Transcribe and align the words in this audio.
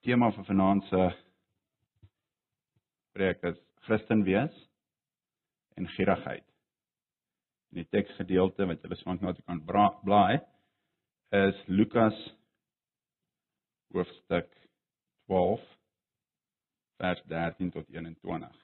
tema 0.00 0.30
van 0.32 0.44
vanaand 0.44 0.84
se 0.84 1.02
preek 3.12 3.42
is 3.42 3.58
Christen 3.74 4.22
wees 4.22 4.54
en 5.74 5.88
gierigheid. 5.88 6.44
In 7.70 7.82
die 7.82 7.88
teksgedeelte 7.90 8.66
wat 8.66 8.84
julle 8.84 8.98
swank 9.00 9.22
na 9.22 9.32
toe 9.34 9.44
kan 9.44 9.64
blaai 10.04 10.38
is 11.34 11.58
Lukas 11.66 12.16
hoofstuk 13.92 14.48
12 15.26 15.66
vers 16.98 17.22
13 17.26 17.70
tot 17.70 17.88
21. 17.88 18.56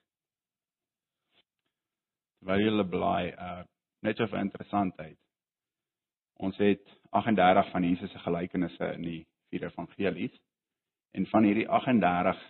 Terwyl 2.39 2.65
julle 2.65 2.89
blaai, 2.89 3.33
uh 3.33 3.63
net 4.05 4.19
so 4.21 4.29
vir 4.29 4.43
interessantheid. 4.45 5.17
Ons 6.45 6.59
het 6.61 6.83
38 7.17 7.71
van 7.73 7.85
Jesus 7.89 8.11
se 8.13 8.19
gelykenisse 8.21 8.91
in 8.99 9.07
die 9.07 9.21
vier 9.49 9.65
evangelies 9.71 10.35
en 11.15 11.27
van 11.31 11.47
hierdie 11.47 11.69
38 11.69 12.41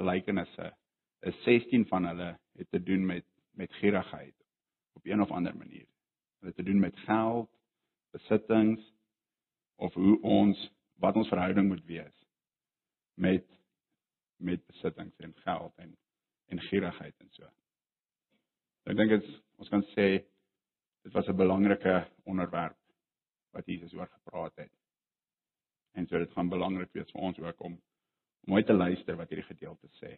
gelykenisse 0.00 0.72
is 1.26 1.38
16 1.44 1.86
van 1.88 2.06
hulle 2.06 2.32
het 2.58 2.70
te 2.70 2.82
doen 2.82 3.06
met 3.06 3.24
met 3.58 3.72
gierigheid 3.80 4.34
op 4.94 5.06
een 5.06 5.20
of 5.22 5.30
ander 5.30 5.56
manier. 5.56 5.86
Hulle 6.38 6.52
het 6.52 6.56
te 6.56 6.62
doen 6.62 6.78
met 6.78 6.98
geld, 6.98 7.50
besittings 8.10 8.92
of 9.74 9.94
hoe 9.94 10.20
ons 10.22 10.60
wat 10.94 11.16
ons 11.16 11.28
verhouding 11.28 11.68
moet 11.68 11.84
wees 11.84 12.24
met 13.14 13.46
met 14.36 14.66
besittings 14.66 15.16
en 15.16 15.34
geld 15.34 15.72
en 15.76 15.96
en 16.48 16.60
gierigheid 16.60 17.14
en 17.18 17.30
so. 17.30 17.48
Ek 18.88 18.96
dink 18.96 19.10
dit 19.16 19.30
ons 19.58 19.68
kan 19.72 19.82
sê 19.94 20.08
dit 21.02 21.12
was 21.12 21.28
'n 21.28 21.36
belangrike 21.36 21.96
onderwerp 22.24 22.78
wat 23.50 23.66
Jesus 23.66 23.94
oor 23.94 24.08
gepraat 24.08 24.56
het. 24.56 24.72
En 25.92 26.06
so 26.06 26.18
dit 26.18 26.32
gaan 26.32 26.48
belangrik 26.48 26.92
wees 26.92 27.10
vir 27.12 27.22
ons 27.30 27.38
ook 27.38 27.60
om 27.60 27.78
uit 28.48 28.66
te 28.66 28.72
luister 28.72 29.16
wat 29.16 29.28
hierdie 29.28 29.48
gedeelte 29.48 29.88
sê. 30.00 30.16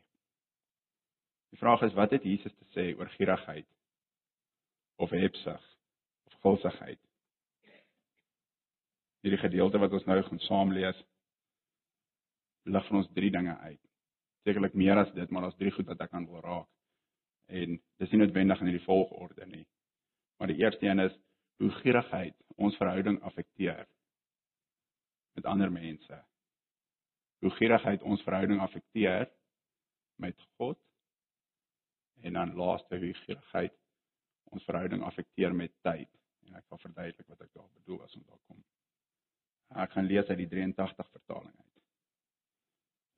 Die 1.50 1.58
vraag 1.58 1.82
is 1.82 1.94
wat 1.98 2.12
het 2.14 2.24
Jesus 2.24 2.54
te 2.54 2.66
sê 2.74 2.90
oor 2.98 3.10
gierigheid 3.16 3.66
of 5.02 5.10
hebsug 5.10 5.62
of 6.30 6.36
gulsigheid? 6.44 7.00
Hierdie 9.24 9.40
gedeelte 9.40 9.80
wat 9.82 9.92
ons 9.92 10.06
nou 10.06 10.20
gaan 10.22 10.42
saam 10.46 10.72
lees 10.72 11.00
lig 12.70 12.86
vir 12.86 12.98
ons 13.00 13.10
drie 13.16 13.30
dinge 13.34 13.56
uit. 13.66 13.80
Sekerlik 14.46 14.76
meer 14.78 15.00
as 15.00 15.10
dit, 15.16 15.30
maar 15.30 15.46
daar's 15.46 15.58
drie 15.58 15.72
goed 15.74 15.88
wat 15.90 16.00
ek 16.04 16.14
aan 16.14 16.28
wil 16.28 16.44
raak. 16.44 16.68
En 17.50 17.80
dis 17.98 18.12
nie 18.12 18.20
noodwendig 18.20 18.60
in 18.62 18.70
hierdie 18.70 18.86
volgorde 18.86 19.46
nie. 19.46 19.66
Maar 20.38 20.52
die 20.52 20.60
eerste 20.62 20.86
een 20.86 21.02
is 21.02 21.16
hoe 21.60 21.70
gierigheid 21.80 22.36
ons 22.56 22.76
verhouding 22.78 23.18
affekteer 23.26 23.88
met 25.34 25.46
ander 25.46 25.72
mense. 25.72 26.24
Hoe 27.40 27.50
gierigheid 27.56 28.02
ons 28.02 28.22
verhouding 28.22 28.60
affekteer 28.60 29.30
met 30.20 30.40
God 30.58 30.78
en 32.20 32.32
dan 32.32 32.54
laaste 32.54 32.98
hoe 32.98 33.14
gierigheid 33.24 33.76
ons 34.50 34.64
verhouding 34.64 35.02
affekteer 35.02 35.54
met 35.54 35.72
tyd. 35.86 36.10
En 36.46 36.58
ek 36.58 36.66
wil 36.68 36.82
verduidelik 36.82 37.26
wat 37.28 37.40
ek 37.46 37.52
daar 37.54 37.70
bedoel 37.78 38.02
as 38.04 38.16
ons 38.18 38.26
daar 38.26 38.42
kom. 38.50 38.60
Ek 39.78 39.92
gaan 39.94 40.08
lees 40.10 40.28
uit 40.28 40.40
die 40.42 40.48
83 40.50 41.10
vertaling 41.14 41.54
uit. 41.54 41.66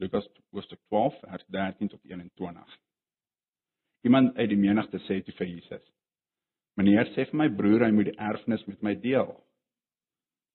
Lukas 0.02 0.28
hoofstuk 0.50 0.80
12 0.92 1.20
vers 1.22 1.46
13 1.56 1.92
tot 1.94 2.04
21. 2.10 2.78
Iemand 4.02 4.36
uit 4.36 4.50
die 4.50 4.58
menigte 4.58 4.98
sê 5.06 5.20
toe 5.22 5.34
vir 5.38 5.48
Jesus: 5.54 5.84
"Meneer, 6.76 7.06
sê 7.14 7.24
vir 7.30 7.38
my 7.38 7.48
broer 7.48 7.86
hy 7.86 7.92
moet 7.94 8.10
die 8.10 8.18
erfenis 8.18 8.66
met 8.66 8.82
my 8.82 8.94
deel." 8.94 9.32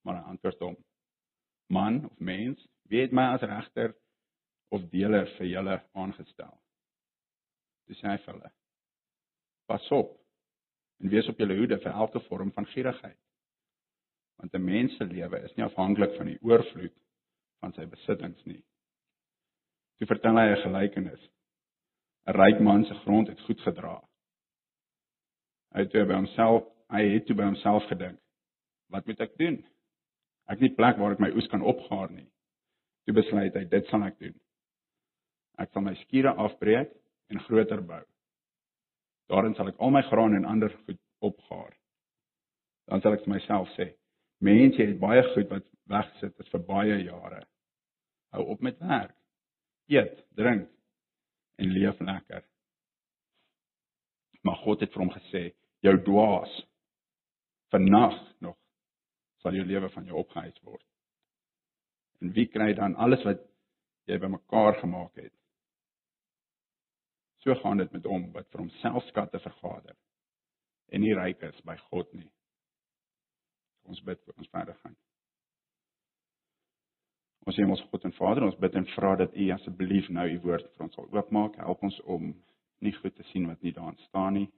Maar 0.03 0.19
hy 0.19 0.33
antwoord 0.33 0.59
hom: 0.65 0.77
"Man 1.69 2.05
of 2.05 2.19
mens, 2.19 2.67
wie 2.87 3.01
het 3.01 3.11
my 3.11 3.33
as 3.33 3.41
regter 3.41 3.95
of 4.71 4.89
deler 4.91 5.27
vir 5.37 5.47
julle 5.47 5.81
aangestel?" 5.93 6.55
Dis 7.87 8.01
hy 8.01 8.17
vir 8.17 8.33
hulle: 8.33 8.51
"Pas 9.67 9.91
op 9.91 10.13
en 11.01 11.09
wees 11.09 11.27
op 11.29 11.39
julle 11.39 11.57
hoede 11.57 11.79
vir 11.83 11.91
elke 11.91 12.19
vorm 12.27 12.51
van 12.51 12.65
gierigheid. 12.73 13.19
Want 14.37 14.53
'n 14.53 14.65
mens 14.65 14.97
se 14.97 15.05
lewe 15.05 15.43
is 15.43 15.55
nie 15.55 15.65
afhanklik 15.65 16.17
van 16.17 16.25
die 16.31 16.39
oorvloed 16.41 16.95
van 17.59 17.73
sy 17.73 17.85
besittings 17.85 18.45
nie." 18.45 18.63
Toe 19.97 20.07
vertel 20.07 20.37
hy 20.37 20.47
'n 20.51 20.63
gelykenis. 20.63 21.29
'n 22.27 22.33
Ryk 22.33 22.59
man 22.59 22.85
se 22.85 22.93
grond 22.93 23.27
het 23.27 23.41
goed 23.41 23.61
gedra. 23.61 23.95
Hy 25.73 25.79
het 25.79 25.91
by 25.91 26.13
homself, 26.13 26.63
hy 26.89 27.01
het 27.13 27.25
toe 27.25 27.35
by 27.35 27.43
homself 27.43 27.83
gedink: 27.87 28.19
"Wat 28.89 29.05
moet 29.05 29.19
ek 29.19 29.37
doen? 29.37 29.65
Ek 30.47 30.57
het 30.57 30.65
nie 30.65 30.75
plek 30.75 30.97
waar 30.97 31.15
ek 31.15 31.23
my 31.23 31.31
oes 31.35 31.47
kan 31.51 31.61
opgaar 31.61 32.11
nie." 32.11 32.27
Toe 33.05 33.15
besluit 33.15 33.55
hy: 33.55 33.65
"Dit 33.65 33.87
sal 33.87 34.03
ek 34.03 34.19
doen. 34.19 34.35
Ek 35.57 35.71
sal 35.71 35.81
my 35.81 35.95
skure 36.03 36.33
afbreek 36.35 36.91
en 37.29 37.39
groter 37.39 37.81
bou. 37.81 38.03
Daarin 39.29 39.55
sal 39.55 39.67
ek 39.67 39.79
al 39.79 39.91
my 39.91 40.01
graan 40.01 40.35
en 40.35 40.45
ander 40.45 40.71
goed 40.85 40.99
opgaar. 41.21 41.73
Dan 42.87 43.01
sal 43.01 43.13
ek 43.13 43.25
vir 43.25 43.33
myself 43.33 43.69
sê: 43.75 43.93
"Mense, 44.41 44.77
jy 44.77 44.87
het 44.91 44.99
baie 44.99 45.23
goed 45.33 45.49
wat 45.49 45.65
weggesit 45.87 46.39
is 46.39 46.51
vir 46.51 46.63
baie 46.67 46.97
jare. 47.03 47.45
Hou 48.31 48.43
op 48.53 48.61
met 48.61 48.79
werk 48.79 49.15
eet, 49.87 50.23
drink 50.35 50.69
en 51.57 51.71
leef 51.71 51.99
lekker. 51.99 52.43
Maar 54.43 54.55
God 54.63 54.83
het 54.83 54.93
vir 54.93 55.03
hom 55.03 55.11
gesê: 55.11 55.43
"Jou 55.81 55.95
dwaas, 56.03 56.53
vannag 57.71 58.17
nog 58.39 58.57
sal 59.47 59.55
jou 59.55 59.65
lewe 59.65 59.89
van 59.95 60.05
jou 60.05 60.19
opgehuis 60.19 60.59
word." 60.67 60.83
En 62.21 62.33
wie 62.35 62.47
kry 62.51 62.73
dan 62.75 62.95
alles 62.95 63.23
wat 63.23 63.39
jy 64.05 64.19
bymekaar 64.19 64.79
gemaak 64.81 65.15
het? 65.15 65.33
So 67.45 67.55
gaan 67.55 67.77
dit 67.77 67.91
met 67.91 68.05
hom 68.05 68.31
wat 68.33 68.49
vir 68.51 68.65
homself 68.65 69.05
skatte 69.07 69.39
vergader 69.39 69.95
en 70.91 71.01
nie 71.01 71.13
ryk 71.15 71.41
is 71.47 71.61
by 71.67 71.75
God 71.89 72.13
nie. 72.13 72.29
Ons 73.87 74.01
bid 74.03 74.19
vir 74.25 74.35
ons 74.37 74.49
verder 74.51 74.75
gaan. 74.83 74.95
Ons 77.47 77.55
sê 77.55 77.63
ons 77.63 77.83
God 77.91 78.05
en 78.07 78.15
Vader, 78.17 78.43
ons 78.43 78.59
bid 78.59 78.75
en 78.75 78.87
vra 78.95 79.13
dat 79.19 79.35
U 79.35 79.49
asseblief 79.55 80.09
nou 80.11 80.25
U 80.27 80.39
woord 80.43 80.67
vir 80.75 80.87
ons 80.87 80.97
sal 80.99 81.07
oopmaak. 81.15 81.55
Help 81.63 81.83
ons 81.87 81.99
om 82.15 82.33
nie 82.83 82.95
goed 82.99 83.15
te 83.15 83.23
sien 83.31 83.47
wat 83.47 83.63
nie 83.63 83.75
daarin 83.75 83.99
staan 84.07 84.35
nie. 84.41 84.49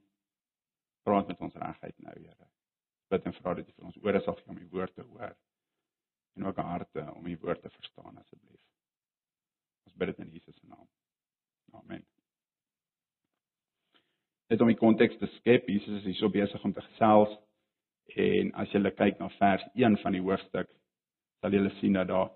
Praat 1.06 1.30
met 1.30 1.42
ons 1.46 1.60
regheid 1.62 1.98
nou, 2.06 2.16
Here. 2.18 2.50
Bid 3.10 3.26
en 3.26 3.34
vra 3.34 3.56
dat 3.58 3.70
U 3.70 3.76
vir 3.76 3.90
ons 3.90 4.02
ore 4.06 4.22
sal 4.22 4.38
gee 4.40 4.54
om 4.54 4.62
U 4.62 4.68
woord 4.76 4.96
te 4.96 5.06
hoor 5.06 5.36
en 6.38 6.46
ook 6.46 6.62
harte 6.64 7.06
om 7.16 7.28
U 7.28 7.38
woord 7.42 7.62
te 7.62 7.70
verstaan 7.70 8.18
asseblief. 8.18 8.62
Ons 9.90 9.98
bid 9.98 10.12
dit 10.12 10.26
in 10.26 10.32
Jesus 10.38 10.56
se 10.56 10.68
naam. 10.68 10.88
Amen. 11.74 12.06
Net 14.50 14.62
om 14.62 14.70
die 14.72 14.78
konteks 14.78 15.18
te 15.22 15.30
skep, 15.38 15.68
Jesus 15.70 16.00
is 16.00 16.08
hier 16.10 16.18
so 16.18 16.30
besig 16.34 16.64
om 16.66 16.74
te 16.74 16.82
gesels 16.82 17.36
en 18.18 18.54
as 18.58 18.72
jy 18.74 18.82
kyk 18.98 19.20
na 19.20 19.30
vers 19.38 19.66
1 19.78 19.98
van 20.02 20.16
die 20.18 20.24
hoofstuk, 20.26 20.70
sal 21.42 21.54
jy 21.54 21.70
sien 21.78 21.98
dat 21.98 22.10
daar 22.10 22.32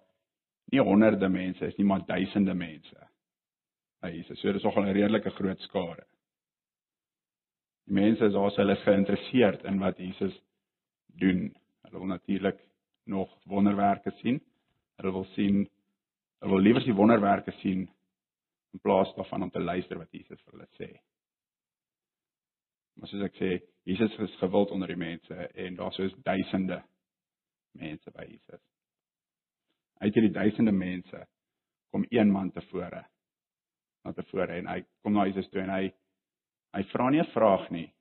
nie 0.71 0.81
honderde 0.81 1.29
mense 1.29 1.65
is 1.65 1.77
nie, 1.77 1.85
maar 1.85 2.05
duisende 2.07 2.53
mense. 2.53 3.07
Hy 4.03 4.19
sê 4.27 4.35
so 4.35 4.53
dis 4.53 4.63
nogal 4.63 4.85
'n 4.89 4.95
redelike 4.95 5.31
groot 5.37 5.59
skare. 5.59 6.05
Die 7.87 7.93
mense 7.93 8.25
is 8.25 8.35
also 8.35 8.61
hulle 8.61 8.75
geïnteresseerd 8.75 9.63
in 9.65 9.79
wat 9.79 9.97
Jesus 9.97 10.33
doen. 11.19 11.49
Hulle 11.83 11.99
wil 11.99 12.11
natuurlik 12.11 12.59
nog 13.03 13.31
wonderwerke 13.45 14.11
sien. 14.21 14.41
Hulle 14.95 15.11
wil 15.11 15.25
sien 15.35 15.63
hulle 16.43 16.51
wil 16.51 16.63
liewer 16.63 16.83
die 16.83 16.95
wonderwerke 16.95 17.51
sien 17.61 17.87
in 18.73 18.79
plaas 18.81 19.13
daarvan 19.15 19.43
om 19.43 19.51
te 19.51 19.61
luister 19.63 19.97
wat 19.97 20.11
Jesus 20.11 20.41
vir 20.41 20.57
hulle 20.57 20.69
sê. 20.75 20.89
Maar 22.99 23.09
soos 23.09 23.23
ek 23.25 23.39
sê, 23.39 23.53
Jesus 23.87 24.19
is 24.19 24.35
gewild 24.41 24.71
onder 24.71 24.91
die 24.91 24.99
mense 24.99 25.47
en 25.53 25.79
daar 25.79 25.95
sou 25.95 26.05
is 26.05 26.19
duisende 26.25 26.83
mense 27.79 28.11
by 28.11 28.27
Jesus 28.27 28.61
uit 30.03 30.13
hierdie 30.17 30.35
duisende 30.35 30.71
mense 30.75 31.25
kom 31.93 32.05
een 32.09 32.31
man 32.31 32.51
tevore 32.51 33.03
na 34.03 34.13
tevore 34.13 34.57
en 34.59 34.67
hy 34.67 34.81
kom 35.01 35.15
na 35.15 35.27
Jesus 35.29 35.47
toe 35.51 35.61
en 35.63 35.71
hy 35.71 35.83
hy 36.73 36.81
vra 36.91 37.09
nie 37.09 37.21
'n 37.21 37.31
vraag 37.31 37.69
nie. 37.71 37.93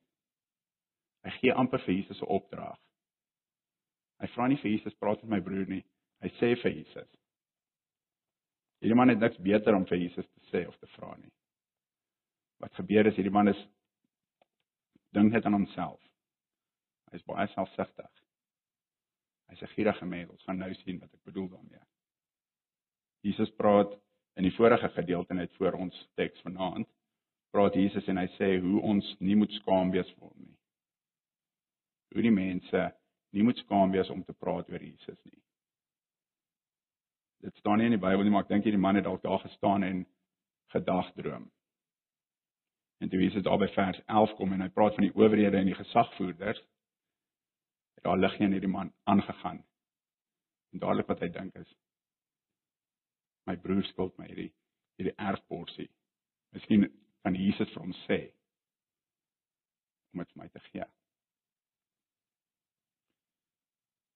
Hy 1.24 1.30
gee 1.30 1.52
amper 1.52 1.78
vir 1.84 1.94
Jesus 1.94 2.22
'n 2.22 2.32
opdrag. 2.38 2.78
Hy 4.22 4.30
vra 4.36 4.46
nie 4.48 4.60
vir 4.62 4.70
Jesus 4.70 4.94
praat 5.02 5.22
met 5.24 5.34
my 5.34 5.40
broer 5.42 5.66
nie. 5.66 5.82
Hy 6.22 6.30
sê 6.38 6.52
vir 6.62 6.76
Jesus. 6.76 7.08
Hierdie 8.82 8.98
man 8.98 9.10
het 9.10 9.18
niks 9.22 9.38
beter 9.42 9.74
om 9.74 9.86
vir 9.86 9.98
Jesus 9.98 10.26
te 10.26 10.50
sê 10.50 10.62
of 10.68 10.76
te 10.78 10.88
vra 10.94 11.10
nie. 11.18 11.30
Wat 12.62 12.74
gebeur 12.78 13.10
is 13.10 13.18
hierdie 13.18 13.34
man 13.34 13.50
is 13.50 13.58
dink 15.14 15.34
net 15.34 15.46
aan 15.46 15.58
homself. 15.58 16.00
Hy's 17.12 17.24
baie 17.26 17.48
selfsugtig. 17.52 18.10
Hy's 19.50 19.62
'n 19.62 19.74
gierige 19.74 20.06
mens. 20.06 20.30
Ons 20.30 20.42
gaan 20.46 20.58
nou 20.58 20.72
sien 20.74 21.00
wat 21.00 21.14
ek 21.14 21.24
bedoel 21.24 21.48
daarmee. 21.48 21.82
Jesus 23.22 23.50
praat 23.50 23.92
in 24.36 24.44
die 24.44 24.56
vorige 24.56 24.88
gedeelte 24.88 25.34
net 25.34 25.52
voor 25.58 25.72
ons 25.72 26.08
teks 26.14 26.40
vanaand. 26.40 26.88
Praat 27.50 27.74
Jesus 27.74 28.08
en 28.08 28.16
hy 28.16 28.26
sê 28.38 28.60
hoe 28.60 28.80
ons 28.80 29.16
nie 29.20 29.36
moet 29.36 29.52
skaam 29.60 29.90
wees 29.90 30.10
vir 30.14 30.28
hom 30.28 30.38
nie. 30.38 30.56
Hoe 32.14 32.22
die 32.22 32.30
mense 32.30 32.92
nie 33.32 33.44
moet 33.46 33.58
skaam 33.64 33.92
wees 33.94 34.10
om 34.10 34.24
te 34.24 34.32
praat 34.32 34.68
oor 34.70 34.82
Jesus 34.82 35.18
nie. 35.24 35.40
dit 37.42 37.56
staan 37.56 37.78
nie 37.78 37.88
in 37.90 37.96
die 37.96 38.02
Bybel 38.02 38.22
nie, 38.22 38.30
maar 38.30 38.44
ek 38.44 38.52
dink 38.52 38.66
hierdie 38.68 38.80
man 38.80 38.94
het 38.94 39.04
dalk 39.04 39.22
daar 39.24 39.40
gestaan 39.42 39.82
en 39.82 40.04
gedagdroom. 40.70 41.48
En 43.02 43.10
toe 43.10 43.18
Jesus 43.18 43.42
daar 43.42 43.58
by 43.58 43.66
vers 43.74 43.98
11 44.06 44.34
kom 44.38 44.52
en 44.54 44.62
hy 44.62 44.68
praat 44.70 44.94
van 44.94 45.08
die 45.08 45.14
owerhede 45.16 45.58
en 45.58 45.66
die 45.66 45.74
gesagvoerders, 45.74 46.60
het 47.98 48.06
daar 48.06 48.20
lig 48.20 48.38
in 48.38 48.54
hierdie 48.54 48.70
man 48.70 48.92
aangegaan. 49.10 49.58
En 50.72 50.84
dadelik 50.84 51.10
wat 51.10 51.24
hy 51.26 51.32
dink 51.34 51.58
is 51.58 51.74
my 53.50 53.56
broer 53.58 53.82
skuld 53.90 54.14
my 54.22 54.30
hierdie 54.30 54.52
hierdie 55.00 55.16
erfporsie. 55.18 55.88
Miskien 56.54 56.86
kan 57.26 57.34
Jesus 57.34 57.70
vir 57.74 57.82
hom 57.82 57.94
sê 58.04 58.20
om 60.12 60.22
dit 60.22 60.30
vir 60.30 60.44
my 60.44 60.50
te 60.52 60.62
gee. 60.68 60.86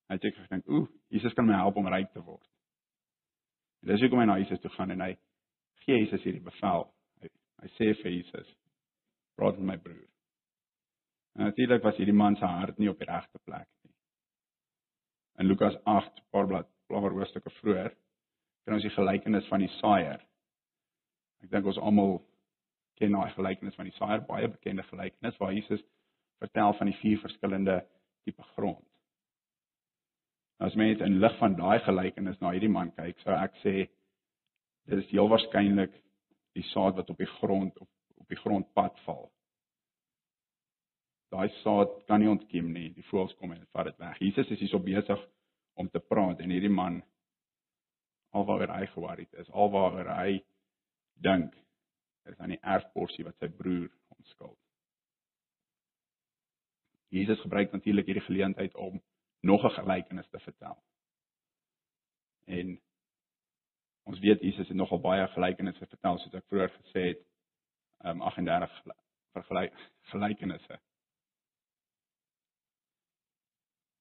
Hy 0.07 0.15
het 0.15 0.35
gedink, 0.35 0.69
"Ooh, 0.69 0.87
Jesus 1.09 1.35
kan 1.35 1.47
my 1.47 1.55
help 1.55 1.77
om 1.77 1.87
ryk 1.87 2.13
te 2.13 2.23
word." 2.23 2.47
En 3.83 3.89
dis 3.89 4.01
hoekom 4.01 4.19
hy 4.19 4.27
na 4.27 4.39
Jesus 4.39 4.61
toe 4.61 4.71
gaan 4.71 4.91
en 4.91 5.01
hy 5.01 5.17
gee 5.85 5.99
Jesus 5.99 6.23
hierdie 6.23 6.43
bevel. 6.43 6.93
Hy, 7.23 7.29
hy 7.63 7.69
sê 7.69 8.03
vir 8.03 8.13
Jesus, 8.13 8.55
"Praat 9.37 9.59
met 9.59 9.67
my 9.67 9.77
broer." 9.77 10.09
En 11.37 11.45
natuurlik 11.45 11.83
was 11.83 11.97
hierdie 11.97 12.15
man 12.15 12.37
se 12.37 12.45
hart 12.45 12.79
nie 12.79 12.89
op 12.91 12.99
die 12.99 13.11
regte 13.11 13.39
plek 13.45 13.69
nie. 13.85 13.95
In 15.39 15.47
Lukas 15.47 15.77
8, 15.85 16.23
paar 16.31 16.47
blad, 16.47 16.69
paar 16.89 17.11
hoofstukke 17.11 17.51
vroeër, 17.51 17.93
kry 18.65 18.75
ons 18.75 18.83
die 18.83 18.95
gelykenis 18.95 19.49
van 19.49 19.61
die 19.61 19.73
saaier. 19.81 20.23
Ek 21.45 21.51
dink 21.51 21.67
ons 21.67 21.79
almal 21.79 22.23
ken 22.97 23.13
daai 23.13 23.31
gelykenis 23.37 23.77
van 23.77 23.91
die 23.91 23.97
saaier, 23.99 24.25
baie 24.27 24.49
bekende 24.49 24.83
gelykenis 24.89 25.37
waar 25.39 25.53
Jesus 25.53 25.85
vertel 26.41 26.73
van 26.79 26.91
die 26.91 26.99
vier 27.03 27.21
verskillende 27.21 27.83
tipe 28.25 28.43
grond. 28.55 28.85
As 30.59 30.75
mense 30.75 31.05
in 31.05 31.21
lig 31.21 31.39
van 31.39 31.57
daai 31.59 31.79
gelykenis 31.85 32.41
na 32.41 32.55
hierdie 32.55 32.73
man 32.73 32.93
kyk, 32.97 33.19
sou 33.21 33.35
ek 33.37 33.57
sê 33.63 33.75
dit 34.87 34.99
is 35.03 35.11
heel 35.11 35.29
waarskynlik 35.29 35.93
die 36.57 36.65
saad 36.73 36.97
wat 36.97 37.11
op 37.13 37.19
die 37.21 37.33
grond 37.39 37.77
op 37.83 37.91
op 38.17 38.29
die 38.33 38.39
grondpad 38.41 39.01
val. 39.05 39.29
Daai 41.31 41.49
saad 41.61 41.93
kan 42.09 42.23
nie 42.23 42.31
ontkiem 42.31 42.73
nie. 42.73 42.89
Die 42.97 43.05
voëls 43.11 43.35
kom 43.39 43.53
en 43.55 43.67
vat 43.77 43.91
dit 43.91 43.99
weg. 44.03 44.21
Jesus 44.23 44.51
is 44.51 44.63
hierso 44.63 44.81
besig 44.83 45.21
om 45.79 45.91
te 45.93 46.01
praat 46.01 46.41
en 46.41 46.51
hierdie 46.51 46.73
man 46.73 47.03
alwaar 48.37 48.73
hy 48.75 48.87
geworried 48.93 49.33
is, 49.41 49.51
alwaar 49.53 50.09
hy 50.17 50.41
dink 51.25 51.55
is 52.27 52.39
aan 52.43 52.53
die 52.57 52.63
erfporsie 52.63 53.25
wat 53.25 53.37
sy 53.41 53.49
broer 53.53 53.89
hom 53.89 54.31
skuld. 54.33 54.59
Jesus 57.15 57.41
gebruik 57.45 57.73
natuurlik 57.73 58.09
hierdie 58.11 58.27
geleentheid 58.27 58.75
om 58.75 58.99
nog 59.41 59.65
'n 59.65 59.77
gelykenis 59.79 60.29
te 60.29 60.39
vertel. 60.39 60.83
En 62.45 62.81
ons 64.03 64.19
weet 64.19 64.41
Jesus 64.41 64.69
het 64.69 64.77
nogal 64.77 65.01
baie 65.01 65.29
gelykenisse 65.29 65.87
vertel 65.87 66.19
soos 66.19 66.35
ek 66.35 66.47
vroeër 66.47 66.71
gesê 66.71 67.01
het, 67.01 67.23
um 68.05 68.21
38 68.23 68.83
vergelyk 69.33 69.91
gelykenisse. 70.01 70.81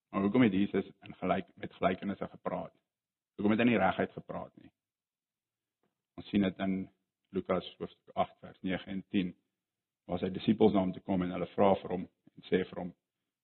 Maar 0.09 0.21
hoekom 0.21 0.41
het 0.41 0.53
Jesus 0.53 0.91
in 1.01 1.15
gelyk 1.15 1.47
met 1.55 1.73
gelykenisse 1.73 2.27
gepraat? 2.27 2.73
Hoekom 3.35 3.51
het 3.51 3.59
hy 3.59 3.65
nie 3.65 3.77
reguit 3.77 4.11
gepraat 4.11 4.53
nie? 4.61 4.71
Ons 6.15 6.29
sien 6.29 6.41
dit 6.41 6.59
in 6.63 6.75
Lukas 7.35 7.75
hoofstuk 7.79 8.13
8 8.13 8.37
vers 8.39 8.61
9 8.61 8.91
en 8.91 9.01
10 9.09 9.33
waar 10.05 10.21
sy 10.21 10.29
disippels 10.31 10.73
na 10.73 10.85
hom 10.85 10.93
toe 10.95 11.03
kom 11.03 11.25
en 11.25 11.33
hulle 11.35 11.49
vra 11.55 11.73
vir 11.81 11.95
hom 11.97 12.05
en 12.05 12.47
sê 12.47 12.61
vir 12.69 12.81
hom 12.83 12.93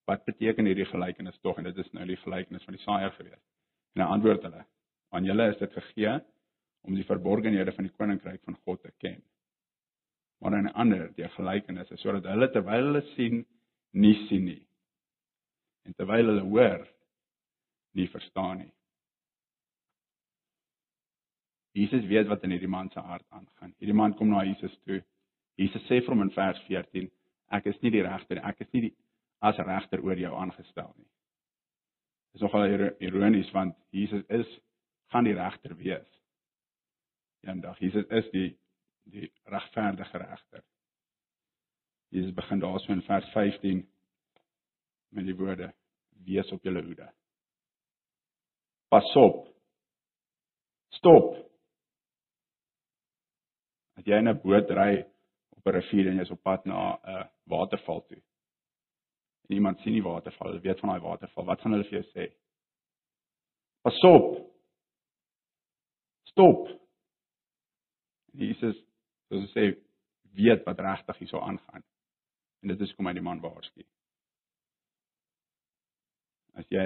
wat 0.10 0.26
beteken 0.26 0.66
hierdie 0.66 0.88
gelykenis 0.90 1.38
tog 1.42 1.58
en 1.58 1.68
dit 1.70 1.78
is 1.78 1.92
nou 1.96 2.06
die 2.10 2.20
gelykenis 2.24 2.64
van 2.68 2.78
die 2.78 2.84
saaier 2.84 3.14
gewees. 3.18 3.42
En 3.96 4.04
hy 4.04 4.08
antwoord 4.16 4.44
hulle: 4.48 4.66
"Aan 5.12 5.28
julle 5.28 5.50
is 5.52 5.60
dit 5.60 5.74
gegee 5.74 6.20
om 6.82 6.96
die 6.96 7.06
verborgenhede 7.06 7.72
van 7.72 7.88
die 7.88 7.96
koninkryk 7.98 8.42
van 8.44 8.58
God 8.66 8.82
te 8.82 8.92
ken. 8.98 9.22
Maar 10.42 10.56
aan 10.58 10.74
ander 10.74 11.12
die 11.16 11.30
gelykenis 11.38 11.92
is 11.92 12.02
sodat 12.02 12.26
hulle 12.26 12.50
terwyl 12.52 12.86
hulle 12.90 13.02
sien, 13.16 13.46
nie 13.92 14.16
sien 14.28 14.46
nie. 14.46 14.68
En 15.86 15.94
terwyl 15.94 16.26
hulle 16.26 16.48
hoor, 16.50 16.88
nie 17.94 18.10
verstaan 18.10 18.58
nie." 18.58 18.74
Jesus 21.72 22.06
weet 22.06 22.28
wat 22.28 22.44
in 22.44 22.52
hierdie 22.52 22.68
man 22.68 22.90
se 22.90 23.00
hart 23.00 23.26
aangaan. 23.30 23.74
Hierdie 23.80 23.96
man 23.96 24.14
kom 24.14 24.30
na 24.30 24.44
Jesus 24.44 24.74
toe. 24.86 25.04
Jesus 25.56 25.84
sê 25.88 26.02
vir 26.02 26.14
hom 26.14 26.26
in 26.26 26.34
vers 26.36 26.60
14: 26.68 27.08
Ek 27.52 27.66
is 27.66 27.80
nie 27.82 27.92
die 27.92 28.04
regter. 28.04 28.42
Ek 28.44 28.60
is 28.64 28.72
nie 28.74 28.90
die 28.90 28.96
as 29.42 29.58
regter 29.58 30.04
oor 30.06 30.20
jou 30.20 30.32
aangestel 30.38 30.92
nie. 30.96 31.10
Dit 32.32 32.40
is 32.40 32.46
nogal 32.46 32.76
ironies 33.02 33.50
want 33.56 33.76
Jesus 33.92 34.24
is 34.30 34.50
gaan 35.12 35.28
die 35.28 35.36
regter 35.36 35.76
wees. 35.76 36.08
Eendag 37.48 37.80
Jesus 37.82 38.06
is 38.10 38.30
die 38.36 38.50
die 39.12 39.32
regverdige 39.50 40.22
regter. 40.22 40.62
Jesus 42.14 42.36
begin 42.38 42.62
daarso 42.62 42.94
in 42.94 43.02
vers 43.02 43.26
15 43.34 43.82
met 45.10 45.26
die 45.26 45.36
woorde: 45.36 45.72
Wees 46.24 46.52
op 46.52 46.64
julle 46.64 46.84
hoede. 46.86 47.10
Pas 48.94 49.16
op. 49.16 49.48
Stop. 50.94 51.34
As 53.98 54.06
jy 54.06 54.20
in 54.22 54.30
'n 54.30 54.42
boot 54.44 54.70
ry 54.70 55.06
op 55.50 55.66
'n 55.66 55.76
rivier 55.76 56.12
en 56.12 56.18
jy's 56.18 56.32
op 56.32 56.44
pad 56.44 56.66
na 56.66 57.00
'n 57.04 57.30
waterval 57.44 58.06
toe 58.06 58.22
iemand 59.56 59.80
sien 59.80 59.94
die 59.94 60.04
waterval, 60.04 60.60
weet 60.64 60.80
van 60.80 60.94
daai 60.94 61.04
waterval, 61.04 61.46
wat 61.46 61.62
gaan 61.62 61.76
hulle 61.76 61.88
vir 61.90 62.00
jou 62.00 62.08
sê? 62.12 62.28
Pas 63.82 64.02
op. 64.08 64.28
Stop. 66.32 66.68
Jesus, 68.38 68.78
soos 69.28 69.48
hy 69.48 69.50
sê, 69.54 69.66
weet 70.38 70.64
wat 70.68 70.80
regtig 70.80 71.24
hierso 71.24 71.42
aangaan. 71.44 71.84
En 72.62 72.72
dit 72.72 72.86
is 72.86 72.94
kom 72.96 73.10
hy 73.10 73.16
die 73.18 73.26
man 73.26 73.42
waarsku. 73.44 73.84
As 76.60 76.68
jy 76.70 76.86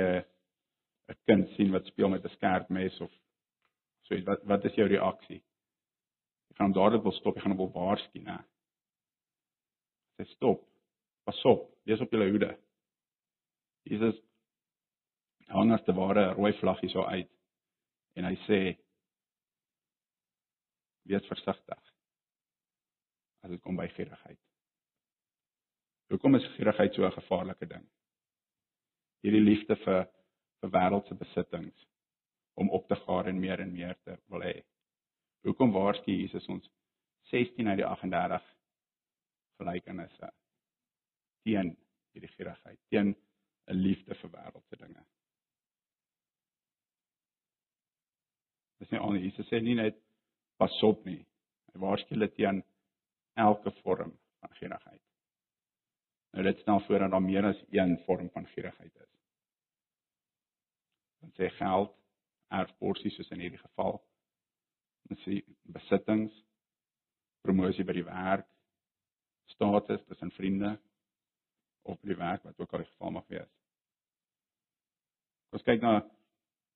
'n 1.09 1.17
kind 1.29 1.49
sien 1.55 1.71
wat 1.71 1.85
speel 1.85 2.09
met 2.09 2.25
'n 2.25 2.35
skerp 2.37 2.69
mes 2.69 3.01
of 3.01 3.11
so 4.05 4.15
iets, 4.15 4.25
wat 4.25 4.43
wat 4.45 4.65
is 4.65 4.75
jou 4.75 4.87
reaksie? 4.87 5.41
Jy 6.49 6.55
gaan 6.57 6.71
dadelik 6.71 7.03
wil 7.03 7.11
stop, 7.11 7.35
jy 7.35 7.41
gaan 7.41 7.57
hom 7.57 7.63
wil 7.65 7.73
waarsku, 7.73 8.19
né? 8.19 8.37
Sê 10.17 10.25
stop. 10.33 10.63
Pas 11.25 11.41
op, 11.49 11.69
wees 11.89 12.01
op 12.01 12.11
julle 12.13 12.29
hoede. 12.29 12.51
Jesus 13.89 14.17
hang 15.49 15.71
as 15.73 15.83
te 15.85 15.93
ware 15.93 16.29
'n 16.29 16.35
rooi 16.37 16.53
vlag 16.59 16.79
hier 16.79 16.89
so 16.89 17.03
uit 17.03 17.31
en 18.15 18.25
hy 18.25 18.35
sê 18.47 18.59
wees 21.09 21.27
versigtig 21.27 21.81
as 23.43 23.49
dit 23.49 23.61
kom 23.61 23.75
by 23.75 23.87
gierigheid. 23.87 24.39
Hoekom 26.09 26.35
is 26.35 26.47
gierigheid 26.55 26.93
so 26.93 27.05
'n 27.05 27.11
gevaarlike 27.11 27.65
ding? 27.65 27.85
Hierdie 29.21 29.41
liefde 29.41 29.75
vir 29.75 30.07
vir 30.61 30.69
wêreldse 30.69 31.15
besittings 31.17 31.87
om 32.53 32.69
op 32.69 32.87
te 32.87 32.95
gaar 32.95 33.27
en 33.27 33.39
meer 33.39 33.59
en 33.59 33.73
meer 33.73 33.97
te 34.03 34.17
wil 34.29 34.41
hê. 34.41 34.63
Hoekom 35.43 35.71
waarsku 35.71 36.11
Jesus 36.11 36.47
ons 36.47 36.69
16 37.31 37.67
uit 37.67 37.77
die 37.77 37.85
38 37.85 38.43
gelykenisse 39.57 40.31
teen 41.45 41.75
hierdie 42.15 42.31
gierigheid, 42.35 42.79
teen 42.89 43.13
'n 43.67 43.81
liefde 43.81 44.15
vir 44.21 44.31
wêreldse 44.31 44.77
dinge. 44.81 45.05
Dis 48.79 48.91
nie 48.91 48.99
al 48.99 49.17
Jesus 49.17 49.49
sê 49.49 49.61
nie 49.61 49.75
net 49.75 49.97
pas 50.59 50.83
op 50.83 51.05
nie. 51.05 51.21
Hy 51.73 51.81
waarsku 51.81 52.15
hulle 52.15 52.29
teen 52.35 52.63
elke 53.35 53.71
vorm 53.81 54.13
van 54.41 54.55
gierigheid. 54.59 55.01
Nou 56.35 56.43
dit 56.43 56.59
stel 56.59 56.81
voor 56.85 56.99
dat 56.99 57.11
daar 57.11 57.23
meer 57.23 57.45
as 57.47 57.61
een 57.71 57.97
vorm 58.05 58.29
van 58.29 58.47
gierigheid 58.53 58.95
is. 58.95 59.13
Dan 61.21 61.31
sê 61.37 61.49
geld, 61.57 61.93
erfporsies 62.51 63.15
soos 63.15 63.31
in 63.31 63.45
hierdie 63.45 63.61
geval. 63.61 64.01
Ons 65.09 65.23
sien 65.23 65.55
besittings, 65.77 66.33
promosie 67.45 67.85
by 67.87 67.95
die 67.95 68.05
werk, 68.07 68.47
status 69.53 70.03
tussen 70.09 70.31
vriende, 70.35 70.75
op 71.85 72.01
die 72.01 72.17
werk 72.17 72.43
wat 72.43 72.59
ook 72.59 72.73
al 72.73 72.83
die 72.83 72.89
geval 72.89 73.11
mag 73.11 73.27
wees. 73.27 73.51
Ons 75.55 75.63
kyk 75.63 75.83
na 75.83 75.99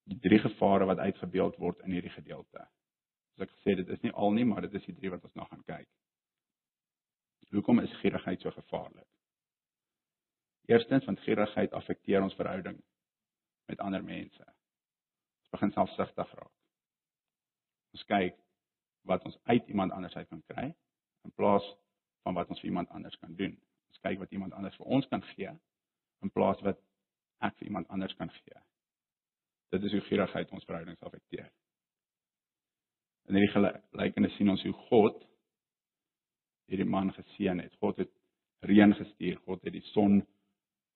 die 0.09 0.19
drie 0.23 0.39
gevare 0.41 0.87
wat 0.89 1.01
uitgebeeld 1.01 1.57
word 1.61 1.81
in 1.85 1.95
hierdie 1.95 2.13
gedeelte. 2.13 2.65
Soos 3.33 3.47
ek 3.47 3.55
gesê 3.55 3.75
dit 3.79 3.89
is 3.95 4.03
nie 4.05 4.13
al 4.13 4.35
nie, 4.35 4.45
maar 4.45 4.65
dit 4.65 4.75
is 4.77 4.85
die 4.89 4.95
drie 4.97 5.11
wat 5.13 5.25
ons 5.25 5.35
nog 5.37 5.49
gaan 5.49 5.65
kyk. 5.67 5.89
Hoekom 7.49 7.81
is 7.81 7.95
gierigheid 8.03 8.41
so 8.45 8.53
gevaarlik? 8.53 9.07
Eerstens 10.69 11.05
want 11.09 11.21
gierigheid 11.25 11.73
affekteer 11.73 12.21
ons 12.21 12.37
verhouding 12.37 12.77
met 13.71 13.81
ander 13.81 14.05
mense. 14.05 14.45
Ons 14.45 15.53
begin 15.55 15.73
selfsugtig 15.73 16.35
raak. 16.37 16.53
Ons 17.97 18.05
kyk 18.11 18.37
wat 19.09 19.25
ons 19.25 19.39
uit 19.49 19.73
iemand 19.73 19.95
anders 19.95 20.15
uit 20.15 20.29
kan 20.29 20.43
kry 20.53 20.67
in 21.25 21.33
plaas 21.35 21.65
van 22.27 22.37
wat 22.37 22.51
ons 22.53 22.61
vir 22.61 22.69
iemand 22.69 22.93
anders 22.93 23.17
kan 23.17 23.33
doen 23.39 23.57
ons 23.89 24.01
kyk 24.05 24.19
wat 24.19 24.31
iemand 24.35 24.53
anders 24.53 24.77
vir 24.77 24.91
ons 24.97 25.07
kan 25.11 25.23
gee 25.33 25.51
in 26.23 26.33
plaas 26.35 26.61
wat 26.65 26.79
ek 27.45 27.55
vir 27.59 27.67
iemand 27.71 27.89
anders 27.89 28.15
kan 28.19 28.29
gee. 28.29 28.61
Dit 29.73 29.83
is 29.83 29.95
hoe 29.95 30.05
gierigheid 30.07 30.51
ons 30.51 30.65
verhoudings 30.65 31.01
affekteer. 31.05 31.49
In 33.29 33.37
hierdie 33.37 33.53
gelykenis 33.53 34.35
sien 34.37 34.49
ons 34.49 34.63
hoe 34.65 34.75
God 34.89 35.19
hierdie 36.69 36.89
man 36.89 37.11
geseën 37.13 37.61
het. 37.61 37.75
God 37.81 38.01
het 38.01 38.11
reën 38.65 38.93
gestuur, 38.97 39.37
God 39.45 39.63
het 39.65 39.73
die 39.73 39.85
son 39.93 40.19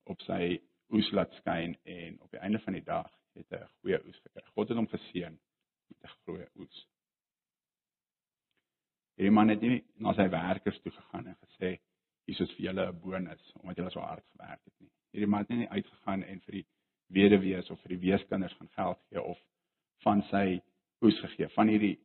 op 0.09 0.21
sy 0.25 0.57
oes 0.93 1.09
laat 1.15 1.33
skyn 1.39 1.75
en 1.89 2.17
op 2.21 2.33
die 2.33 2.41
einde 2.41 2.59
van 2.65 2.77
die 2.77 2.85
dag 2.85 3.09
het 3.37 3.49
hy 3.49 3.61
'n 3.61 3.71
goeie 3.81 3.99
oes 4.05 4.19
gekry. 4.25 4.43
God 4.55 4.69
het 4.69 4.77
hom 4.77 4.87
geseën 4.87 5.39
met 5.89 6.03
'n 6.03 6.17
goeie 6.25 6.47
oes. 6.55 6.87
Hierdie 9.15 9.31
man 9.31 9.49
het 9.49 9.61
nie 9.61 9.83
na 9.95 10.13
sy 10.13 10.29
werkers 10.29 10.81
toe 10.81 10.91
gegaan 10.91 11.27
en 11.27 11.37
gesê 11.45 11.79
is 12.27 12.39
vir 12.55 12.65
julle 12.65 12.85
'n 12.87 12.99
bonus 12.99 13.51
omdat 13.59 13.77
julle 13.77 13.91
so 13.91 13.99
hard 13.99 14.25
gewerk 14.31 14.63
het 14.63 14.73
nie. 14.79 14.91
Hierdie 15.11 15.29
man 15.29 15.39
het 15.39 15.49
nie 15.49 15.69
uitgegaan 15.69 16.23
en 16.23 16.39
vir 16.41 16.51
die 16.51 16.67
weduwees 17.07 17.69
of 17.69 17.81
vir 17.81 17.89
die 17.89 18.09
weeskinders 18.09 18.53
gaan 18.53 18.69
geld 18.69 18.99
gee 19.09 19.21
of 19.21 19.39
van 20.03 20.23
sy 20.29 20.61
oes 21.01 21.19
gegee 21.19 21.49
van 21.49 21.67
hierdie 21.67 21.99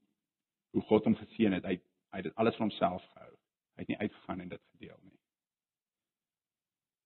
hoe 0.70 0.82
God 0.82 1.04
hom 1.04 1.16
geseën 1.16 1.52
het. 1.52 1.64
Hy 1.64 1.80
hy 2.10 2.16
het 2.16 2.24
dit 2.24 2.34
alles 2.36 2.56
vir 2.56 2.66
homself 2.66 3.04
gehou. 3.12 3.32
Hy 3.76 3.80
het 3.82 3.88
nie 3.88 3.98
uitgegaan 3.98 4.40
en 4.40 4.48
dit 4.48 4.62
gedeel 4.72 4.98
nie. 5.02 5.18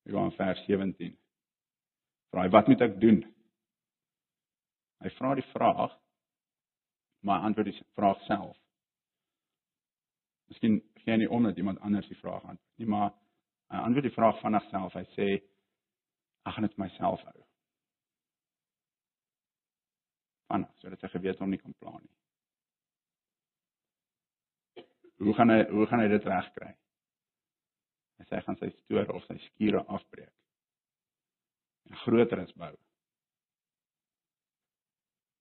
Ek 0.07 0.13
gaan 0.13 0.33
vers 0.33 0.65
17. 0.67 1.17
Vra 2.31 2.43
hy 2.43 2.49
wat 2.49 2.69
moet 2.69 2.81
ek 2.81 3.01
doen? 3.01 3.25
Hy 5.03 5.11
vra 5.19 5.35
die 5.35 5.51
vraag 5.53 5.99
maar 7.23 7.41
antwoord 7.41 7.71
die 7.71 7.83
vraag 7.95 8.21
self. 8.27 8.57
Miskien 10.51 10.81
gee 11.05 11.17
nie 11.17 11.31
om 11.31 11.45
dat 11.45 11.57
iemand 11.59 11.81
anders 11.81 12.09
die 12.09 12.19
vraag 12.19 12.43
antwoord 12.43 12.83
nie, 12.83 12.89
maar 12.89 13.11
hy 13.73 13.81
antwoord 13.83 14.09
die 14.09 14.17
vraag 14.17 14.41
van 14.41 14.59
homself. 14.59 14.95
Hy 14.95 15.05
sê 15.17 15.29
ek 16.47 16.55
gaan 16.57 16.67
dit 16.67 16.79
myself 16.81 17.23
hou. 17.29 17.45
Van 20.53 20.67
sodat 20.83 21.03
hy 21.07 21.13
geweet 21.15 21.41
hom 21.43 21.51
nie 21.51 21.61
kan 21.63 21.75
pla 21.81 21.95
nie. 21.99 22.13
Hoe 25.23 25.35
gaan 25.39 25.55
hy 25.55 25.61
hoe 25.71 25.87
gaan 25.87 26.03
hy 26.03 26.09
dit 26.11 26.25
regkry? 26.27 26.71
Hy 28.19 28.29
sê 28.29 28.39
hy 28.39 28.47
gaan 28.47 28.59
sy 28.61 28.71
stoor 28.83 29.13
of 29.17 29.27
sy 29.27 29.39
skure 29.49 29.85
afbreek. 29.97 30.33
En 31.91 31.99
groter 32.05 32.43
is 32.43 32.55
bou. 32.59 32.73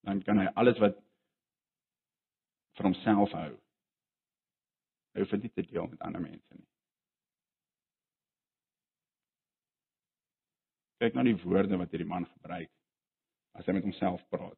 Dan 0.06 0.22
kan 0.26 0.42
hy 0.42 0.48
alles 0.58 0.80
wat 0.82 0.98
vir 2.78 2.88
homself 2.90 3.36
hou. 3.38 3.52
Hy 5.12 5.24
hoef 5.24 5.34
dit 5.44 5.54
te 5.54 5.66
deel 5.68 5.88
met 5.88 6.04
ander 6.08 6.22
mense 6.24 6.56
nie. 6.56 6.68
Kyk 11.02 11.18
na 11.18 11.26
die 11.26 11.38
woorde 11.44 11.80
wat 11.82 11.92
hierdie 11.92 12.08
man 12.08 12.28
gebruik 12.30 12.70
as 13.58 13.66
hy 13.68 13.76
met 13.76 13.88
homself 13.88 14.22
praat. 14.32 14.58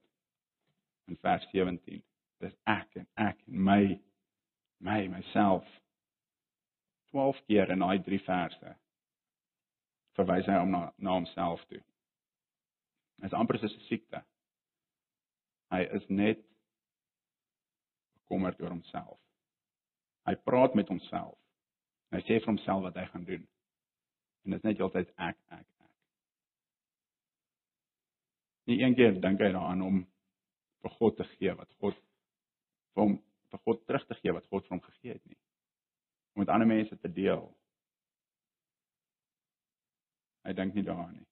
In 1.09 1.17
vers 1.23 1.45
17. 1.51 2.03
Dis 2.43 2.55
ek 2.69 2.99
en 2.99 3.07
ek 3.29 3.39
en 3.47 3.63
my 3.69 3.81
my 4.83 4.99
myself 5.07 5.67
12 7.13 7.39
keer 7.47 7.71
in 7.71 7.79
daai 7.79 8.03
3 8.03 8.19
verse 8.25 8.75
verwys 10.17 10.49
hy 10.49 10.59
hom 10.59 10.73
na 10.75 10.83
na 10.97 11.17
homself 11.17 11.63
toe. 11.71 11.81
Dit 13.17 13.31
is 13.31 13.37
amper 13.39 13.57
soos 13.61 13.75
'n 13.77 13.87
siekte. 13.87 14.23
Hy 15.71 15.81
is 15.97 16.09
net 16.09 16.43
bekommerd 18.19 18.61
oor 18.61 18.75
homself. 18.75 19.22
Hy 20.27 20.35
praat 20.47 20.75
met 20.75 20.87
homself. 20.87 21.37
Hy 22.13 22.21
sê 22.23 22.39
vir 22.39 22.51
homself 22.51 22.83
wat 22.85 22.97
hy 22.99 23.05
gaan 23.11 23.25
doen. 23.27 23.43
En 24.43 24.55
dit 24.55 24.59
is 24.59 24.67
net 24.67 24.81
altyd 24.81 25.11
ek 25.17 25.37
ek 25.57 25.67
ek. 25.87 25.91
Nie 28.69 28.79
een 28.79 28.95
keer 28.95 29.19
dink 29.19 29.41
hy 29.43 29.51
daaraan 29.51 29.83
om 29.83 30.01
vir 30.83 30.95
God 30.99 31.17
te 31.19 31.27
gee 31.35 31.55
wat 31.57 31.71
God 31.83 31.97
vir 32.93 33.03
hom 33.03 33.17
vir 33.51 33.61
God 33.67 33.83
terug 33.87 34.05
te 34.07 34.17
gee 34.21 34.33
wat 34.35 34.47
God 34.49 34.65
vir 34.65 34.77
hom 34.77 34.85
gegee 34.87 35.17
het 35.17 35.25
nie. 35.27 35.39
Om 36.33 36.43
met 36.43 36.51
ander 36.53 36.69
mense 36.69 36.97
te 36.97 37.11
deel. 37.11 37.43
Hy 40.43 40.53
dink 40.57 40.75
nie 40.75 40.85
daaraan 40.87 41.15
nie. 41.17 41.27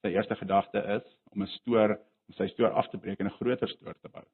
Sy 0.00 0.14
eerste 0.14 0.36
gedagte 0.40 0.80
is 0.96 1.06
om 1.32 1.42
'n 1.42 1.52
stoor 1.60 1.98
om 2.30 2.36
sy 2.36 2.46
stoor 2.48 2.72
af 2.78 2.88
te 2.90 2.98
breek 2.98 3.20
en 3.20 3.26
'n 3.26 3.38
groter 3.38 3.68
stoor 3.68 3.94
te 4.00 4.08
bou. 4.08 4.24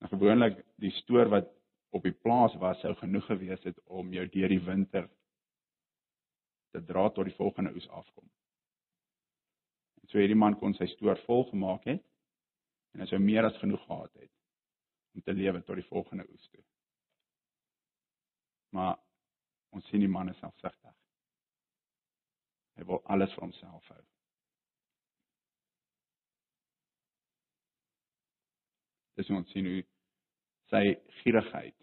En 0.00 0.08
gewoonlik 0.08 0.64
die 0.80 0.92
stoor 1.02 1.28
wat 1.28 1.48
op 1.90 2.02
die 2.06 2.14
plaas 2.24 2.54
was 2.62 2.80
sou 2.80 2.94
genoeg 2.96 3.26
gewees 3.26 3.62
het 3.66 3.78
om 3.84 4.12
jou 4.14 4.26
deur 4.28 4.48
die 4.48 4.64
winter 4.64 5.08
te 6.70 6.82
dra 6.86 7.08
tot 7.10 7.26
die 7.26 7.36
volgende 7.36 7.72
oes 7.74 7.88
afkom. 7.88 8.28
En 10.00 10.08
so 10.08 10.18
hierdie 10.18 10.38
man 10.38 10.56
kon 10.58 10.74
sy 10.78 10.86
stoor 10.94 11.18
vol 11.26 11.44
gemaak 11.50 11.88
het 11.90 12.04
en 12.94 13.02
hy 13.02 13.08
sou 13.10 13.20
meer 13.22 13.46
as 13.46 13.58
genoeg 13.62 13.82
gehad 13.86 14.14
het 14.22 14.32
om 15.14 15.24
te 15.26 15.34
lewe 15.34 15.62
tot 15.66 15.80
die 15.80 15.88
volgende 15.90 16.26
oes 16.30 16.48
toe. 16.48 16.62
Maar 18.70 18.96
ons 19.74 19.86
sien 19.90 20.02
die 20.02 20.10
man 20.10 20.30
is 20.30 20.38
selfsugtig. 20.38 20.94
Hy 22.78 22.86
wil 22.86 23.02
alles 23.12 23.34
vir 23.34 23.44
homself 23.44 23.90
hou. 23.90 24.02
Dis 29.20 29.30
ons 29.36 29.52
sien 29.52 29.68
hoe 29.68 29.82
sy 30.72 30.82
gierigheid 31.20 31.76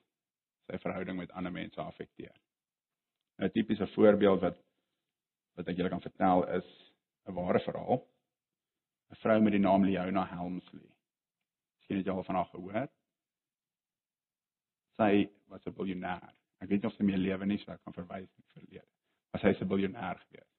sy 0.68 0.80
verhouding 0.84 1.20
met 1.20 1.32
ander 1.38 1.54
mense 1.54 1.80
affekteer. 1.82 2.36
'n 3.40 3.52
Tipiese 3.54 3.88
voorbeeld 3.94 4.42
wat 4.42 4.58
wat 5.58 5.68
ek 5.70 5.78
julle 5.78 5.90
kan 5.94 6.02
vertel 6.02 6.46
is 6.58 6.68
'n 7.28 7.34
ware 7.38 7.60
verhaal. 7.60 8.02
'n 9.12 9.22
Vrou 9.24 9.42
met 9.42 9.54
die 9.54 9.66
naam 9.68 9.86
Leona 9.86 10.26
Helmsley. 10.26 10.90
Miskien 11.78 11.98
het 11.98 12.06
jy 12.06 12.14
al 12.14 12.24
van 12.24 12.36
haar 12.36 12.52
gehoor 12.54 12.90
sy 14.98 15.30
was 15.50 15.66
'n 15.66 15.76
biljoenêr. 15.78 16.34
Ek 16.62 16.70
weet 16.70 16.82
nie 16.82 16.90
of 16.90 16.96
sy 16.98 17.04
meer 17.04 17.22
lewe 17.22 17.46
nie, 17.46 17.58
so 17.58 17.72
ek 17.72 17.84
kan 17.84 17.94
verwys 17.94 18.30
na 18.30 18.44
die 18.44 18.54
verlede. 18.54 18.88
Maar 19.32 19.42
sy 19.42 19.50
is 19.54 19.62
'n 19.62 19.70
biljoenêr 19.70 20.18
gewees. 20.24 20.54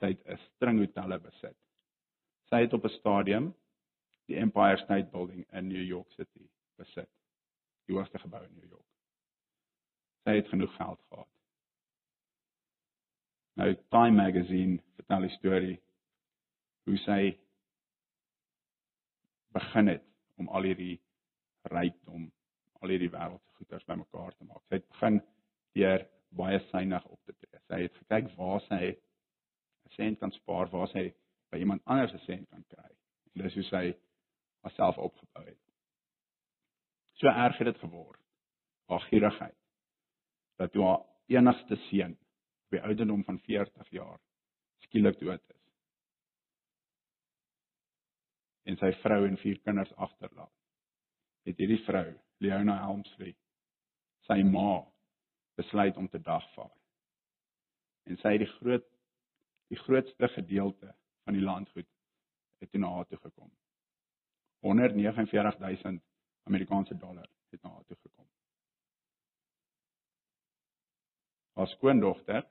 Sy 0.00 0.06
het 0.12 0.22
'n 0.26 0.38
string 0.46 0.78
hotelle 0.78 1.18
besit. 1.18 1.58
Sy 2.50 2.60
het 2.62 2.72
op 2.72 2.84
'n 2.84 2.96
stadium 2.98 3.54
die 4.26 4.36
Empire 4.36 4.78
State 4.84 5.10
Building 5.10 5.46
in 5.52 5.68
New 5.68 5.82
York 5.82 6.10
City 6.16 6.48
besit. 6.76 7.10
Die 7.86 7.96
hoogste 7.96 8.18
gebou 8.18 8.42
in 8.44 8.54
New 8.54 8.68
York. 8.68 8.88
Sy 10.22 10.36
het 10.38 10.48
genoeg 10.48 10.74
geld 10.76 11.00
gehad. 11.08 11.28
Nou 13.58 13.74
Time 13.90 14.16
Magazine 14.16 14.78
vertel 14.96 15.26
die 15.26 15.36
storie 15.36 15.78
hoe 16.86 16.98
sy 17.04 17.20
begin 19.52 19.90
het 19.92 20.06
om 20.40 20.48
al 20.48 20.70
hierdie 20.70 20.96
rykdom 21.70 22.30
al 22.82 22.94
hierdie 22.94 23.10
wêreldse 23.12 23.58
goederes 23.58 23.86
bymekaar 23.86 24.34
te 24.34 24.46
maak. 24.48 24.62
Sy 24.66 24.80
het 24.80 24.88
begin 24.94 25.20
deur 25.78 26.06
baie 26.38 26.60
synig 26.70 27.04
op 27.06 27.20
te 27.28 27.34
tree. 27.36 27.60
Sy 27.68 27.80
het 27.84 27.98
gekyk 28.00 28.30
waar 28.38 28.62
sy 28.66 28.82
'n 28.92 29.92
sent 29.96 30.18
kan 30.18 30.32
spaar, 30.32 30.70
waar 30.70 30.88
sy 30.88 31.12
by 31.50 31.58
iemand 31.58 31.82
anders 31.84 32.14
'n 32.14 32.24
sent 32.26 32.48
kan 32.48 32.64
kry. 32.68 32.90
En 33.34 33.42
dis 33.42 33.54
hoe 33.54 33.64
sy 33.64 33.84
haarself 34.62 34.98
opgebou 34.98 35.44
het. 35.46 35.60
So 37.20 37.28
erg 37.28 37.58
het 37.58 37.70
dit 37.70 37.78
geword. 37.78 38.20
Haar 38.90 39.00
gierigheid 39.10 39.58
dat 40.60 40.72
toe 40.72 40.84
haar 40.84 41.00
enigste 41.26 41.76
seun 41.88 42.12
op 42.12 42.76
die 42.76 42.82
ouderdom 42.82 43.24
van 43.24 43.38
40 43.46 43.88
jaar 43.90 44.18
skielik 44.84 45.18
dood 45.18 45.42
is. 45.54 45.62
En 48.68 48.78
sy 48.78 48.92
vrou 49.02 49.24
en 49.26 49.38
vier 49.40 49.58
kinders 49.66 49.94
agterlaat. 49.96 50.52
Het 51.48 51.58
hierdie 51.58 51.80
vrou 51.86 52.06
Leona 52.44 52.76
Helmsley 52.84 53.34
sy 54.28 54.38
ma 54.46 54.84
besluit 55.58 55.96
om 55.98 56.06
te 56.08 56.20
dagvaar. 56.22 56.70
En 58.06 58.18
sy 58.22 58.36
het 58.36 58.44
die 58.44 58.52
groot 58.58 58.86
die 59.72 59.80
grootste 59.80 60.28
gedeelte 60.28 60.90
van 61.24 61.36
die 61.38 61.42
landgoed 61.42 61.88
het 62.60 62.74
na 62.76 62.90
haar 62.92 63.06
toe 63.08 63.18
gekom. 63.22 63.50
149000 64.62 66.02
Amerikaanse 66.42 66.96
dollar 66.96 67.28
het 67.50 67.62
na 67.62 67.70
haar 67.70 67.84
toe 67.84 67.96
gekom. 67.96 68.28
Haar 71.52 71.66
skoondogter 71.66 72.46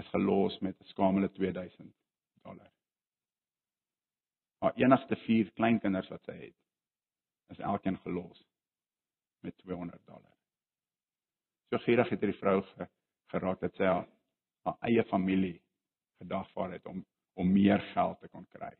is 0.00 0.08
gelos 0.08 0.58
met 0.58 0.80
'n 0.80 0.84
skamele 0.84 1.30
2000 1.32 1.94
dollar. 2.42 2.70
Haar 4.58 4.74
enigste 4.74 5.16
vier 5.16 5.52
kleinkinders 5.52 6.08
wat 6.08 6.24
sy 6.24 6.32
het, 6.32 6.56
is 7.48 7.58
elkeen 7.58 7.98
gelos 7.98 8.46
met 9.40 9.58
200 9.58 10.06
dollar. 10.06 10.36
So 11.68 11.78
gierig 11.78 12.08
het 12.08 12.20
hierdie 12.20 12.38
vrou 12.38 12.62
geraak 13.26 13.60
dat 13.60 13.74
sy 13.74 13.84
haar, 13.84 14.08
haar 14.62 14.76
eie 14.80 15.04
familie 15.04 15.62
gedagvaar 16.18 16.72
het 16.72 16.86
om 16.86 17.06
om 17.32 17.52
meer 17.52 17.80
geld 17.80 18.20
te 18.20 18.28
kon 18.28 18.46
kry 18.46 18.76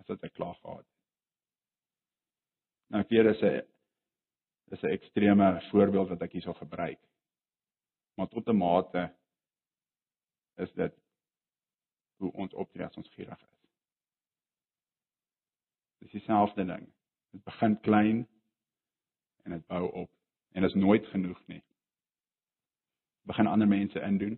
as 0.00 0.10
wat 0.10 0.20
sy 0.20 0.28
klaar 0.28 0.54
gehad 0.54 0.82
het. 0.82 0.90
Nou 2.92 3.02
ek 3.02 3.10
weet 3.10 3.30
dis 3.32 3.42
'n 3.42 3.62
dis 4.70 4.82
'n 4.82 4.94
ekstreme 4.96 5.48
voorbeeld 5.70 6.08
wat 6.08 6.22
ek 6.22 6.32
hierso 6.32 6.52
gebruik. 6.52 7.00
Maar 8.16 8.28
tot 8.28 8.48
'n 8.48 8.56
mate 8.56 9.14
is 10.56 10.72
dit 10.72 10.94
hoe 12.16 12.32
ons 12.32 12.54
optree 12.54 12.86
as 12.86 12.96
ons 12.96 13.14
gierig 13.14 13.42
is. 13.42 13.58
Dis 15.98 16.10
dieselfde 16.10 16.64
ding 16.64 16.94
Dit 17.34 17.44
begin 17.44 17.80
klein 17.80 18.28
en 19.42 19.50
dit 19.50 19.66
bou 19.66 19.90
op 19.90 20.10
en 20.52 20.62
dit 20.62 20.70
is 20.70 20.76
nooit 20.76 21.06
genoeg 21.06 21.46
nie. 21.46 21.64
Begin 23.26 23.46
ander 23.46 23.68
mense 23.68 24.00
indoen. 24.00 24.36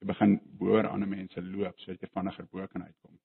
Jy 0.00 0.06
begin 0.06 0.38
boor 0.56 0.88
ander 0.88 1.08
mense 1.08 1.42
loop 1.42 1.76
sodat 1.80 2.00
jy 2.00 2.08
vinniger 2.14 2.48
bo 2.48 2.66
kan 2.72 2.86
uitkom. 2.86 3.18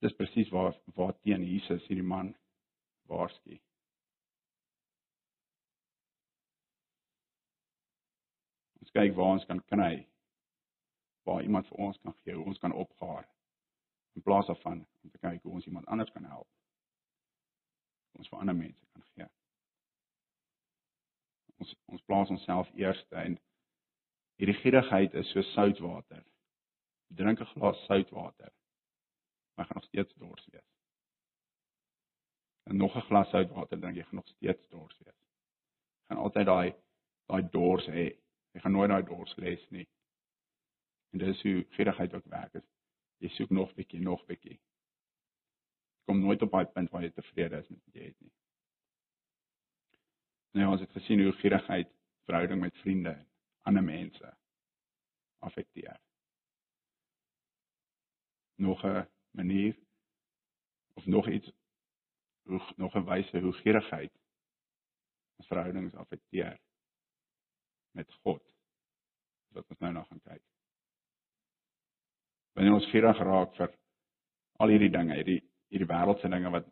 Dit 0.00 0.10
is 0.10 0.16
presies 0.16 0.48
waar 0.48 0.76
waar 0.94 1.12
teen 1.20 1.44
Jesus 1.44 1.86
hierdie 1.86 2.06
man 2.06 2.32
waarsku. 3.10 3.58
Ons 8.80 8.94
kyk 8.96 9.12
waar 9.18 9.34
ons 9.36 9.44
kan 9.50 9.60
kry 9.72 10.06
waar 11.28 11.42
iemand 11.44 11.68
vir 11.68 11.82
ons 11.86 11.98
kan 12.00 12.14
gee, 12.22 12.34
hoe 12.34 12.46
ons 12.48 12.58
kan 12.58 12.72
opgaar 12.72 13.28
in 14.16 14.24
plaas 14.24 14.48
daarvan 14.48 14.80
om 15.04 15.10
te 15.10 15.20
kyk 15.20 15.42
hoe 15.42 15.52
ons 15.52 15.66
iemand 15.68 15.86
anders 15.86 16.10
kan 16.16 16.24
help. 16.24 16.48
Ons 18.18 18.28
vir 18.32 18.40
ander 18.40 18.56
mense 18.56 18.86
kan 18.94 19.04
gee. 19.12 19.28
Ons 21.60 21.74
ons 21.92 22.06
plaas 22.08 22.32
onsself 22.32 22.72
eerste 22.80 23.20
en 23.20 23.36
hierdie 24.40 24.56
gierigheid 24.62 25.14
is 25.20 25.28
so 25.34 25.44
soutwater. 25.52 26.24
Drink 27.20 27.40
'n 27.44 27.52
glas 27.52 27.84
soutwater. 27.84 28.52
Maar 29.60 29.68
gaan 29.68 29.80
nog 29.80 29.88
steeds 29.88 30.14
dors 30.14 30.46
wees. 30.46 30.72
En 32.62 32.76
nog 32.76 32.94
'n 32.96 33.00
glas 33.00 33.28
soutwater 33.28 33.78
drink 33.80 33.96
jy 33.96 34.02
gaan 34.02 34.14
nog 34.14 34.28
steeds 34.28 34.68
dors 34.68 34.98
wees. 34.98 35.26
Gaan 36.06 36.16
altyd 36.16 36.46
daai 36.46 36.74
daai 37.26 37.48
dors 37.50 37.86
hê. 37.86 38.06
Jy 38.52 38.60
gaan 38.60 38.72
nooit 38.72 38.88
daai 38.88 39.04
dors 39.04 39.36
les 39.36 39.70
nie. 39.70 39.88
En 41.10 41.18
dis 41.18 41.42
hoe 41.42 41.66
gierigheid 41.68 42.14
ook 42.14 42.24
werk. 42.24 42.54
Is, 42.54 42.64
jy 43.16 43.28
soek 43.28 43.50
nog 43.50 43.74
bietjie, 43.74 44.00
nog 44.00 44.24
bietjie. 44.24 44.60
Jy 45.96 46.04
kom 46.04 46.20
nooit 46.20 46.42
op 46.42 46.50
daai 46.50 46.66
punt 46.66 46.90
waar 46.90 47.02
jy 47.02 47.10
tevrede 47.10 47.56
is 47.56 47.68
met 47.68 47.84
wat 47.84 47.94
jy 47.94 48.04
het 48.04 48.20
nie. 48.20 48.32
Nou 50.50 50.70
ons 50.70 50.80
het 50.80 50.90
gesien 50.90 51.22
hoe 51.22 51.32
gierigheid 51.32 51.92
verhouding 52.24 52.60
met 52.60 52.76
vriende 52.76 53.10
en 53.10 53.28
ander 53.62 53.84
mense 53.84 54.36
affekteer. 55.38 56.00
Nog 58.54 58.84
'n 58.84 59.08
manier 59.30 59.78
of 60.94 61.06
nog 61.06 61.28
iets 61.28 61.52
hoe 62.42 62.60
nog 62.76 62.94
'n 62.94 63.04
wyse 63.04 63.40
hoe 63.40 63.52
gierigheid 63.52 64.12
ons 65.36 65.46
verhoudings 65.46 65.94
affekteer 65.94 66.60
met 67.90 68.12
God. 68.12 68.42
Wat 69.48 69.68
ons 69.68 69.78
nou 69.78 69.92
nog 69.92 70.08
gaan 70.08 70.20
kyk 70.20 70.50
wanneer 72.60 72.76
ons 72.76 72.90
gierig 72.92 73.18
raak 73.24 73.54
vir 73.56 73.70
al 74.60 74.72
hierdie 74.74 74.92
dinge, 74.92 75.16
hierdie 75.16 75.40
hierdie 75.70 75.88
wêreldse 75.88 76.28
dinge 76.28 76.50
wat 76.52 76.66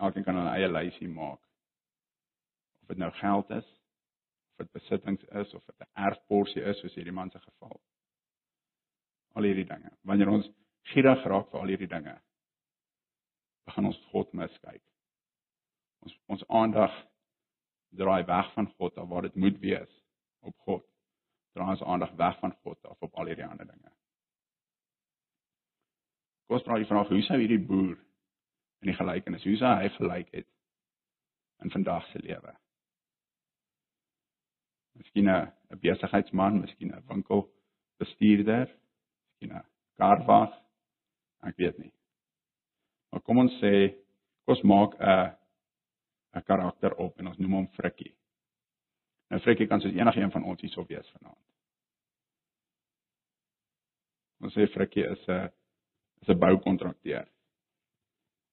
elkeen 0.00 0.24
kan 0.24 0.36
'n 0.40 0.54
eie 0.56 0.68
lysie 0.68 1.08
maak. 1.08 1.40
Of 2.82 2.88
dit 2.88 2.98
nou 2.98 3.10
geld 3.20 3.50
is, 3.50 3.68
of 4.50 4.64
dit 4.64 4.72
besittings 4.72 5.24
is 5.42 5.54
of 5.54 5.64
dit 5.66 5.76
'n 5.80 6.04
erfporsie 6.08 6.62
is 6.62 6.80
soos 6.80 6.94
hierdie 6.94 7.12
man 7.12 7.30
se 7.30 7.38
geval. 7.38 7.80
Al 9.34 9.42
hierdie 9.42 9.68
dinge. 9.68 9.90
Wanneer 10.02 10.28
ons 10.28 10.50
gierig 10.92 11.24
raak 11.24 11.50
vir 11.50 11.60
al 11.60 11.72
hierdie 11.72 11.90
dinge, 11.90 12.14
begin 13.66 13.90
ons 13.90 14.00
God 14.12 14.32
miskyk. 14.38 14.82
Ons 16.06 16.16
ons 16.30 16.44
aandag 16.60 16.94
draai 17.96 18.24
weg 18.28 18.52
van 18.54 18.68
God 18.78 18.98
af 18.98 19.08
waar 19.08 19.26
dit 19.26 19.34
moet 19.34 19.58
wees 19.60 19.92
op 20.46 20.54
God. 20.68 20.84
Draai 21.56 21.70
ons 21.74 21.82
aandag 21.82 22.12
weg 22.20 22.38
van 22.40 22.54
God 22.62 22.90
af 22.90 23.02
op 23.02 23.14
al 23.14 23.30
hierdie 23.32 23.46
ander 23.46 23.66
dinge. 23.66 23.90
Kom 26.46 26.58
ons 26.58 26.66
vra 26.66 26.78
die 26.78 26.86
vraag, 26.86 27.08
hoe 27.10 27.22
sou 27.26 27.38
hierdie 27.40 27.62
boer 27.62 27.96
in 28.84 28.92
die 28.92 28.98
gelykenis, 28.98 29.44
hoe 29.48 29.56
sou 29.58 29.72
hy 29.80 29.88
gelyk 29.96 30.30
het 30.36 30.48
in 31.64 31.72
vandag 31.74 32.06
se 32.12 32.22
lewe? 32.22 32.52
Miskien 34.96 35.28
'n 35.28 35.80
besigheidsman, 35.80 36.60
miskien 36.60 36.94
'n 36.94 37.02
winkelbestuurder, 37.08 38.70
miskien 38.70 39.56
'n 39.56 39.64
karwag, 39.98 40.54
ek 41.46 41.56
weet 41.56 41.78
nie. 41.78 41.92
Maar 43.10 43.22
kom 43.22 43.38
ons 43.38 43.58
sê, 43.62 43.94
ons 44.46 44.62
maak 44.62 44.94
'n 45.00 45.36
'n 46.36 46.42
karakter 46.44 46.94
op 46.94 47.18
en 47.18 47.26
ons 47.26 47.38
noem 47.38 47.52
hom 47.52 47.68
Frikkie. 47.68 48.14
Nou 49.30 49.40
Frikkie 49.40 49.66
kan 49.66 49.80
soos 49.80 49.94
enige 49.94 50.20
een 50.20 50.30
van 50.30 50.44
ons 50.44 50.60
hierso 50.60 50.84
wees 50.86 51.08
vanaand. 51.16 51.44
Ons 54.44 54.54
sê 54.54 54.66
Frikkie 54.72 55.06
is 55.10 55.28
'n 55.28 55.48
is 56.22 56.28
'n 56.28 56.38
boukontrakteur. 56.38 57.26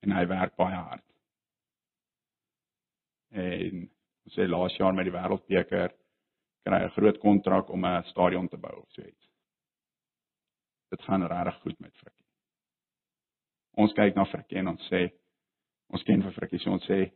En 0.01 0.11
hy 0.11 0.25
werk 0.27 0.55
baie 0.55 0.75
hard. 0.75 1.05
En 3.31 3.89
ons 4.25 4.33
sê 4.35 4.47
laas 4.47 4.77
jaar 4.77 4.93
met 4.93 5.05
die 5.05 5.13
Wêreldbeker 5.13 5.93
kry 6.63 6.79
hy 6.79 6.85
'n 6.85 6.95
groot 6.97 7.19
kontrak 7.19 7.69
om 7.69 7.85
'n 7.85 8.03
stadion 8.03 8.47
te 8.47 8.57
bou 8.57 8.75
of 8.81 8.91
so 8.91 9.01
iets. 9.01 9.27
Dit 10.89 11.01
gaan 11.01 11.27
regtig 11.27 11.61
goed 11.61 11.79
met 11.79 11.97
Frikkie. 11.97 12.22
Ons 13.77 13.93
kyk 13.97 14.15
na 14.15 14.25
Frikkie 14.29 14.59
en 14.61 14.73
ons 14.73 14.89
sê 14.89 15.07
ons 15.93 16.03
ken 16.05 16.21
vir 16.21 16.35
Frikkie, 16.35 16.59
so 16.61 16.73
ons 16.73 16.85
sê 16.89 17.07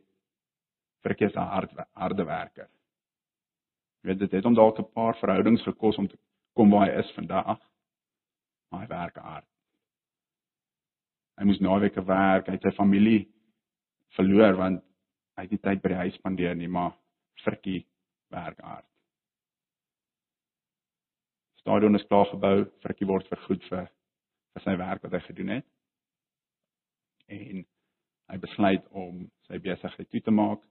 Frikkie 1.04 1.28
is 1.28 1.36
'n 1.36 1.50
hard 1.54 1.70
harde 1.94 2.24
werker. 2.26 2.68
Jy 4.02 4.10
weet 4.10 4.18
dit 4.18 4.32
het 4.32 4.44
hom 4.44 4.54
dalk 4.54 4.78
'n 4.78 4.92
paar 4.94 5.14
verhoudings 5.20 5.62
gekos 5.62 5.98
om 5.98 6.08
te 6.08 6.18
kom 6.54 6.70
waar 6.70 6.90
hy 6.90 6.98
is 6.98 7.10
vandag. 7.14 7.60
Maar 8.70 8.80
hy 8.80 8.88
werk 8.88 9.16
hard. 9.16 9.46
Hy 11.38 11.44
moes 11.44 11.60
naweke 11.60 12.02
werk, 12.02 12.48
hy 12.48 12.52
het 12.52 12.62
sy 12.62 12.74
familie 12.76 13.28
verloor 14.16 14.56
want 14.56 14.84
hy 15.36 15.42
het 15.42 15.50
nie 15.50 15.62
tyd 15.62 15.82
by 15.82 15.88
die 15.88 16.02
huis 16.02 16.14
spandeer 16.14 16.54
nie, 16.54 16.68
maar 16.68 16.96
Frikkie 17.44 17.86
werk 18.34 18.58
hard. 18.60 18.84
Stadion 21.60 21.94
is 21.94 22.06
klaar 22.10 22.26
gebou, 22.26 22.64
Frikkie 22.82 23.06
word 23.06 23.28
vergoed 23.28 23.62
vir 23.70 23.86
vir 24.54 24.62
sy 24.64 24.76
werk 24.76 25.02
wat 25.02 25.12
hy 25.12 25.20
gedoen 25.20 25.48
het. 25.48 25.66
En 27.28 27.66
hy 28.28 28.38
besluit 28.38 28.86
om 28.90 29.26
sy 29.48 29.58
besigheid 29.58 30.10
toe 30.10 30.20
te 30.20 30.34
maak. 30.34 30.62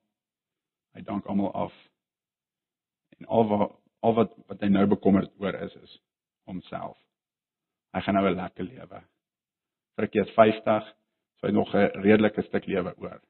Hy 0.93 1.01
dank 1.01 1.25
almal 1.25 1.53
af. 1.53 1.75
En 3.17 3.25
al 3.25 3.47
wat 3.49 3.75
al 4.05 4.13
wat 4.13 4.33
wat 4.47 4.61
hy 4.61 4.69
nou 4.69 4.85
bekommerd 4.87 5.31
oor 5.41 5.55
is 5.65 5.75
is 5.75 5.99
homself. 6.45 6.97
Hy 7.93 8.01
gaan 8.01 8.15
nou 8.15 8.27
'n 8.29 8.35
lekker 8.35 8.63
lewe 8.63 9.01
Frikkie 9.97 10.21
is 10.21 10.33
50, 10.35 10.89
so 11.39 11.47
hy 11.47 11.53
nog 11.53 11.73
'n 11.73 12.01
redelike 12.05 12.41
stuk 12.45 12.65
lewe 12.69 12.93
oor. 13.01 13.21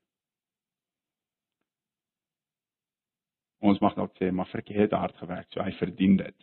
Ons 3.63 3.79
mag 3.79 3.95
dalk 3.95 4.11
sê, 4.19 4.31
maar 4.31 4.49
Frikkie 4.51 4.75
het 4.75 4.91
hard 4.91 5.15
gewerk, 5.15 5.47
so 5.51 5.63
hy 5.63 5.71
verdien 5.79 6.17
dit. 6.17 6.35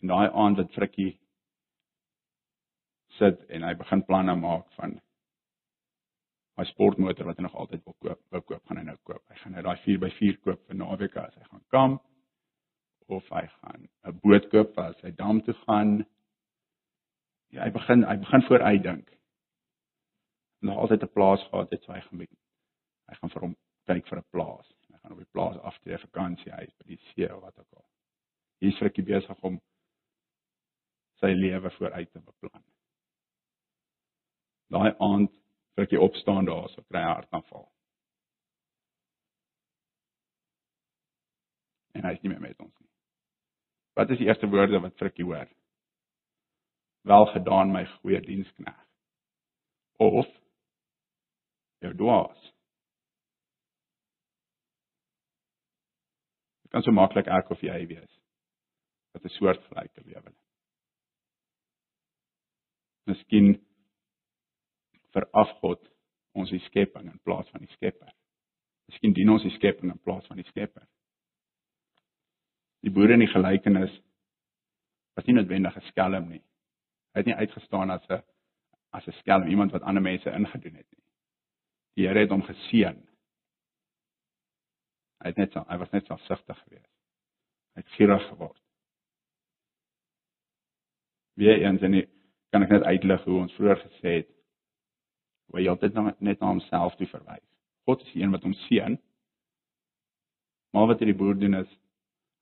En 0.00 0.08
daai 0.08 0.30
aand 0.30 0.56
wat 0.56 0.72
Frikkie 0.72 1.18
sit 3.18 3.42
en 3.48 3.62
hy 3.62 3.74
begin 3.74 4.02
planne 4.06 4.34
maak 4.36 4.68
van 4.78 4.98
hy 6.60 6.66
sportmotor 6.68 7.26
wat 7.28 7.38
hy 7.40 7.46
nog 7.46 7.56
altyd 7.56 7.84
wil 7.86 7.96
koop, 8.04 8.20
wou 8.34 8.40
koop, 8.44 8.62
gaan 8.68 8.80
hy 8.80 8.84
nou 8.84 8.96
koop. 9.08 9.22
Hy 9.30 9.36
gaan 9.40 9.54
nou 9.56 9.62
daai 9.64 9.78
4x4 9.86 10.40
koop 10.44 10.66
vir 10.68 10.76
naweek 10.76 11.16
as 11.16 11.36
hy 11.38 11.46
gaan 11.48 11.64
kamp 11.74 12.02
of 13.10 13.26
hy 13.34 13.46
gaan 13.46 13.88
'n 14.06 14.18
boot 14.22 14.50
koop 14.50 14.78
as 14.78 15.00
hy 15.02 15.10
dam 15.10 15.40
toe 15.42 15.54
gaan 15.66 16.04
ja, 17.50 17.64
hy 17.64 17.70
begin 17.74 18.04
hy 18.06 18.16
begin 18.16 18.46
vooruitdink. 18.48 19.08
Nog 20.62 20.78
altyd 20.78 21.02
'n 21.02 21.12
plaas 21.16 21.42
gehad 21.48 21.70
het, 21.70 21.82
so 21.84 21.92
hy 21.92 22.00
gaan 22.00 22.20
hy 22.20 23.14
gaan 23.14 23.30
vir 23.30 23.42
hom 23.42 23.56
kyk 23.86 24.06
vir 24.08 24.18
'n 24.18 24.30
plaas. 24.30 24.68
Hy 24.92 24.98
gaan 24.98 25.12
op 25.12 25.18
die 25.18 25.32
plaas 25.32 25.56
aftree 25.56 25.98
vakansie 25.98 26.52
huis 26.52 26.74
by 26.78 26.86
die 26.86 27.00
see 27.10 27.34
of 27.34 27.42
wat 27.42 27.58
ook 27.58 27.72
al. 27.76 27.86
Hier 28.60 28.70
is 28.70 28.78
Frikkie 28.78 29.04
besig 29.04 29.42
om 29.42 29.60
sy 31.20 31.32
lewe 31.32 31.70
vooruit 31.70 32.12
te 32.12 32.20
beplan. 32.20 32.64
Daai 34.70 34.94
aand 34.98 35.30
Frikkie 35.74 36.00
opstaan 36.02 36.44
daar, 36.44 36.68
so 36.68 36.82
kry 36.90 37.00
hy 37.00 37.12
hartaanval. 37.14 37.64
En 41.94 42.04
hy 42.04 42.12
is 42.16 42.22
nie 42.22 42.32
meer 42.32 42.42
met 42.42 42.58
ons 42.60 42.74
nie. 42.74 42.90
Wat 43.98 44.10
is 44.10 44.20
die 44.20 44.28
eerste 44.28 44.50
woorde 44.50 44.80
wat 44.82 44.98
Frikkie 44.98 45.24
hoor? 45.24 45.48
wel 47.00 47.26
gedaan 47.26 47.70
my 47.70 47.84
goeie 47.86 48.20
dienskneg 48.20 48.86
of 49.96 50.28
jou 51.78 51.94
dwaas 51.96 52.42
dit 56.62 56.70
kan 56.74 56.84
so 56.84 56.92
maklik 56.92 57.30
ek 57.38 57.52
of 57.54 57.64
jy 57.64 57.78
wees 57.88 58.12
wat 59.14 59.24
'n 59.24 59.36
soort 59.38 59.64
gelyke 59.68 60.04
lewe 60.04 60.34
miskien 63.08 63.48
veraf 65.16 65.56
God 65.60 65.82
ons 66.34 66.50
die 66.50 66.62
skepping 66.68 67.10
in 67.10 67.20
plaas 67.24 67.48
van 67.50 67.64
die 67.64 67.72
skepper 67.76 68.12
miskien 68.90 69.14
dien 69.14 69.30
ons 69.30 69.46
die 69.46 69.56
skepping 69.56 69.90
in 69.90 70.04
plaas 70.04 70.26
van 70.26 70.36
die 70.36 70.48
skepper 70.50 70.86
die 72.84 72.94
boere 72.94 73.18
in 73.18 73.26
die 73.26 73.34
gelykenis 73.34 73.96
was 75.16 75.26
nie 75.26 75.34
noodwendig 75.34 75.76
'n 75.76 75.90
skelm 75.90 76.28
nie 76.28 76.44
Hy 77.10 77.24
het 77.24 77.26
nie 77.26 77.34
uitgestaan 77.34 77.90
as 77.90 78.06
'n 78.08 78.22
as 78.90 79.06
'n 79.06 79.12
skelm, 79.12 79.48
iemand 79.48 79.72
wat 79.72 79.82
ander 79.82 80.02
mense 80.02 80.30
ingedoen 80.30 80.74
het 80.74 80.86
nie. 80.90 81.04
Die 81.94 82.06
Here 82.06 82.18
het 82.18 82.30
hom 82.30 82.42
geseën. 82.42 83.08
Hy 85.22 85.26
het 85.26 85.36
net 85.36 85.52
so, 85.52 85.64
hy 85.68 85.76
was 85.76 85.90
net 85.90 86.06
so 86.06 86.16
sigtig 86.16 86.58
geweest. 86.58 86.94
Hy 87.74 87.80
het 87.80 87.88
gierig 87.88 88.28
geword. 88.28 88.62
Weer 91.34 91.62
eens 91.62 91.82
en 91.82 92.08
kan 92.50 92.62
ek 92.62 92.68
net 92.68 92.82
uitlig 92.82 93.24
hoe 93.24 93.40
ons 93.40 93.52
vroeër 93.52 93.78
gesê 93.78 94.08
het 94.08 94.30
hoe 95.50 95.60
hy 95.60 95.68
altyd 95.68 95.96
net 96.22 96.40
na 96.40 96.46
homself 96.46 96.96
toe 96.98 97.08
verwys. 97.10 97.46
God 97.88 98.02
is 98.04 98.12
die 98.14 98.22
een 98.22 98.34
wat 98.34 98.44
hom 98.46 98.54
seën. 98.66 98.98
Maar 100.70 100.92
wat 100.92 101.02
hierdie 101.02 101.18
boer 101.18 101.38
doen 101.38 101.58
is 101.62 101.70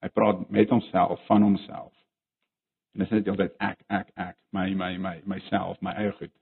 hy 0.05 0.11
praat 0.15 0.45
met 0.55 0.71
homself 0.71 1.23
van 1.27 1.43
homself. 1.43 1.95
En 2.93 3.03
dit 3.03 3.09
is 3.09 3.15
net 3.17 3.31
altyd 3.33 3.57
ek 3.65 3.81
ek 3.89 4.13
ek 4.29 4.37
my 4.53 4.69
my 4.75 4.93
my 4.99 5.15
myself, 5.27 5.81
my 5.83 5.95
eie 5.99 6.13
goed. 6.19 6.35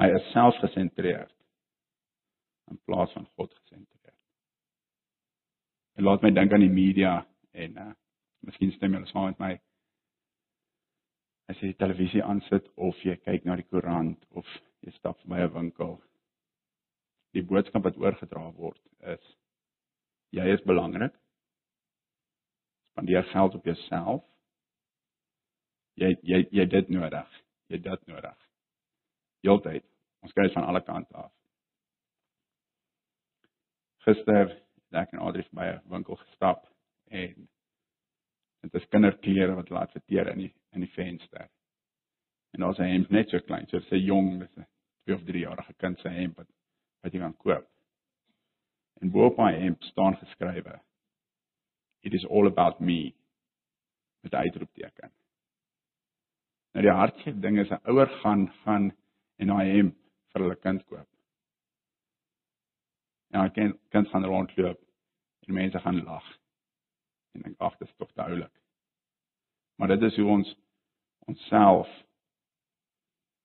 Hy 0.00 0.10
is 0.12 0.32
selfgesentreerd 0.34 1.32
in 2.70 2.80
plaas 2.84 3.12
van 3.14 3.28
God 3.38 3.54
gesentreerd. 3.54 4.18
En 5.96 6.04
laat 6.04 6.26
my 6.26 6.34
dink 6.34 6.52
aan 6.52 6.66
die 6.66 6.72
media 6.72 7.20
en 7.52 7.78
uh 7.86 7.92
miskien 8.46 8.70
stem 8.76 8.92
julle 8.94 9.08
saam 9.10 9.32
met 9.32 9.40
my 9.42 9.54
as 11.50 11.58
jy 11.58 11.72
die 11.72 11.80
televisie 11.80 12.22
aansit 12.22 12.66
of 12.88 12.98
jy 13.02 13.16
kyk 13.24 13.46
na 13.46 13.56
die 13.58 13.66
koerant 13.66 14.22
of 14.38 14.46
jy 14.86 14.92
stap 14.94 15.18
by 15.26 15.40
'n 15.42 15.52
winkel. 15.52 15.96
Die 17.34 17.42
boodskap 17.42 17.84
wat 17.84 17.98
oorgedra 17.98 18.52
word 18.54 18.80
is 19.14 19.36
jy 20.30 20.46
is 20.52 20.62
belangrik. 20.62 21.14
Spandeer 22.92 23.24
geld 23.32 23.54
op 23.54 23.64
jouself. 23.64 24.22
Jy 25.94 26.16
jy 26.22 26.48
jy 26.50 26.66
dit 26.66 26.88
nodig. 26.88 27.42
Jy 27.68 27.78
dit 27.82 28.06
nodig. 28.06 28.38
Heeltyd. 29.42 29.84
Ons 30.22 30.32
kry 30.32 30.46
dit 30.46 30.54
van 30.54 30.64
alle 30.64 30.82
kante 30.84 31.14
af. 31.14 31.32
Gister 34.06 34.48
het 34.48 35.02
ek 35.02 35.12
en 35.12 35.18
Adri 35.26 35.42
by 35.52 35.66
'n 35.72 35.90
winkel 35.90 36.16
gestap 36.16 36.66
en 37.10 37.48
dit 38.62 38.74
is 38.74 38.88
kinderklere 38.88 39.54
wat 39.54 39.70
laat 39.70 39.92
verteer 39.92 40.28
in 40.28 40.38
die 40.38 40.54
in 40.72 40.80
die 40.80 40.94
venster. 40.94 41.48
En 42.54 42.60
daar's 42.60 42.78
'n 42.78 42.92
hemp 42.92 43.10
net 43.10 43.28
so 43.30 43.40
klein, 43.40 43.66
so 43.68 43.78
'n 43.78 43.98
jong, 43.98 44.38
dis 44.40 44.56
'n 44.56 44.66
2 45.06 45.14
of 45.14 45.24
3 45.24 45.40
jarige 45.40 45.74
kind 45.82 45.98
se 46.02 46.08
hemp 46.08 46.36
wat 46.36 46.50
wat 47.04 47.14
jy 47.14 47.20
kan 47.22 47.36
koop. 47.38 47.66
En 49.00 49.10
bo 49.14 49.28
op 49.28 49.36
my 49.38 49.52
hemp 49.60 49.82
staan 49.82 50.16
geskrywe: 50.18 50.80
It 52.02 52.14
is 52.14 52.26
all 52.26 52.46
about 52.46 52.80
me 52.80 53.14
met 54.20 54.34
uitroepteken. 54.34 55.12
Nou 56.74 56.84
die 56.84 56.94
hartseer 56.94 57.36
ding 57.40 57.58
is 57.58 57.70
'n 57.70 57.84
ouer 57.90 58.10
gaan 58.22 58.48
gaan 58.64 58.90
en 59.38 59.46
daai 59.46 59.76
hemp 59.76 59.94
vir 60.32 60.42
hulle 60.42 60.56
kind 60.56 60.84
koop. 60.86 61.08
Ja, 63.32 63.44
ek 63.44 63.54
kan 63.54 63.78
kan 63.90 64.06
gaan 64.06 64.24
rondloop 64.24 64.80
en 65.46 65.54
mense 65.54 65.78
gaan 65.78 66.02
lag 66.04 66.26
en 67.34 67.44
ek 67.44 67.60
ag 67.60 67.78
dit 67.78 67.88
is 67.88 67.96
tog 67.96 68.12
te 68.12 68.22
oulik. 68.22 68.52
Maar 69.76 69.88
dit 69.88 70.02
is 70.02 70.16
hoe 70.16 70.30
ons 70.30 70.56
onsself 71.18 71.88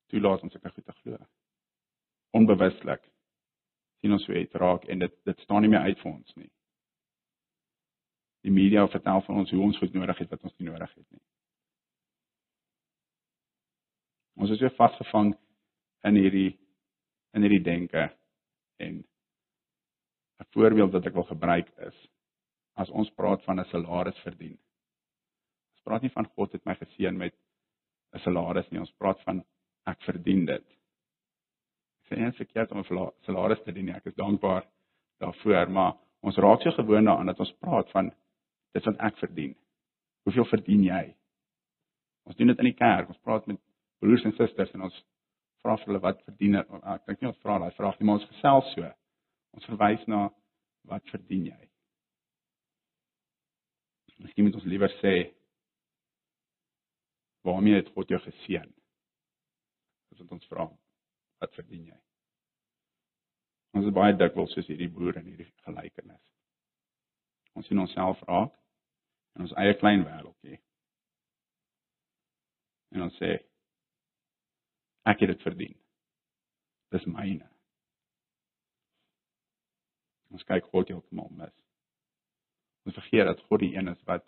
toelaat 0.08 0.42
om 0.42 0.50
sulke 0.50 0.70
goed 0.70 0.86
te 0.86 0.94
glo. 1.02 1.18
Onbewuslik 2.38 3.04
sien 4.02 4.16
ons 4.16 4.26
hoe 4.26 4.36
dit 4.36 4.56
raak 4.64 4.88
en 4.90 5.04
dit 5.04 5.18
dit 5.30 5.44
staan 5.46 5.62
nie 5.62 5.70
meer 5.70 5.86
uit 5.90 6.00
vir 6.00 6.12
ons 6.12 6.36
nie. 6.36 6.50
Die 8.42 8.54
media 8.54 8.88
vertel 8.90 9.22
van 9.28 9.44
ons 9.44 9.52
hoe 9.54 9.62
ons 9.62 9.78
goed 9.78 9.94
nodig 9.94 10.24
het 10.24 10.32
wat 10.34 10.44
ons 10.48 10.58
nie 10.58 10.70
nodig 10.70 10.96
het 10.96 11.06
nie. 11.12 11.22
Ons 14.42 14.56
is 14.56 14.64
weer 14.64 14.74
vasgevang 14.78 15.36
in 16.10 16.18
hierdie 16.18 16.50
in 17.38 17.46
hierdie 17.46 17.64
denke 17.64 18.10
en 18.82 19.04
'n 20.42 20.50
voorbeeld 20.56 20.92
wat 20.92 21.06
ek 21.06 21.14
wil 21.14 21.30
gebruik 21.30 21.70
is 21.88 21.98
as 22.82 22.90
ons 22.90 23.14
praat 23.20 23.44
van 23.44 23.60
'n 23.60 23.70
salaris 23.70 24.20
verdien. 24.26 24.58
Ons 25.76 25.84
praat 25.84 26.02
nie 26.02 26.16
van 26.18 26.26
God 26.36 26.52
het 26.52 26.66
my 26.66 26.76
geseën 26.76 27.18
met 27.18 27.36
'n 28.14 28.20
salaris 28.20 28.70
nie, 28.72 28.80
ons 28.80 28.98
praat 28.98 29.22
van 29.24 29.46
ek 29.86 30.02
verdien 30.02 30.46
dit. 30.46 30.81
Sê 32.12 32.18
nie 32.20 32.32
verkeerd 32.36 32.72
om 32.72 32.80
'n 32.80 33.12
salaris 33.24 33.60
te 33.60 33.64
verdien 33.72 33.86
nie, 33.86 33.96
ek 33.96 34.06
is 34.06 34.16
dankbaar 34.16 34.66
daarvoor, 35.24 35.70
maar 35.70 35.94
ons 36.22 36.38
raak 36.38 36.62
so 36.62 36.72
gewoond 36.72 37.06
daaraan 37.06 37.32
dat 37.32 37.40
ons 37.40 37.54
praat 37.64 37.90
van 37.92 38.12
dit 38.74 38.86
wat 38.86 38.98
ek 39.00 39.18
verdien. 39.18 39.56
Hoeveel 40.24 40.46
verdien 40.46 40.84
jy? 40.84 41.16
Ons 42.28 42.36
doen 42.36 42.48
dit 42.48 42.60
in 42.60 42.66
die 42.66 42.78
kerk, 42.78 43.08
ons 43.08 43.24
praat 43.24 43.48
met 43.48 43.60
broers 44.00 44.26
en 44.26 44.36
susters 44.36 44.74
en 44.74 44.82
ons 44.82 45.04
vra 45.64 45.78
vir 45.78 45.86
hulle 45.86 46.04
wat 46.04 46.22
verdien 46.28 46.56
ek 46.60 47.06
dink 47.08 47.22
nie 47.22 47.30
ons 47.32 47.42
vra 47.46 47.58
daai 47.60 47.72
vraag 47.72 48.00
nie, 48.00 48.06
maar 48.06 48.20
ons 48.20 48.30
gesels 48.34 48.74
so. 48.76 48.92
Ons 49.54 49.66
verwys 49.72 50.06
na 50.08 50.30
wat 50.84 51.08
verdien 51.16 51.46
jy? 51.46 51.62
Miskien 54.20 54.46
moet 54.46 54.56
ons 54.60 54.70
liewer 54.70 54.92
sê 55.00 55.16
waarmee 57.48 57.80
het 57.80 57.90
God 57.96 58.10
jou 58.10 58.20
geseën? 58.20 58.70
Dis 60.12 60.20
wat 60.20 60.32
ons 60.32 60.48
vra. 60.52 60.68
Wat 61.42 61.54
verdien 61.58 61.88
jy? 61.90 62.00
Ons 63.78 63.88
is 63.88 63.96
baie 63.96 64.16
dikwels 64.18 64.52
soos 64.54 64.68
hierdie 64.70 64.92
boer 64.92 65.18
in 65.22 65.30
hierdie 65.32 65.48
gelykenis. 65.66 66.22
Ons 67.58 67.68
sien 67.68 67.80
onsself 67.82 68.20
raak 68.28 68.54
in 69.38 69.48
ons 69.48 69.56
eie 69.60 69.78
klein 69.80 70.04
wêreldjie. 70.08 70.60
En 72.92 73.08
ons 73.08 73.18
sê 73.20 73.32
ek 75.08 75.24
het 75.24 75.32
dit 75.34 75.48
verdien. 75.48 75.78
Dis 76.92 77.08
myne. 77.08 77.48
Ons 80.32 80.44
kyk 80.48 80.68
God 80.72 80.92
heeltemal 80.92 81.32
mis. 81.40 81.56
Ons 82.88 82.98
vergeet 82.98 83.28
dat 83.30 83.42
God 83.48 83.64
die 83.64 83.74
een 83.76 83.92
is 83.92 84.04
wat 84.10 84.28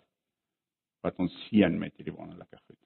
wat 1.04 1.18
ons 1.20 1.34
seën 1.46 1.74
met 1.76 1.92
hierdie 1.98 2.14
wonderlike 2.16 2.56
goed. 2.62 2.80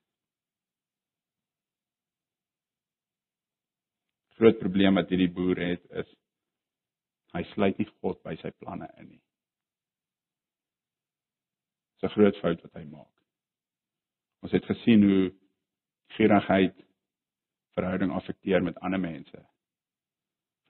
Groot 4.39 4.59
probleem 4.61 4.99
wat 4.99 5.11
hierdie 5.11 5.33
boer 5.35 5.59
het 5.59 5.85
is 6.03 6.11
hy 7.35 7.43
sluit 7.53 7.79
nie 7.81 7.89
God 8.01 8.21
by 8.25 8.37
sy 8.41 8.51
planne 8.63 8.89
in 9.01 9.09
nie. 9.11 9.23
Dis 11.99 12.11
'n 12.11 12.15
groot 12.15 12.37
fout 12.43 12.63
wat 12.63 12.75
hy 12.79 12.85
maak. 12.85 13.15
Ons 14.43 14.53
het 14.53 14.65
gesien 14.65 15.03
hoe 15.03 15.35
gierigheid 16.15 16.77
verhouding 17.75 18.13
affekteer 18.13 18.63
met 18.63 18.79
ander 18.79 19.01
mense. 19.01 19.41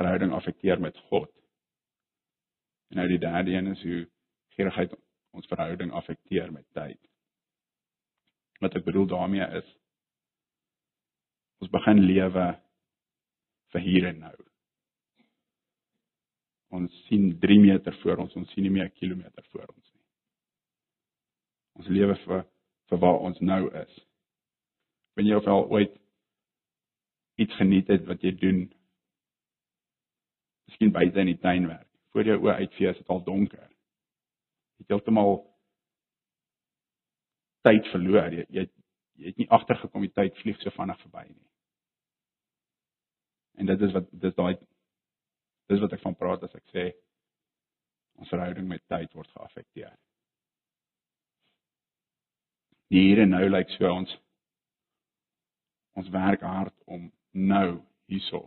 Verhouding 0.00 0.32
affekteer 0.32 0.80
met 0.80 0.96
God. 1.10 1.30
En 2.90 2.96
nou 2.96 3.08
die 3.08 3.18
derde 3.18 3.50
een 3.50 3.66
is 3.66 3.82
hoe 3.82 4.08
gierigheid 4.56 4.94
ons 5.30 5.46
verhouding 5.46 5.92
affekteer 5.92 6.52
met 6.52 6.66
tyd. 6.72 7.00
Wat 8.60 8.74
ek 8.74 8.84
bedoel 8.84 9.06
daarmee 9.06 9.46
is 9.60 9.76
ons 11.58 11.70
begin 11.70 12.00
lewe 12.00 12.46
vir 13.74 13.84
hier 13.84 14.08
en 14.10 14.18
nou. 14.24 14.36
Ons 16.78 16.94
sien 17.08 17.30
3 17.40 17.60
meter 17.60 17.96
voor 18.02 18.24
ons, 18.24 18.34
ons 18.36 18.50
sien 18.52 18.62
nie 18.62 18.72
meer 18.72 18.88
'n 18.88 18.98
kilometer 19.00 19.44
voor 19.52 19.66
ons 19.66 19.92
nie. 19.94 20.04
Ons 21.80 21.88
lewe 21.88 22.16
vir 22.24 22.44
vir 22.88 22.98
waar 22.98 23.20
ons 23.20 23.40
nou 23.40 23.74
is. 23.74 24.00
Wen 25.16 25.26
jy 25.26 25.34
of 25.34 25.46
al 25.46 25.68
ooit 25.70 25.94
iets 27.36 27.54
geniet 27.56 27.88
het 27.88 28.06
wat 28.06 28.22
jy 28.22 28.32
doen? 28.32 28.72
Miskien 30.66 30.92
buite 30.92 31.20
in 31.20 31.26
die 31.26 31.38
tuin 31.38 31.66
werk. 31.66 31.88
Voor 32.12 32.24
jou 32.24 32.38
oë 32.38 32.54
uitvee 32.54 32.88
is 32.90 32.96
dit 32.96 33.08
al 33.08 33.24
donker 33.24 33.68
het 34.78 34.88
heeltemal 34.92 35.40
tyd 37.66 37.86
verloor. 37.92 38.32
Jy 38.32 38.46
jy, 38.48 38.66
jy 39.18 39.32
het 39.32 39.42
nie 39.42 39.50
agtergekom 39.54 40.06
die 40.06 40.14
tyd 40.14 40.38
vlieg 40.42 40.60
so 40.62 40.74
vinnig 40.76 41.00
verby 41.02 41.26
nie. 41.28 41.47
En 43.58 43.66
dit 43.66 43.80
is 43.80 43.92
wat 43.92 44.10
dis 44.10 44.34
daai 44.34 44.54
dis 45.68 45.80
wat 45.82 45.92
ek 45.92 46.02
van 46.04 46.16
praat 46.16 46.44
as 46.46 46.54
ek 46.56 46.66
sê 46.72 46.84
ons 48.18 48.30
verhouding 48.32 48.68
met 48.70 48.84
tyd 48.90 49.12
word 49.14 49.30
geaffekteer. 49.34 49.92
Die 52.88 53.02
hier 53.10 53.24
en 53.24 53.34
nou 53.34 53.42
lyk 53.44 53.66
like 53.66 53.76
so 53.76 53.90
ons 53.90 54.14
ons 55.98 56.14
werk 56.14 56.46
hard 56.46 56.74
om 56.86 57.10
nou 57.34 57.80
hierso 58.06 58.44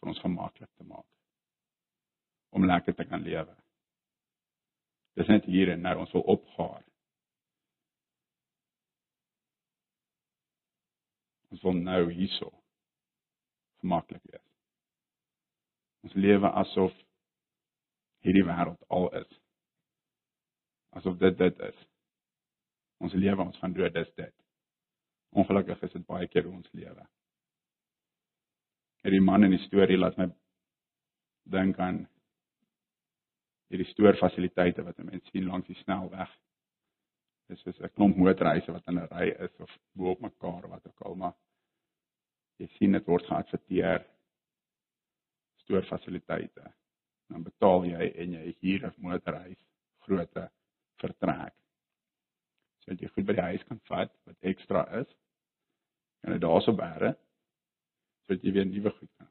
vir 0.00 0.12
ons 0.14 0.24
gemaklik 0.24 0.72
te 0.72 0.88
maak 0.88 1.06
om 2.56 2.64
lekker 2.64 2.96
te 2.96 3.04
kan 3.04 3.20
lewe. 3.20 3.52
Dis 5.20 5.28
net 5.28 5.44
hier 5.44 5.74
en 5.74 5.82
nou 5.84 5.98
ons 6.00 6.12
wil 6.16 6.24
opgaar. 6.36 6.84
Ons 11.52 11.62
wil 11.64 11.76
nou 11.84 12.06
hierso 12.12 12.50
gemaklik 13.86 14.22
wees. 14.26 14.46
Ons 16.06 16.14
lewe 16.18 16.50
asof 16.62 16.94
hierdie 18.26 18.46
wêreld 18.46 18.82
al 18.90 19.12
is. 19.22 19.36
Asof 20.98 21.18
dit 21.22 21.38
dit 21.38 21.62
is. 21.68 21.84
Ons 23.04 23.14
lewe 23.14 23.44
ons 23.44 23.60
gaan 23.62 23.74
dood 23.76 23.94
dis 23.94 24.10
dit. 24.18 24.34
Ongelukkig 25.36 25.82
is 25.86 25.94
dit 25.94 26.06
baie 26.08 26.26
keer 26.32 26.48
hoe 26.48 26.58
ons 26.58 26.74
lewe. 26.74 27.06
hierdie 29.06 29.22
man 29.22 29.46
in 29.46 29.52
die 29.54 29.62
storie 29.68 29.94
laat 29.94 30.16
my 30.18 30.24
dink 31.54 31.76
aan 31.78 32.00
hierdie 33.70 33.86
stoorfasiliteite 33.92 34.82
wat 34.82 34.98
mense 34.98 35.30
sien 35.30 35.46
langs 35.46 35.68
die 35.70 35.78
snelweg. 35.84 36.32
Dis 37.46 37.62
is 37.70 37.78
'n 37.78 37.92
klomp 37.94 38.16
motorhuise 38.18 38.72
wat 38.72 38.88
in 38.90 38.98
'n 38.98 39.06
ry 39.12 39.28
is 39.46 39.60
of 39.60 39.70
bo 39.94 40.10
op 40.10 40.20
mekaar 40.20 40.66
wat 40.72 40.86
ook 40.88 41.00
al 41.06 41.14
maar 41.14 41.36
jy 42.60 42.68
sien 42.76 42.96
dit 42.96 43.06
word 43.06 43.26
geadverteer 43.28 44.04
stoorfasiliteite. 45.64 46.72
Dan 47.32 47.44
betaal 47.46 47.84
jy 47.88 48.10
en 48.22 48.34
jy 48.38 48.56
huur 48.60 48.86
'n 48.86 49.02
motorhuis 49.02 49.58
grootte 50.06 50.48
vertrek. 51.02 51.54
So 52.80 52.92
dat 52.92 53.00
jy 53.00 53.08
goed 53.08 53.26
by 53.26 53.32
die 53.32 53.48
huis 53.50 53.64
kan 53.68 53.80
vat 53.90 54.12
wat 54.26 54.36
ekstra 54.40 54.84
is. 55.00 55.08
En 56.24 56.32
dit 56.32 56.40
daarso 56.42 56.72
bære 56.72 57.16
sodat 58.26 58.42
jy 58.42 58.52
weer 58.52 58.66
nuwe 58.66 58.90
goed 58.90 59.10
kan 59.18 59.28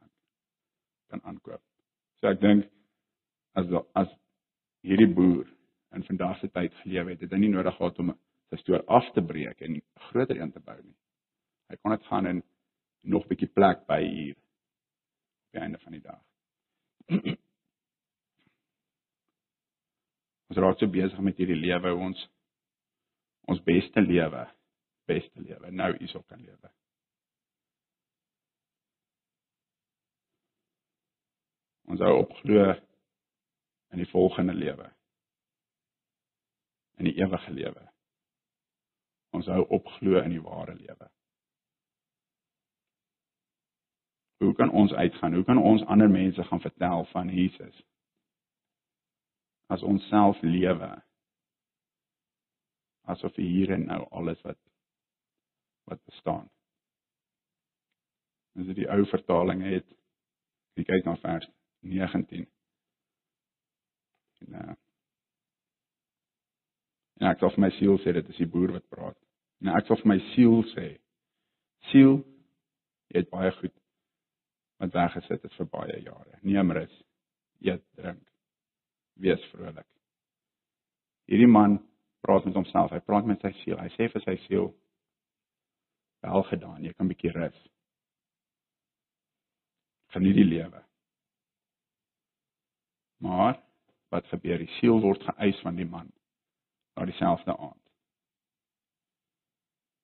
kan 1.09 1.21
aankoop. 1.23 1.61
So 2.19 2.27
ek 2.27 2.41
dink 2.41 2.65
as 3.53 3.65
as 3.95 4.11
hierdie 4.83 5.13
boer 5.13 5.45
in 5.95 6.03
vandag 6.03 6.39
se 6.39 6.47
tyd 6.47 6.73
geleef 6.83 7.07
het, 7.07 7.21
het 7.21 7.31
hy 7.31 7.39
nie 7.39 7.53
nodig 7.53 7.75
gehad 7.77 7.99
om 7.99 8.13
sy 8.49 8.59
stoor 8.61 8.83
af 8.87 9.07
te 9.13 9.21
breek 9.21 9.61
en 9.61 9.81
groter 10.09 10.37
een 10.37 10.51
te 10.51 10.59
bou 10.59 10.77
nie. 10.81 10.97
Hy 11.69 11.77
kon 11.81 11.95
dit 11.95 12.07
gaan 12.09 12.27
in 12.27 12.43
nog 13.05 13.23
'n 13.23 13.27
bietjie 13.27 13.47
plek 13.47 13.85
by 13.87 14.01
hier 14.03 14.35
op 14.35 15.51
die 15.51 15.61
einde 15.61 15.79
van 15.79 15.91
die 15.91 16.01
dag. 16.01 16.21
ons 20.49 20.57
raak 20.57 20.79
so 20.79 20.87
besig 20.87 21.19
met 21.19 21.37
hierdie 21.37 21.59
lewe 21.59 21.93
ons 21.93 22.29
ons 23.45 23.61
beste 23.63 24.01
lewe, 24.01 24.47
beste 25.05 25.41
lewe 25.41 25.71
nou 25.71 25.91
hierso 25.97 26.21
kan 26.21 26.41
lewe. 26.41 26.69
Ons 31.85 32.01
hou 32.01 32.15
opglo 32.17 32.73
in 33.93 34.01
die 34.01 34.09
volgende 34.09 34.53
lewe. 34.53 34.87
In 36.97 37.05
die 37.05 37.17
ewige 37.21 37.51
lewe. 37.53 37.83
Ons 39.35 39.47
hou 39.51 39.61
opglo 39.77 40.17
in 40.23 40.33
die 40.33 40.41
ware 40.41 40.73
lewe. 40.75 41.09
Hoe 44.45 44.53
kan 44.53 44.69
ons 44.69 44.93
uitgaan? 44.93 45.33
Hoe 45.33 45.43
kan 45.43 45.57
ons 45.57 45.83
ander 45.89 46.09
mense 46.09 46.43
gaan 46.43 46.61
vertel 46.61 47.05
van 47.11 47.29
Jesus? 47.33 47.83
As 49.67 49.83
ons 49.83 50.07
self 50.07 50.41
lewe 50.41 50.91
asof 53.05 53.35
hier 53.37 53.71
en 53.73 53.85
nou 53.85 54.01
alles 54.09 54.41
wat 54.41 54.59
wat 55.85 56.01
bestaan. 56.09 56.47
As 58.57 58.65
dit 58.65 58.79
die 58.79 58.89
ou 58.89 59.03
vertaling 59.05 59.61
het, 59.65 59.85
kyk 60.73 61.05
na 61.05 61.13
vers 61.21 61.45
19. 61.85 62.47
En 64.45 64.57
uh 64.61 64.73
En 67.15 67.29
ek 67.29 67.39
sê 67.39 67.47
vir 67.53 67.61
my 67.63 67.69
siel 67.77 67.95
sê 68.03 68.11
dit 68.11 68.29
is 68.33 68.39
die 68.41 68.49
boer 68.51 68.73
wat 68.75 68.83
praat. 68.91 69.15
En 69.63 69.69
ek 69.71 69.85
sê 69.87 69.95
vir 70.01 70.09
my 70.11 70.17
siel 70.33 70.57
sê 70.73 70.87
siel 71.91 72.17
jy 73.13 73.21
het 73.21 73.29
baie 73.31 73.53
goed 73.55 73.71
wat 74.77 74.93
weggesit 74.93 75.41
het 75.41 75.53
vir 75.57 75.67
baie 75.71 75.99
jare. 76.03 76.39
Neem 76.41 76.71
rus. 76.75 76.95
Eet, 77.63 77.83
drink. 77.95 78.23
Wees 79.13 79.43
vrolik. 79.51 79.87
Hierdie 81.31 81.49
man 81.49 81.79
praat 82.25 82.45
met 82.45 82.57
homself. 82.57 82.91
Hy 82.91 82.99
praat 83.05 83.27
met 83.29 83.41
sy 83.41 83.53
siel. 83.61 83.79
Hy 83.79 83.91
sê 83.95 84.09
vir 84.11 84.25
sy 84.25 84.35
siel 84.47 84.73
wel 86.25 86.43
gedaan. 86.49 86.83
Jy 86.83 86.93
kan 86.93 87.05
'n 87.05 87.13
bietjie 87.13 87.31
rus. 87.31 87.61
Geniet 90.13 90.35
die 90.35 90.49
lewe. 90.49 90.83
Maar 93.17 93.61
wat 94.09 94.27
gebeur? 94.27 94.57
Die 94.57 94.73
siel 94.79 95.01
word 95.01 95.23
geëis 95.23 95.61
van 95.61 95.75
die 95.75 95.85
man 95.85 96.11
na 96.95 97.05
dieselfde 97.05 97.57
aand. 97.57 97.81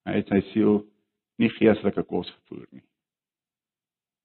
Hy 0.05 0.15
het 0.17 0.27
sy 0.27 0.41
siel 0.51 0.81
nie 1.41 1.49
geestelike 1.49 2.03
kos 2.03 2.29
gevoer 2.29 2.67
nie. 2.71 2.83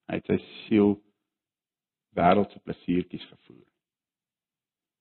Hy 0.06 0.20
het 0.20 0.28
sy 0.30 0.36
siel 0.66 0.94
wêreldse 2.16 2.60
plesiertjies 2.64 3.24
gevoer. 3.30 3.66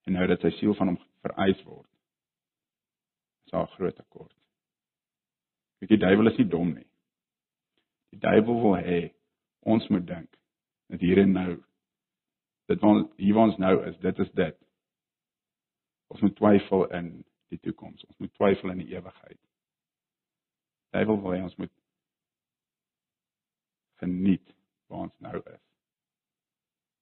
En 0.06 0.18
nou 0.18 0.26
dat 0.30 0.41
sy 0.41 0.52
siel 0.58 0.76
van 0.78 0.94
hom 0.94 0.98
vereis 1.26 1.62
word, 1.65 1.89
is 3.46 3.52
daar 3.52 3.68
'n 3.68 3.76
groot 3.78 3.96
tekort. 3.96 4.36
Kyk, 5.80 5.89
die 5.89 5.98
duiwel 5.98 6.28
is 6.32 6.38
nie 6.38 6.48
dom 6.50 6.74
nie. 6.74 6.88
Die 8.13 8.20
duiwel 8.20 8.62
wil 8.62 8.76
hê 8.78 9.13
ons 9.60 9.88
moet 9.88 10.08
dink 10.08 10.38
dat 10.88 11.00
hier 11.00 11.18
en 11.18 11.32
nou 11.32 11.63
dit 12.65 12.82
wat 12.82 13.12
hier 13.18 13.38
ons 13.38 13.58
nou 13.58 13.76
is, 13.86 13.98
dit 13.98 14.20
is 14.20 14.32
dit. 14.32 14.58
Ons 16.08 16.22
moet 16.22 16.36
twyfel 16.36 16.88
in 16.94 17.26
die 17.50 17.60
toekoms. 17.60 18.06
Ons 18.06 18.18
moet 18.18 18.34
twyfel 18.34 18.72
in 18.72 18.78
die 18.78 18.96
ewigheid. 18.96 19.39
Die 19.39 20.91
duiwel 20.98 21.22
wil 21.22 21.36
hê 21.36 21.41
ons 21.44 21.56
moet 21.56 21.74
geniet 24.02 24.55
waar 24.88 25.00
ons 25.00 25.17
nou 25.17 25.41
is. 25.54 25.62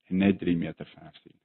En 0.09 0.17
net 0.17 0.39
3 0.39 0.55
meter 0.57 0.85
ver 0.85 1.19
sien. 1.21 1.39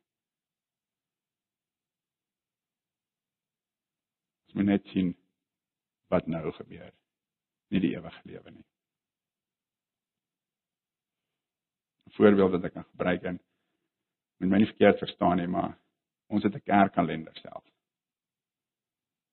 Ons 4.47 4.57
moet 4.59 4.71
net 4.73 4.87
sien 4.93 5.13
wat 6.09 6.27
nou 6.27 6.53
gebeur. 6.53 6.93
Nie 7.69 7.81
die 7.85 7.93
ewige 7.97 8.23
lewe 8.25 8.51
nie. 8.51 8.65
'n 12.09 12.17
Voorbeeld 12.17 12.51
wat 12.51 12.65
ek 12.65 12.73
kan 12.73 12.85
gebruik 12.85 13.23
en 13.23 13.41
met 14.41 14.49
my 14.49 14.59
nie 14.59 14.71
verkeerd 14.71 14.99
verstaan 14.99 15.37
nie, 15.37 15.47
maar 15.47 15.79
ons 16.27 16.43
het 16.43 16.55
'n 16.55 16.65
kerkkalender 16.65 17.37
self. 17.37 17.65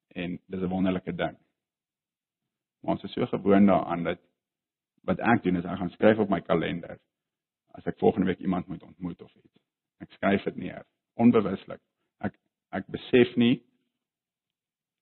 En 0.07 0.39
dis 0.45 0.61
'n 0.61 0.69
wonderlike 0.69 1.15
ding. 1.15 1.37
Maar 2.79 2.93
ons 2.93 3.03
is 3.03 3.13
so 3.13 3.25
gewoond 3.25 3.67
daaraan 3.67 4.03
dat 4.03 4.19
wat 5.05 5.21
ek 5.21 5.43
doen 5.43 5.59
is 5.59 5.65
ek 5.65 5.79
gaan 5.79 5.93
skryf 5.93 6.21
op 6.23 6.31
my 6.31 6.41
kalender 6.41 6.97
as 7.77 7.87
ek 7.89 7.99
volgende 7.99 8.31
week 8.31 8.39
iemand 8.39 8.67
moet 8.67 8.83
ontmoet 8.83 9.21
of 9.21 9.33
iets. 9.35 9.61
Ek 10.03 10.11
skryf 10.17 10.43
dit 10.47 10.59
neer 10.65 10.85
onbewuslik. 11.19 11.81
Ek 12.23 12.35
ek 12.75 12.87
besef 12.91 13.35
nie 13.39 13.59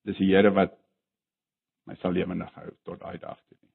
dis 0.08 0.20
die 0.20 0.30
Here 0.34 0.52
wat 0.54 0.76
my 1.88 1.96
sal 2.02 2.16
lewendig 2.16 2.52
hou 2.58 2.70
tot 2.88 3.00
daai 3.02 3.18
dag 3.18 3.40
toe 3.48 3.58
nie. 3.60 3.74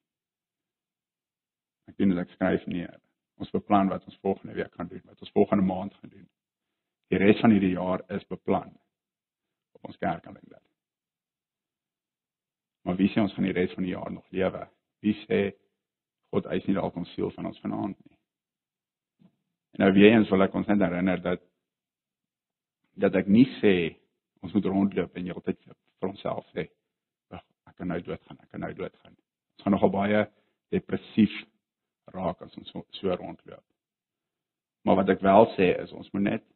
Ek 1.89 1.97
doen 1.97 2.13
dit 2.13 2.23
ek 2.23 2.35
skryf 2.37 2.67
neer. 2.69 2.99
Ons 3.39 3.53
beplan 3.55 3.91
wat 3.93 4.05
ons 4.05 4.19
volgende 4.25 4.57
week 4.59 4.75
gaan 4.75 4.91
doen, 4.91 5.05
wat 5.07 5.21
ons 5.23 5.35
volgende 5.35 5.65
maand 5.65 5.95
gaan 6.01 6.11
doen. 6.11 6.27
Die 7.09 7.21
res 7.23 7.41
van 7.41 7.55
hierdie 7.55 7.77
jaar 7.77 8.03
is 8.13 8.27
beplan 8.29 8.75
op 9.79 9.89
ons 9.89 10.01
kerkkalender. 10.03 10.61
Maar 12.85 12.99
wie 12.99 13.09
sê 13.13 13.23
ons 13.23 13.35
gaan 13.37 13.47
die 13.47 13.57
res 13.57 13.73
van 13.77 13.87
die 13.87 13.95
jaar 13.95 14.11
nog 14.13 14.27
lewe? 14.35 14.65
Wie 15.05 15.15
sê 15.27 15.41
God 16.35 16.49
eis 16.53 16.67
nie 16.69 16.77
dalk 16.77 16.97
ons 16.97 17.11
siel 17.17 17.31
van 17.37 17.49
ons 17.51 17.61
vanaand 17.65 17.97
nie? 17.97 18.17
En 19.77 19.85
nou 19.85 19.93
weer 19.97 20.17
eens 20.17 20.31
wil 20.33 20.45
ek 20.45 20.57
ons 20.59 20.67
net 20.69 20.83
herinner 20.83 21.23
dat 21.23 21.45
dat 22.99 23.15
ek 23.15 23.29
nie 23.31 23.47
sê 23.61 23.95
ons 24.43 24.53
moet 24.55 24.67
rondloop 24.67 25.17
en 25.17 25.31
heeltyd 25.31 25.61
vir 25.65 26.11
onsself 26.11 26.47
sê 26.55 26.67
ek 27.33 27.77
kan 27.79 27.93
nou 27.93 28.01
doodgaan, 28.03 28.39
ek 28.43 28.51
kan 28.51 28.63
nou 28.65 28.73
doodgaan. 28.75 29.15
Ons 29.15 29.65
gaan 29.65 29.75
nogal 29.77 29.93
baie 29.95 30.23
depressief 30.75 31.35
raak 32.11 32.41
as 32.43 32.57
ons 32.59 32.71
so, 32.73 32.83
so 32.99 33.15
rondloop. 33.15 33.65
Maar 34.83 35.03
wat 35.03 35.13
ek 35.15 35.23
wel 35.23 35.47
sê 35.55 35.69
is 35.85 35.93
ons 35.95 36.09
moet 36.15 36.25
net 36.27 36.47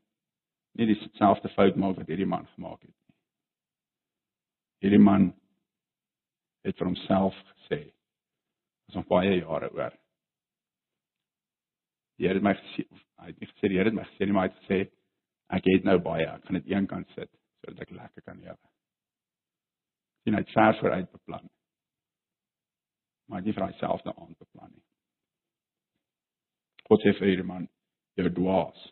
nie 0.78 0.88
dieselfde 0.88 1.52
fout 1.52 1.76
maak 1.76 1.98
wat 2.00 2.11
hierdie 2.11 2.26
man 2.26 2.48
gemaak 2.56 2.80
het 2.80 2.90
nie. 2.90 3.16
Hierdie 4.87 5.02
man 5.02 5.30
het 6.66 6.78
vir 6.78 6.90
homself 6.90 7.38
gesê 7.52 7.85
ons 8.92 9.00
nog 9.00 9.09
baie 9.09 9.38
jare 9.38 9.70
oor. 9.72 9.94
Die 12.18 12.28
Here 12.28 12.38
het 12.38 12.44
my 12.44 12.52
gesê, 12.59 12.85
hy 13.22 13.31
het 13.31 13.40
nie 13.40 13.48
gesê 13.48 13.70
die 13.70 13.78
Here 13.78 13.88
het 13.88 13.96
my 13.96 14.05
gesê 14.11 14.26
nie, 14.26 14.37
maar 14.37 14.48
hy 14.48 14.52
het 14.52 14.61
gesê 14.62 14.81
ek 15.52 15.68
het 15.68 15.88
nou 15.88 15.98
baie, 16.05 16.28
ek 16.28 16.44
gaan 16.46 16.59
dit 16.61 16.70
een 16.72 16.88
kant 16.90 17.09
sit 17.16 17.31
sodat 17.62 17.85
ek 17.85 17.92
lekker 17.94 18.24
kan 18.26 18.40
lewe. 18.42 18.70
Sien 20.22 20.35
hy 20.37 20.40
het 20.42 20.55
ver 20.55 20.78
vooruit 20.81 21.11
beplan. 21.12 21.46
Maar 23.31 23.44
nie 23.44 23.55
vir 23.55 23.64
homself 23.64 24.02
aan 24.11 24.35
beplan 24.38 24.72
nie. 24.72 24.85
God 26.88 27.05
sê 27.05 27.14
vir 27.16 27.31
hierdie 27.31 27.46
man, 27.46 27.68
jy 28.18 28.33
dwaas. 28.35 28.83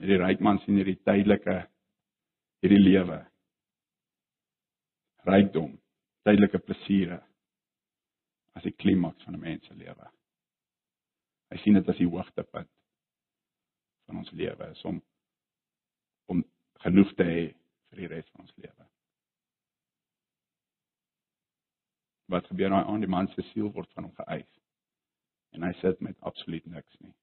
Hierdie 0.00 0.20
ryk 0.22 0.40
man 0.46 0.62
sien 0.62 0.78
hierdie 0.78 1.00
tydelike 1.02 1.58
hierdie 2.62 2.80
lewe. 2.80 3.18
Rykdom, 5.28 5.74
tydelike 6.26 6.60
plesiere 6.64 7.20
as 8.58 8.66
die 8.66 8.74
klimaks 8.82 9.24
van 9.24 9.34
'n 9.34 9.40
mens 9.40 9.66
se 9.66 9.74
lewe. 9.74 10.10
Hy 11.50 11.56
sien 11.58 11.74
dit 11.74 11.88
as 11.88 11.96
die 11.96 12.08
hoogtepunt 12.08 12.70
van 14.06 14.16
ons 14.16 14.30
lewe 14.30 14.70
is 14.70 14.84
om 14.84 15.02
om 16.26 16.44
genoeg 16.84 17.14
te 17.14 17.24
hê 17.24 17.42
vir 17.90 17.96
die 17.96 18.06
res 18.06 18.28
van 18.30 18.40
ons 18.40 18.56
lewe. 18.56 18.86
Wat 22.26 22.46
gebeur 22.46 22.70
nou 22.70 22.84
aan 22.84 23.00
die 23.00 23.10
man 23.10 23.28
se 23.28 23.42
siel 23.42 23.72
word 23.72 23.92
van 23.92 24.04
hom 24.04 24.14
geëis? 24.14 24.60
en 25.50 25.62
hy 25.62 25.72
sit 25.80 26.00
met 26.00 26.20
absoluut 26.20 26.66
niks 26.66 26.98
nie. 27.00 27.14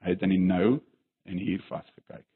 Hy 0.00 0.14
het 0.14 0.22
in 0.26 0.34
die 0.34 0.42
nou 0.42 0.80
en 1.28 1.38
hier 1.38 1.62
vasgekyk. 1.68 2.26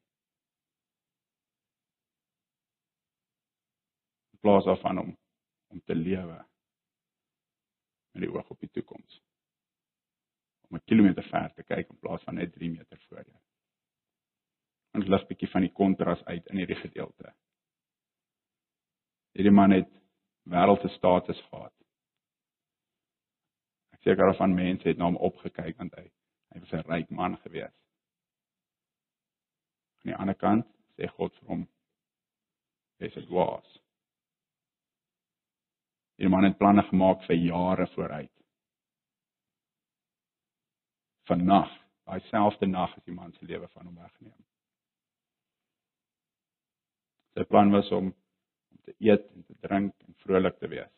Plaas 4.45 4.65
daarvan 4.69 4.99
om 4.99 5.17
om 5.73 5.81
te 5.81 5.95
lewe 5.95 6.37
met 8.15 8.23
die 8.23 8.31
oog 8.31 8.51
op 8.53 8.61
die 8.61 8.71
toekoms. 8.71 9.23
Om 10.69 10.77
'n 10.77 10.85
kilometer 10.85 11.25
ver 11.29 11.55
te 11.55 11.63
kyk 11.63 11.89
in 11.91 11.99
plaas 11.99 12.23
van 12.23 12.35
net 12.35 12.53
3 12.53 12.71
meter 12.71 12.99
voor 13.09 13.25
jou. 13.25 13.41
Ons 14.95 15.07
lig 15.07 15.27
bietjie 15.27 15.51
van 15.51 15.61
die 15.61 15.73
kontras 15.73 16.25
uit 16.25 16.47
in 16.47 16.57
hierdie 16.57 16.77
gedeelte. 16.77 17.35
Hierdie 19.33 19.53
man 19.53 19.71
het 19.71 19.91
wêreldse 20.43 20.89
status 20.89 21.41
gehad. 21.49 21.75
Ek 23.93 24.03
seker 24.03 24.35
van 24.37 24.55
mense 24.55 24.89
het 24.89 24.99
na 24.99 25.05
hom 25.05 25.17
opgekyk 25.17 25.77
want 25.79 25.95
hy 25.95 26.11
hy 26.53 26.61
was 26.61 26.73
'n 26.73 26.91
ryk 26.91 27.11
man 27.11 27.37
gewees. 27.37 27.77
Aan 29.99 30.13
die 30.13 30.17
ander 30.17 30.35
kant 30.35 30.67
sê 30.97 31.09
God 31.09 31.35
vir 31.35 31.49
hom: 31.49 31.69
"Jy's 33.01 33.17
'n 33.17 33.27
dwaas." 33.27 33.84
Die 36.17 36.29
man 36.29 36.47
het 36.47 36.59
planne 36.59 36.83
gemaak 36.89 37.25
vir 37.27 37.37
jare 37.37 37.87
vooruit. 37.95 38.31
Vannag, 41.29 41.71
daai 42.07 42.21
selfde 42.29 42.67
nag 42.67 42.93
is 42.99 43.07
die 43.09 43.15
man 43.15 43.33
se 43.33 43.47
lewe 43.49 43.69
van 43.69 43.89
hom 43.89 43.97
weggeneem. 43.97 44.43
Sy 47.35 47.47
plan 47.51 47.73
was 47.75 47.91
om 47.91 48.13
om 48.75 48.81
te 48.85 48.95
eet 48.99 49.27
en 49.33 49.45
te 49.47 49.55
drink 49.63 50.07
en 50.07 50.15
vrolik 50.23 50.59
te 50.59 50.69
wees. 50.69 50.93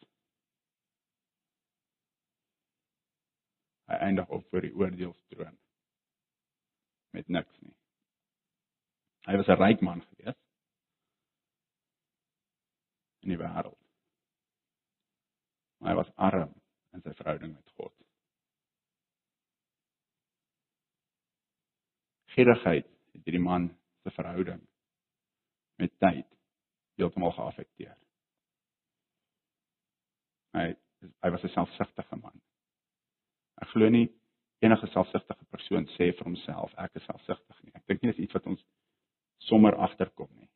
Hy 3.86 3.98
eindig 4.08 4.32
op 4.34 4.44
vir 4.50 4.66
die 4.66 4.74
oordeelstroon 4.74 5.58
met 7.14 7.28
niks 7.28 7.60
nie. 7.60 7.74
Hy 9.28 9.36
was 9.36 9.48
'n 9.48 9.60
ryk 9.62 9.80
man 9.80 10.02
gewees 10.02 10.38
in 13.22 13.34
die 13.34 13.38
wêreld 13.38 13.85
maar 15.78 15.92
hy 15.92 15.96
was 16.00 16.12
arm 16.16 16.52
in 16.96 17.02
sy 17.04 17.12
verhouding 17.18 17.52
met 17.54 17.72
God. 17.76 17.92
Gierigheid 22.36 22.88
het 23.12 23.22
hierdie 23.24 23.42
man 23.42 23.68
se 24.04 24.12
verhouding 24.16 24.60
met 25.80 25.92
tyd 26.00 26.26
heeltemal 26.96 27.32
geaffekteer. 27.36 27.96
Hy 30.56 30.72
hy 31.22 31.30
was 31.30 31.44
'n 31.44 31.52
selfsugtige 31.52 32.16
man. 32.16 32.40
Ek 33.62 33.68
glo 33.68 33.88
nie 33.88 34.08
enige 34.64 34.86
selfsugtige 34.86 35.44
persoon 35.44 35.86
sê 35.96 36.12
vir 36.12 36.24
homself 36.24 36.74
ek 36.78 36.96
is 36.96 37.04
selfsugtig 37.04 37.62
nie. 37.62 37.72
Ek 37.74 37.86
dink 37.86 38.02
nie 38.02 38.12
dis 38.12 38.24
iets 38.24 38.34
wat 38.34 38.46
ons 38.46 38.64
sommer 39.38 39.76
agterkom 39.76 40.30
nie. 40.34 40.48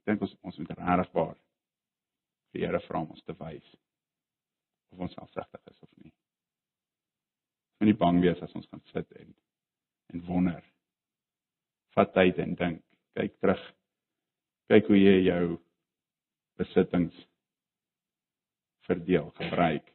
Ek 0.00 0.04
dink 0.04 0.22
ons 0.22 0.36
ons 0.40 0.58
moet 0.58 0.70
regtig 0.78 1.49
die 2.54 2.64
Here 2.64 2.80
vra 2.86 3.02
om 3.02 3.12
ons 3.14 3.24
te 3.24 3.36
wys 3.38 3.76
of 4.90 5.04
ons 5.06 5.14
selfsugtig 5.14 5.70
is 5.70 5.82
of 5.86 5.90
nie. 6.02 6.12
Moet 7.78 7.92
nie 7.92 7.98
bang 8.00 8.20
wees 8.24 8.42
as 8.42 8.54
ons 8.58 8.66
gaan 8.70 8.82
sit 8.92 9.12
en 9.22 9.34
en 10.10 10.24
wonder. 10.26 10.64
Vat 11.94 12.10
tyd 12.14 12.38
en 12.42 12.56
dink, 12.58 12.80
kyk 13.14 13.36
terug. 13.38 13.62
Kyk 14.70 14.88
hoe 14.90 14.98
jy 14.98 15.16
jou 15.28 15.44
besittings 16.58 17.16
verdeel, 18.88 19.30
gebruik. 19.38 19.86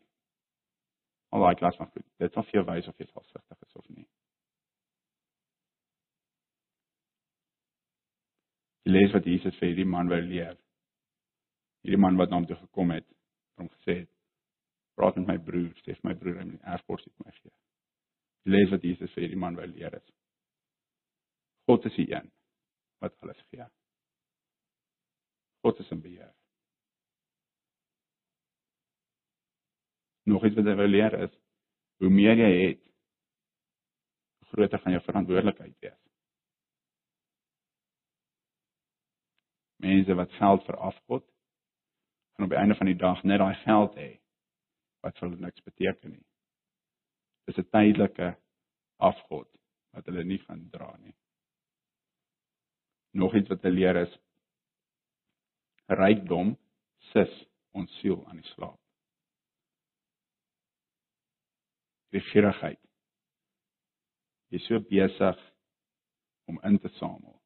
Al 1.35 1.43
daai 1.43 1.59
klas 1.59 1.75
van 1.79 1.91
goed. 1.91 2.07
Dit 2.23 2.31
sal 2.31 2.47
vir 2.47 2.61
jou 2.61 2.65
wys 2.69 2.87
of 2.87 2.99
jy 2.99 3.09
selfsugtig 3.09 3.67
is 3.67 3.75
of 3.81 3.89
nie. 3.91 4.07
Die 8.85 8.93
lees 8.93 9.11
wat 9.15 9.27
Jesus 9.27 9.57
vir 9.59 9.71
hierdie 9.73 9.89
man 9.89 10.11
wou 10.11 10.21
leer 10.23 10.55
hierdie 11.85 12.01
man 12.01 12.17
wat 12.17 12.31
na 12.31 12.39
hom 12.39 12.47
toe 12.49 12.57
gekom 12.57 12.91
het 12.95 13.05
om 13.61 13.69
gesê 13.69 13.99
het 14.01 14.11
praat 14.97 15.19
met 15.19 15.27
my 15.29 15.37
broer 15.47 15.73
sê 15.83 15.93
vir 15.93 16.07
my 16.09 16.15
broer 16.17 16.39
hy 16.41 16.45
moet 16.49 16.69
erfporsie 16.75 17.11
vir 17.11 17.27
my 17.27 17.33
gee. 17.37 17.53
Lees 18.49 18.71
wat 18.73 18.85
Jesus 18.87 19.13
vir 19.13 19.25
hierdie 19.25 19.41
man 19.41 19.57
wou 19.59 19.67
leer 19.69 19.93
is 19.99 20.07
God 21.69 21.85
is 21.89 21.97
die 21.97 22.07
een 22.09 22.31
wat 23.01 23.13
alles 23.21 23.41
gee. 23.51 23.65
God 25.65 25.79
is 25.81 25.91
in 25.93 26.01
beheer. 26.01 26.33
Nog 30.29 30.45
iets 30.45 30.57
wat 30.57 30.69
hy 30.69 30.75
wou 30.77 30.89
leer 30.89 31.17
is 31.27 31.37
hoe 32.01 32.11
meer 32.13 32.41
jy 32.41 32.51
het 32.63 32.81
groter 34.49 34.81
gaan 34.81 34.93
jou 34.95 35.03
verantwoordelikheid 35.05 35.77
wees. 35.85 36.01
Mense 39.85 40.17
wat 40.17 40.37
geld 40.39 40.65
vir 40.65 40.81
en 42.35 42.43
op 42.43 42.49
die 42.49 42.59
einde 42.59 42.75
van 42.75 42.89
die 42.89 42.99
dag 42.99 43.23
net 43.23 43.39
daai 43.39 43.55
geld 43.63 43.95
hê 43.99 44.09
wat 45.05 45.17
vir 45.17 45.29
hulle 45.29 45.41
niks 45.45 45.63
beteken 45.63 46.11
nie. 46.11 46.25
Dis 47.45 47.57
'n 47.57 47.69
tydelike 47.69 48.35
afgod 48.97 49.49
wat 49.93 50.05
hulle 50.05 50.23
nie 50.23 50.41
gaan 50.43 50.69
dra 50.69 50.95
nie. 50.97 51.15
Nog 53.13 53.35
iets 53.35 53.49
wat 53.49 53.61
hulle 53.61 53.75
leer 53.75 54.01
is 54.01 54.17
rykdom 55.87 56.55
sis 57.11 57.33
ons 57.71 57.91
siel 57.99 58.25
aan 58.27 58.41
die 58.41 58.49
slaap. 58.53 58.79
Regierigheid. 62.15 62.81
Jy 64.49 64.59
so 64.59 64.79
besig 64.79 65.41
om 66.49 66.59
in 66.63 66.79
te 66.79 66.89
samel 66.99 67.41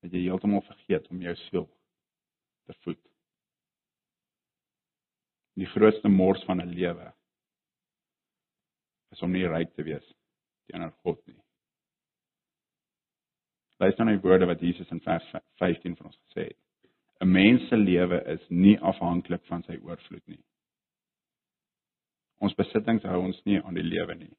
dat 0.00 0.12
jy 0.12 0.22
heeltemal 0.24 0.62
vergeet 0.64 1.08
om 1.12 1.22
jou 1.22 1.34
siel 1.36 1.66
te 2.66 2.76
voed 2.84 3.09
die 5.58 5.66
grootste 5.66 6.08
mors 6.08 6.44
van 6.44 6.60
'n 6.60 6.74
lewe 6.74 7.12
is 9.10 9.22
om 9.22 9.32
nie 9.32 9.46
ryk 9.46 9.74
te 9.74 9.82
wees 9.82 10.06
teenoor 10.66 10.92
God 11.02 11.26
nie. 11.26 11.40
Luister 13.80 14.04
na 14.04 14.12
die 14.12 14.22
woorde 14.22 14.46
wat 14.46 14.60
Jesus 14.60 14.90
in 14.90 15.00
vers 15.00 15.24
15 15.58 15.96
vir 15.96 16.06
ons 16.06 16.18
gesê 16.28 16.44
het. 16.50 16.58
'n 17.20 17.32
Mens 17.32 17.68
se 17.68 17.76
lewe 17.76 18.22
is 18.26 18.48
nie 18.48 18.78
afhanklik 18.80 19.44
van 19.46 19.62
sy 19.62 19.76
oorvloed 19.82 20.26
nie. 20.26 20.44
Ons 22.40 22.54
besittings 22.54 23.02
hou 23.02 23.20
ons 23.20 23.44
nie 23.44 23.60
aan 23.62 23.74
die 23.74 23.84
lewe 23.84 24.14
nie. 24.14 24.36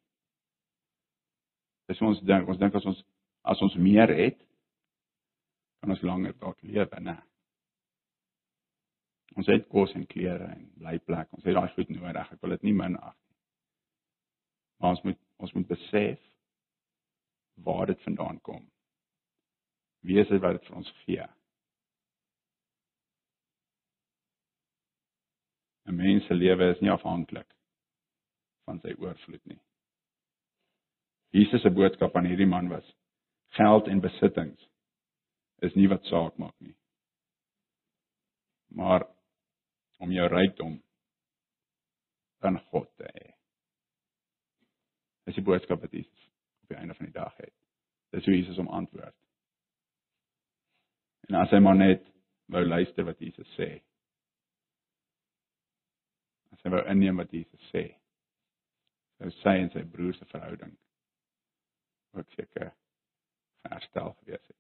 Dis 1.88 2.02
ons 2.02 2.22
dink, 2.22 2.48
ons 2.48 2.58
dink 2.58 2.76
as 2.76 2.86
ons 2.86 3.04
as 3.44 3.62
ons 3.62 3.76
meer 3.76 4.08
het, 4.08 4.38
kan 5.82 5.90
ons 5.90 6.02
langer 6.02 6.34
dalk 6.38 6.62
lewe, 6.62 7.00
né? 7.02 7.18
Ons 9.40 9.48
het 9.48 9.68
kos 9.72 9.94
en 9.96 10.06
klere 10.08 10.50
en 10.52 10.66
blyplek. 10.76 11.30
Ons 11.34 11.46
het 11.48 11.56
daai 11.56 11.72
goed 11.76 11.92
nodig. 11.94 12.32
Ek 12.34 12.42
wil 12.42 12.56
dit 12.58 12.68
nie 12.68 12.76
minag 12.76 13.16
nie. 13.16 13.38
Maar 14.82 14.96
ons 14.96 15.04
moet 15.08 15.20
ons 15.42 15.54
moet 15.58 15.68
besef 15.68 16.20
waar 17.66 17.88
dit 17.90 18.02
vandaan 18.02 18.40
kom. 18.46 18.66
Wie 20.06 20.20
is 20.22 20.30
dit 20.30 20.42
wat 20.42 20.58
dit 20.58 20.68
vir 20.68 20.78
ons 20.78 20.92
gee? 21.06 21.26
'n 25.86 25.96
Mens 25.96 26.26
se 26.28 26.34
lewe 26.34 26.70
is 26.72 26.82
nie 26.82 26.92
afhanklik 26.92 27.48
van 28.66 28.80
sy 28.80 28.94
oorvloed 28.98 29.46
nie. 29.46 29.60
Jesus 31.32 31.62
se 31.62 31.70
boodskap 31.70 32.16
aan 32.16 32.26
hierdie 32.26 32.50
man 32.50 32.70
was: 32.70 32.86
geld 33.58 33.88
en 33.88 34.02
besittings 34.02 34.68
is 35.62 35.76
nie 35.76 35.88
wat 35.88 36.06
saak 36.06 36.38
maak 36.38 36.56
nie. 36.60 36.76
Maar 38.68 39.08
om 40.02 40.12
jou 40.14 40.28
rykdom 40.32 40.80
aan 42.42 42.58
God 42.72 42.90
te 42.98 43.06
hê. 43.06 43.28
Dis 45.30 45.38
die 45.38 45.46
boodskap 45.46 45.84
wat 45.84 45.94
Jesus 45.94 46.30
op 46.64 46.74
die 46.74 46.80
einde 46.80 46.98
van 46.98 47.10
die 47.10 47.16
dag 47.16 47.36
het. 47.38 47.54
Dis 48.12 48.26
hoe 48.26 48.36
Jesus 48.36 48.58
hom 48.60 48.72
antwoord. 48.74 49.16
En 51.30 51.38
as 51.44 51.54
hy 51.54 51.62
maar 51.62 51.78
net 51.78 52.06
wou 52.52 52.64
luister 52.66 53.06
wat 53.08 53.22
Jesus 53.22 53.48
sê. 53.56 53.70
As 56.52 56.66
hy 56.66 56.74
wou 56.74 56.82
inneem 56.92 57.22
wat 57.22 57.32
Jesus 57.32 57.70
sê. 57.70 57.86
Sou 59.22 59.30
sy 59.44 59.60
en 59.62 59.70
sy 59.76 59.86
broer 59.86 60.18
se 60.18 60.26
verhouding 60.34 60.74
ook 62.18 62.32
seker 62.36 62.74
herstel 63.62 64.16
gewees 64.20 64.48
het. 64.48 64.58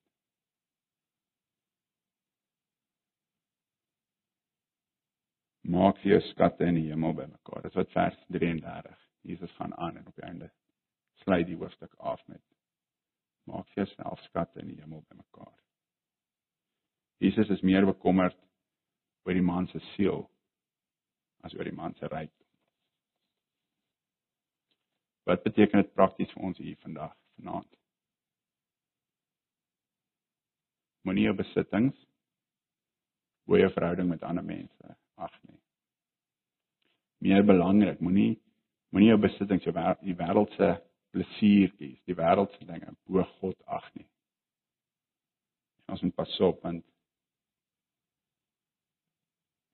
Maak 5.61 5.99
vir 6.01 6.15
jou 6.15 6.21
skatte 6.31 6.65
in 6.65 6.79
die 6.79 6.89
hemel 6.89 7.13
bymekaar. 7.13 7.61
Dis 7.65 7.77
wat 7.77 7.91
vers 7.93 8.17
33. 8.33 8.97
Jesus 9.21 9.51
gaan 9.59 9.73
aan 9.77 9.97
en 9.97 10.07
op 10.07 10.15
die 10.15 10.25
einde 10.25 10.49
sluit 11.21 11.45
die 11.47 11.57
hoofstuk 11.57 11.93
af 11.97 12.21
met 12.27 12.41
maak 13.45 13.67
vir 13.73 13.83
jouself 13.83 14.21
skatte 14.25 14.61
in 14.61 14.71
die 14.73 14.79
hemel 14.81 15.03
bymekaar. 15.09 15.53
Jesus 17.21 17.49
is 17.53 17.61
meer 17.61 17.85
bekommerd 17.85 18.37
oor 19.25 19.37
die 19.37 19.45
man 19.45 19.67
se 19.69 19.79
siel 19.93 20.25
as 21.45 21.53
oor 21.53 21.67
die 21.69 21.75
man 21.77 21.93
se 21.99 22.09
rykdom. 22.09 22.37
Wat 25.29 25.43
beteken 25.43 25.83
dit 25.83 25.93
prakties 25.93 26.31
vir 26.33 26.47
ons 26.47 26.57
hier 26.57 26.77
vandag, 26.81 27.13
vanaand? 27.37 27.69
Moenie 31.05 31.27
jou 31.27 31.35
besittings 31.37 31.97
bo 33.45 33.57
jou 33.57 33.69
verhouding 33.73 34.09
met 34.09 34.25
ander 34.25 34.45
mense 34.45 34.97
ag 35.21 35.33
nie. 35.47 35.59
Meer 37.25 37.45
belangrik, 37.45 37.99
moenie 38.01 38.35
moenie 38.91 39.11
jou 39.13 39.19
besittings 39.23 39.63
jou 39.63 39.71
wêreld, 39.75 40.01
die 40.03 40.17
wêreldse 40.19 40.71
plesiertjies, 41.15 41.99
die 42.07 42.15
wêreldse 42.17 42.65
dinge 42.67 42.91
bo 43.07 43.23
God 43.39 43.57
ag 43.71 43.87
nie. 43.95 44.07
Ons 45.91 46.03
moet 46.03 46.15
pas 46.15 46.39
op 46.47 46.59
want 46.63 46.83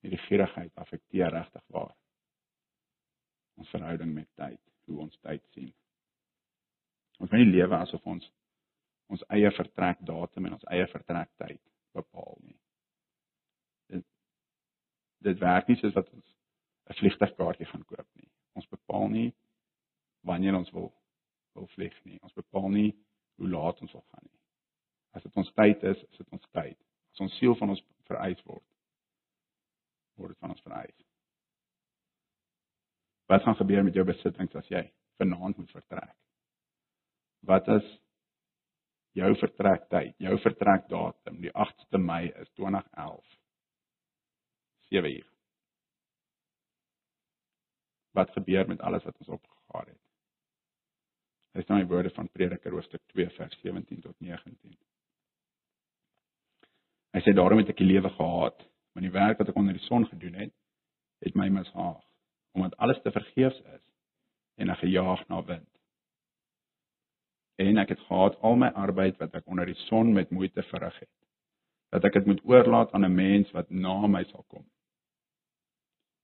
hierdie 0.06 0.22
gierigheid 0.28 0.72
affekteer 0.78 1.34
regtig 1.34 1.64
waar 1.74 1.93
ons 3.58 3.70
verhouding 3.74 4.14
met 4.14 4.30
tyd, 4.38 4.62
hoe 4.86 5.02
ons 5.08 5.18
tyd 5.26 5.43
sien. 5.56 5.74
Ons 7.18 7.32
moet 7.32 7.41
nie 7.41 7.56
lewe 7.58 7.82
asof 7.82 8.06
ons 8.06 8.30
ons 9.08 9.24
eie 9.32 9.50
vertrek 9.56 10.02
datum 10.06 10.50
en 10.50 10.58
ons 10.58 10.70
eie 10.74 10.86
vertrek 10.91 11.30
tyd 11.39 11.62
bepaal 11.95 12.36
nie. 12.43 12.58
Dit 15.26 15.39
werk 15.39 15.68
nie 15.68 15.78
soos 15.80 15.95
wat 15.97 16.09
ons 16.13 16.36
'n 16.89 16.93
vliegtuigkaartjie 16.93 17.65
gaan 17.65 17.86
koop 17.86 18.07
nie. 18.15 18.30
Ons 18.53 18.68
bepaal 18.68 19.09
nie 19.09 19.34
wanneer 20.22 20.55
ons 20.55 20.72
wil 20.72 20.93
wil 21.53 21.68
vlieg 21.68 21.95
nie. 22.05 22.20
Ons 22.22 22.34
bepaal 22.34 22.70
nie 22.70 22.91
hoe 23.38 23.49
laat 23.49 23.82
ons 23.82 23.91
wil 23.91 24.05
gaan 24.11 24.26
nie. 24.30 24.39
As 25.18 25.24
dit 25.24 25.36
ons 25.41 25.53
tyd 25.53 25.84
is, 25.84 26.03
is 26.11 26.18
dit 26.18 26.32
ons 26.32 26.49
tyd. 26.51 26.78
As 27.13 27.24
ons 27.26 27.38
siel 27.39 27.55
van 27.55 27.74
ons 27.74 27.84
vereis 28.09 28.43
word, 28.45 28.65
word 30.18 30.34
dit 30.34 30.39
van 30.43 30.53
ons 30.53 30.65
vereis. 30.65 31.05
Wat 33.28 33.43
gaan 33.43 33.57
gebeur 33.59 33.84
met 33.84 33.97
jou 33.97 34.05
besittings 34.07 34.55
as 34.55 34.70
jy 34.72 34.84
vanaand 35.18 35.57
moet 35.57 35.74
vertrek? 35.76 36.15
Wat 37.47 37.68
is 37.68 37.88
jou 39.18 39.34
vertrektyd? 39.41 40.15
Jou 40.22 40.38
vertrekdatum, 40.43 41.41
die 41.41 41.51
8ste 41.51 41.99
Mei 42.01 42.30
is 42.30 42.49
2011. 42.59 43.26
7 44.89 45.11
uur. 45.11 45.29
Wat 48.17 48.31
gebeur 48.31 48.67
met 48.67 48.81
alles 48.81 49.03
wat 49.03 49.17
ons 49.17 49.27
opgegaar 49.38 49.85
het? 49.85 50.03
Hy 51.57 51.61
staan 51.61 51.81
die 51.81 51.89
woorde 51.89 52.09
van 52.13 52.29
Prediker 52.29 52.71
hoofstuk 52.71 53.01
2 53.13 53.29
vers 53.29 53.59
17 53.61 54.01
tot 54.01 54.15
19. 54.19 54.77
Hy 57.17 57.21
sê 57.25 57.33
daarom 57.33 57.57
het 57.63 57.71
ek 57.73 57.79
die 57.81 57.88
lewe 57.89 58.11
gehaat, 58.13 58.59
want 58.93 59.05
die 59.05 59.13
werk 59.13 59.39
wat 59.41 59.49
ek 59.49 59.57
onder 59.57 59.73
die 59.73 59.85
son 59.88 60.05
gedoen 60.05 60.38
het, 60.38 60.53
het 61.25 61.38
my 61.39 61.47
mishaag, 61.49 62.03
omdat 62.53 62.77
alles 62.77 63.01
te 63.01 63.13
vergeefs 63.13 63.57
is 63.73 63.83
en 64.61 64.69
ek 64.73 64.83
gejaag 64.83 65.23
na 65.31 65.41
wind. 65.49 65.69
En 67.57 67.81
ek 67.81 67.95
het 67.95 68.05
gehaat 68.05 68.38
al 68.45 68.57
my 68.61 68.69
arbeid 68.77 69.17
wat 69.21 69.33
ek 69.38 69.49
onder 69.49 69.65
die 69.65 69.77
son 69.88 70.13
met 70.13 70.29
moeite 70.29 70.61
verrig 70.69 70.99
het, 71.01 71.13
dat 71.93 72.05
ek 72.05 72.19
dit 72.19 72.29
moet 72.29 72.43
oorlaat 72.45 72.93
aan 72.93 73.05
'n 73.05 73.15
mens 73.15 73.51
wat 73.57 73.69
na 73.69 73.97
my 74.07 74.23
sal 74.29 74.45
kom. 74.47 74.65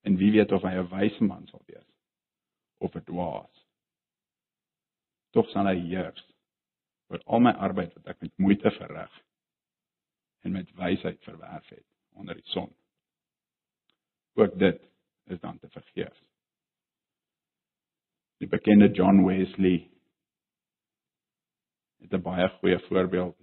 En 0.04 0.18
wie 0.20 0.32
weet 0.32 0.51
of 0.51 0.62
hy 0.62 0.76
'n 0.78 0.89
wyse 0.91 1.24
man 1.24 1.47
sal 1.47 1.64
wees 1.66 1.89
of 2.78 2.95
'n 2.95 3.04
dwaas. 3.08 3.66
Tog 5.32 5.49
sal 5.49 5.68
hy 5.68 5.80
heers 5.80 6.24
oor 7.10 7.22
al 7.26 7.39
my 7.39 7.51
arbeid 7.51 7.93
wat 7.95 8.08
ek 8.08 8.22
met 8.22 8.38
moeite 8.38 8.72
verrig 8.72 9.22
en 10.43 10.51
met 10.51 10.76
wysheid 10.76 11.24
verwerf 11.24 11.70
het 11.70 11.88
onder 12.12 12.36
die 12.36 12.49
son. 12.51 12.76
Ook 14.34 14.60
dit 14.60 14.82
is 15.24 15.39
dan 15.39 15.60
te 15.60 15.70
vergeef. 15.70 16.22
Die 18.38 18.47
bekende 18.47 18.91
John 18.91 19.24
Wesley 19.26 19.89
het 22.04 22.14
'n 22.14 22.22
baie 22.22 22.49
goeie 22.49 22.80
voorbeeld 22.88 23.38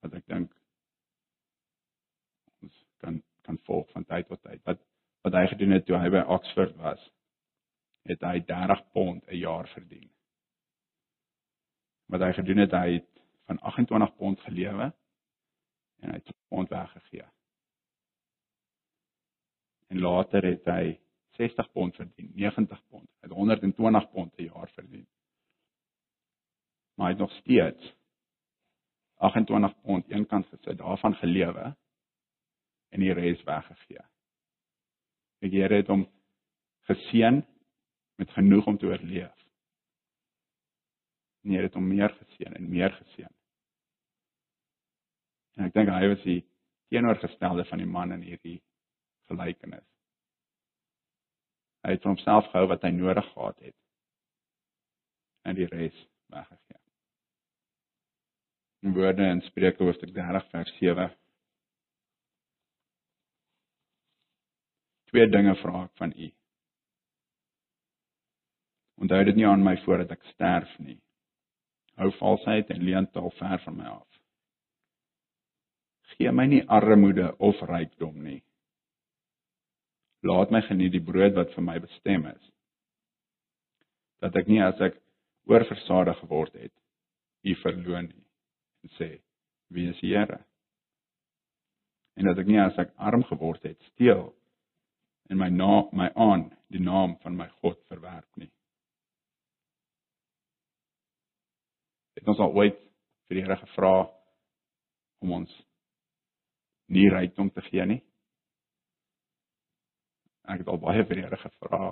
wat 0.00 0.12
ek 0.14 0.26
dink 0.26 0.52
ons 2.62 2.84
kan 3.02 3.22
kan 3.42 3.58
volg 3.58 3.90
van 3.90 4.04
tyd 4.04 4.26
tot 4.28 4.42
tyd. 4.42 4.62
Wat 4.64 4.80
wat 5.26 5.34
hy 5.34 5.46
gedoen 5.50 5.74
het 5.74 5.86
toe 5.86 5.98
hy 5.98 6.10
by 6.14 6.20
Oxford 6.30 6.76
was, 6.78 7.00
het 8.06 8.22
hy 8.22 8.38
30 8.46 8.82
pond 8.94 9.24
'n 9.26 9.40
jaar 9.40 9.66
verdien. 9.74 10.06
Wat 12.06 12.22
hy 12.22 12.32
gedoen 12.32 12.62
het, 12.62 12.70
hy 12.70 12.92
het 12.92 13.10
van 13.50 13.58
28 13.58 14.14
pond 14.16 14.40
gelewe 14.40 14.92
en 15.98 16.08
hy 16.10 16.14
het 16.14 16.32
pond 16.48 16.68
weggegee. 16.68 17.26
En 19.90 19.98
later 19.98 20.46
het 20.46 20.64
hy 20.64 21.00
60 21.42 21.72
pond 21.72 21.94
verdien, 21.94 22.30
90 22.34 22.86
pond, 22.88 23.10
hy 23.10 23.26
het 23.26 23.32
120 23.32 24.10
pond 24.10 24.34
per 24.34 24.44
jaar 24.44 24.70
verdien. 24.78 25.06
Maar 26.94 27.06
hy 27.06 27.12
het 27.12 27.20
nog 27.26 27.32
steeds 27.32 27.94
28 29.16 29.80
pond 29.80 30.08
eenkant 30.08 30.46
gesit, 30.46 30.78
daarvan 30.78 31.14
gelewe 31.14 31.76
en 32.88 33.00
die 33.00 33.12
res 33.12 33.42
weggegee. 33.42 34.06
Die 35.44 35.50
Here 35.52 35.82
het 35.82 35.90
hom 35.92 36.06
geseën 36.88 37.42
met 38.16 38.30
genoeg 38.30 38.66
om 38.66 38.78
te 38.78 38.86
oorleef. 38.86 39.34
Nee, 41.46 41.62
het 41.62 41.74
hom 41.74 41.88
meer 41.88 42.10
geseën 42.14 42.54
en 42.54 42.68
meer 42.68 42.92
geseën. 42.92 43.32
En 45.56 45.68
ek 45.68 45.74
dink 45.76 45.92
hy 45.92 46.08
was 46.12 46.24
die 46.24 46.40
teenoorgestelde 46.92 47.64
van 47.68 47.82
die 47.82 47.90
man 47.90 48.14
in 48.16 48.24
hierdie 48.26 48.58
gelykenis. 49.30 49.84
Hy 51.86 51.94
het 51.94 52.02
vir 52.02 52.12
homself 52.12 52.48
gehou 52.50 52.66
wat 52.72 52.82
hy 52.82 52.92
nodig 52.94 53.28
gehad 53.32 53.60
het 53.68 53.76
en 55.46 55.54
die 55.54 55.68
res 55.70 55.94
weggegee. 56.34 56.80
In 58.82 58.94
woorde 58.96 59.28
in 59.30 59.42
Spreuke 59.46 59.86
hoofstuk 59.86 60.10
30 60.14 60.48
vers 60.50 60.72
7 60.80 61.12
Twee 65.12 65.28
dinge 65.30 65.54
vra 65.62 65.84
ek 65.84 65.94
van 66.00 66.12
u. 66.12 66.30
Onthou 69.02 69.24
dit 69.28 69.36
nie 69.36 69.46
aan 69.46 69.64
my 69.64 69.76
voordat 69.84 70.16
ek 70.16 70.28
sterf 70.32 70.72
nie. 70.78 70.98
Hou 72.00 72.10
valsheid 72.18 72.70
en 72.72 72.84
leontaal 72.84 73.32
ver 73.38 73.60
van 73.64 73.76
my 73.76 73.90
af 73.92 74.16
gee 76.16 76.32
my 76.32 76.46
nie 76.48 76.64
armoede 76.68 77.30
of 77.38 77.60
rykdom 77.68 78.16
nie. 78.24 78.40
Laat 80.26 80.50
my 80.50 80.62
geniet 80.64 80.94
die 80.94 81.04
brood 81.04 81.36
wat 81.36 81.52
vir 81.54 81.64
my 81.64 81.76
bestem 81.82 82.26
is. 82.30 82.52
Dat 84.24 84.36
ek 84.40 84.48
nie 84.48 84.62
as 84.64 84.80
ek 84.82 84.96
oorversadig 85.50 86.18
geword 86.24 86.54
het, 86.56 86.72
u 87.46 87.54
verloon 87.62 88.08
nie 88.08 88.24
en 88.86 88.92
sê, 88.96 89.10
wie 89.74 89.88
is 89.90 89.98
die 90.00 90.14
Here? 90.14 90.38
En 92.16 92.30
dat 92.30 92.38
ek 92.40 92.48
nie 92.48 92.60
as 92.62 92.76
ek 92.80 92.94
arm 92.96 93.24
geword 93.28 93.62
het, 93.66 93.78
steel 93.92 94.30
en 95.30 95.38
my 95.38 95.48
na 95.50 95.88
my 95.92 96.10
aan 96.14 96.50
die 96.72 96.82
naam 96.82 97.16
van 97.22 97.36
my 97.36 97.48
God 97.62 97.78
verwerp 97.90 98.28
nie. 98.36 98.50
Het 102.16 102.28
ons 102.28 102.42
al 102.42 102.54
ooit 102.54 102.78
vir 103.26 103.38
die 103.38 103.42
Here 103.44 103.56
gevra 103.60 103.94
om 105.22 105.32
ons 105.40 105.52
nie 106.94 107.08
rykdom 107.10 107.50
te 107.50 107.64
gee 107.66 107.86
nie. 107.86 108.00
Ek 110.46 110.62
het 110.62 110.70
al 110.70 110.80
baie 110.82 111.04
vir 111.04 111.18
die 111.18 111.26
Here 111.26 111.40
gevra 111.42 111.90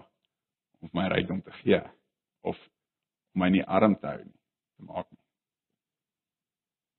om 0.85 0.95
my 0.95 1.09
rykdom 1.13 1.43
te 1.43 1.55
gee 1.63 1.83
of 2.43 2.59
om 3.35 3.43
my 3.43 3.51
nie 3.51 3.65
arm 3.67 3.99
te 3.99 4.07
hou 4.07 4.23
nie, 4.23 4.39
te 4.79 4.87
maak 4.87 5.11
nie. 5.11 5.23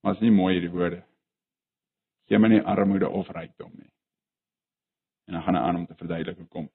Maar 0.04 0.16
is 0.16 0.22
nie 0.22 0.34
mooi 0.34 0.52
hierdie 0.54 0.72
woorde. 0.74 1.02
Gee 2.28 2.38
my 2.38 2.50
nie 2.52 2.62
armoede 2.62 3.08
of 3.08 3.30
rykdom 3.32 3.72
nie. 3.74 3.90
En 5.26 5.34
dan 5.34 5.42
gaan 5.42 5.54
hy 5.54 5.60
aan 5.60 5.76
om 5.76 5.86
te 5.86 5.94
verduidelik 5.94 6.38
hoekom. 6.38 6.70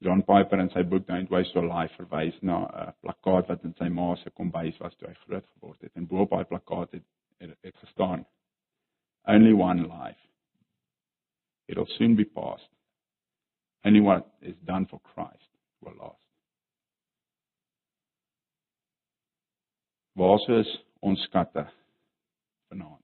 John 0.00 0.22
Piper 0.24 0.60
in 0.62 0.70
sy 0.72 0.80
boek 0.88 1.06
Don't 1.06 1.28
Waste 1.28 1.52
Your 1.52 1.68
Life 1.68 1.94
verwys 2.00 2.36
na 2.40 2.64
'n 2.64 2.92
plakkaat 3.04 3.48
wat 3.48 3.64
in 3.64 3.74
sy 3.76 3.88
ma 3.88 4.14
se 4.16 4.30
kombuis 4.30 4.78
was 4.80 4.96
toe 4.96 5.08
hy 5.08 5.14
groot 5.14 5.46
geword 5.46 5.80
het 5.82 5.96
en 5.96 6.06
bo 6.06 6.22
op 6.22 6.30
daai 6.30 6.44
plakkaat 6.44 6.92
het 6.92 7.04
het, 7.40 7.58
het 7.60 7.76
gestaan. 7.76 8.26
Only 9.22 9.52
one 9.52 9.82
life. 9.82 10.20
It'll 11.66 11.86
soon 11.98 12.16
be 12.16 12.24
past. 12.24 12.68
Only 13.84 14.00
what 14.00 14.26
is 14.40 14.56
done 14.64 14.86
for 14.86 15.00
Christ 15.14 15.50
will 15.80 15.96
last. 15.96 16.20
Waar 20.12 20.58
is 20.58 20.84
ons 21.00 21.22
skatte 21.22 21.70
vanaand? 22.68 22.99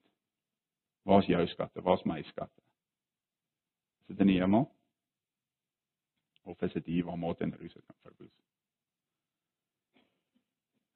Waar 1.06 1.22
is 1.22 1.28
jou 1.30 1.46
skatte? 1.46 1.82
Waar 1.82 1.98
is 1.98 2.04
my 2.04 2.22
skatte? 2.22 2.62
Is 4.06 4.14
dit 4.14 4.24
in 4.24 4.32
die 4.32 4.40
hemel? 4.40 4.66
Of 6.42 6.62
is 6.62 6.72
dit 6.72 6.86
hier 6.86 7.06
waar 7.06 7.18
mot 7.18 7.40
en 7.40 7.54
roes 7.54 7.76
kan 7.78 7.98
verwoes? 8.02 8.34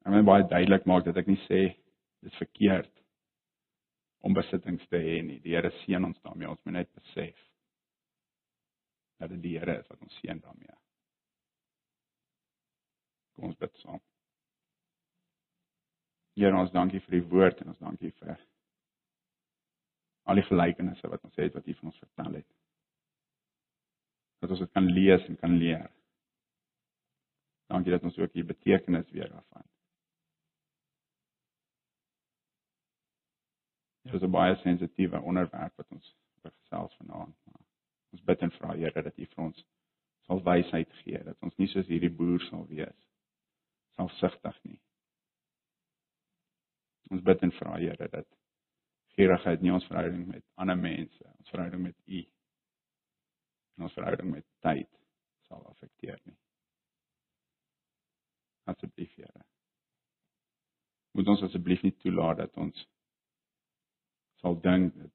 Ek 0.02 0.14
wil 0.16 0.26
baie 0.26 0.48
duidelik 0.50 0.88
maak 0.90 1.06
dat 1.06 1.18
ek 1.20 1.30
nie 1.30 1.38
sê 1.44 1.60
dit 1.70 2.32
is 2.32 2.40
verkeerd 2.40 2.92
om 4.26 4.34
besittings 4.34 4.86
te 4.90 4.98
hê 4.98 5.20
nie. 5.22 5.38
Die 5.44 5.54
Here 5.54 5.70
seën 5.84 6.04
ons 6.04 6.18
daarmee. 6.24 6.50
Ons 6.50 6.62
moet 6.66 6.80
net 6.80 6.92
besef 6.96 7.38
dat 9.22 9.30
dit 9.36 9.42
die 9.46 9.56
Here 9.58 9.78
is 9.78 9.88
wat 9.92 10.02
ons 10.02 10.18
seën 10.18 10.42
daarmee. 10.42 10.76
Kom 13.36 13.52
ons 13.52 13.58
bid 13.62 13.82
saam. 13.84 14.02
Here 16.34 16.56
ons 16.56 16.74
dankie 16.74 17.02
vir 17.06 17.20
die 17.20 17.26
woord 17.30 17.62
en 17.62 17.76
ons 17.76 17.84
dankie 17.84 18.10
vir 18.18 18.34
al 20.30 20.38
die 20.38 20.46
gelykenisse 20.46 21.08
wat 21.10 21.24
ons 21.26 21.40
het 21.42 21.56
wat 21.56 21.66
U 21.66 21.74
van 21.80 21.90
ons 21.90 21.98
vertel 21.98 22.38
het. 22.38 22.46
Dat 24.40 24.54
ons 24.54 24.62
dit 24.62 24.72
kan 24.76 24.86
lees 24.86 25.26
en 25.26 25.38
kan 25.40 25.56
leer. 25.58 25.90
Dankie 27.70 27.92
dat 27.94 28.06
ons 28.06 28.18
ook 28.18 28.32
die 28.32 28.46
betekenis 28.46 29.10
weer 29.10 29.28
daarvan. 29.30 29.66
Dit 34.06 34.14
is 34.14 34.22
'n 34.22 34.30
baie 34.30 34.56
sensitiewe 34.62 35.20
onderwerp 35.20 35.76
wat 35.76 35.90
ons 35.90 36.16
oor 36.42 36.50
gesels 36.50 36.96
vanaand. 36.96 37.36
Ons 38.10 38.22
bid 38.22 38.40
en 38.40 38.50
vra 38.50 38.74
Here 38.74 39.02
dat 39.02 39.18
U 39.18 39.26
vir 39.26 39.44
ons 39.44 39.66
sal 40.26 40.42
wysheid 40.42 40.92
gee 41.02 41.22
dat 41.24 41.36
ons 41.40 41.56
nie 41.56 41.68
soos 41.68 41.86
hierdie 41.86 42.14
boer 42.16 42.40
sal 42.40 42.66
wees 42.66 43.08
selfsugtig 43.98 44.58
nie. 44.62 44.80
Ons 47.10 47.22
bid 47.22 47.42
en 47.42 47.52
vra 47.52 47.76
Here 47.78 48.08
dat 48.08 48.26
gierigheid 49.16 49.62
nie 49.62 49.72
ons 49.74 49.86
verhouding 49.88 50.26
met 50.28 50.44
ander 50.60 50.78
mense, 50.78 51.24
ons 51.38 51.52
verhouding 51.52 51.82
met 51.88 51.96
U 52.06 52.22
en 53.76 53.86
ons 53.88 53.96
verhouding 53.96 54.30
met 54.34 54.46
tyd 54.64 54.90
sal 55.48 55.62
affekteer 55.70 56.18
nie. 56.28 56.36
Asseblief 58.70 59.14
Here. 59.16 59.44
Moet 61.16 61.30
ons 61.32 61.42
asseblief 61.48 61.82
nie 61.82 61.94
toelaat 62.02 62.42
dat 62.44 62.58
ons 62.60 62.84
sal 64.42 64.58
dink 64.62 64.94
dat 64.98 65.14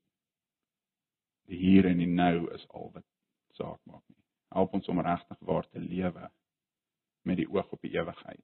die 1.50 1.60
hier 1.62 1.86
en 1.90 2.02
die 2.02 2.10
nou 2.10 2.50
is 2.56 2.66
al 2.74 2.90
wat 2.96 3.06
saak 3.56 3.80
maak 3.86 4.04
nie. 4.10 4.24
Help 4.56 4.74
ons 4.78 4.90
om 4.92 5.02
regtig 5.04 5.40
waar 5.46 5.70
te 5.70 5.80
lewe 5.80 6.30
met 7.26 7.40
die 7.40 7.48
oog 7.50 7.72
op 7.74 7.86
die 7.86 7.94
ewigheid. 7.96 8.44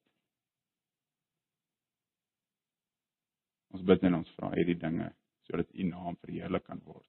Ons 3.71 3.83
bid 3.87 4.03
en 4.07 4.19
ons 4.19 4.31
vra 4.37 4.51
hierdie 4.55 4.77
dinge 4.79 5.09
sodat 5.51 5.73
U 5.73 5.83
naam 5.83 6.15
verheerlik 6.23 6.63
kan 6.63 6.79
word. 6.87 7.07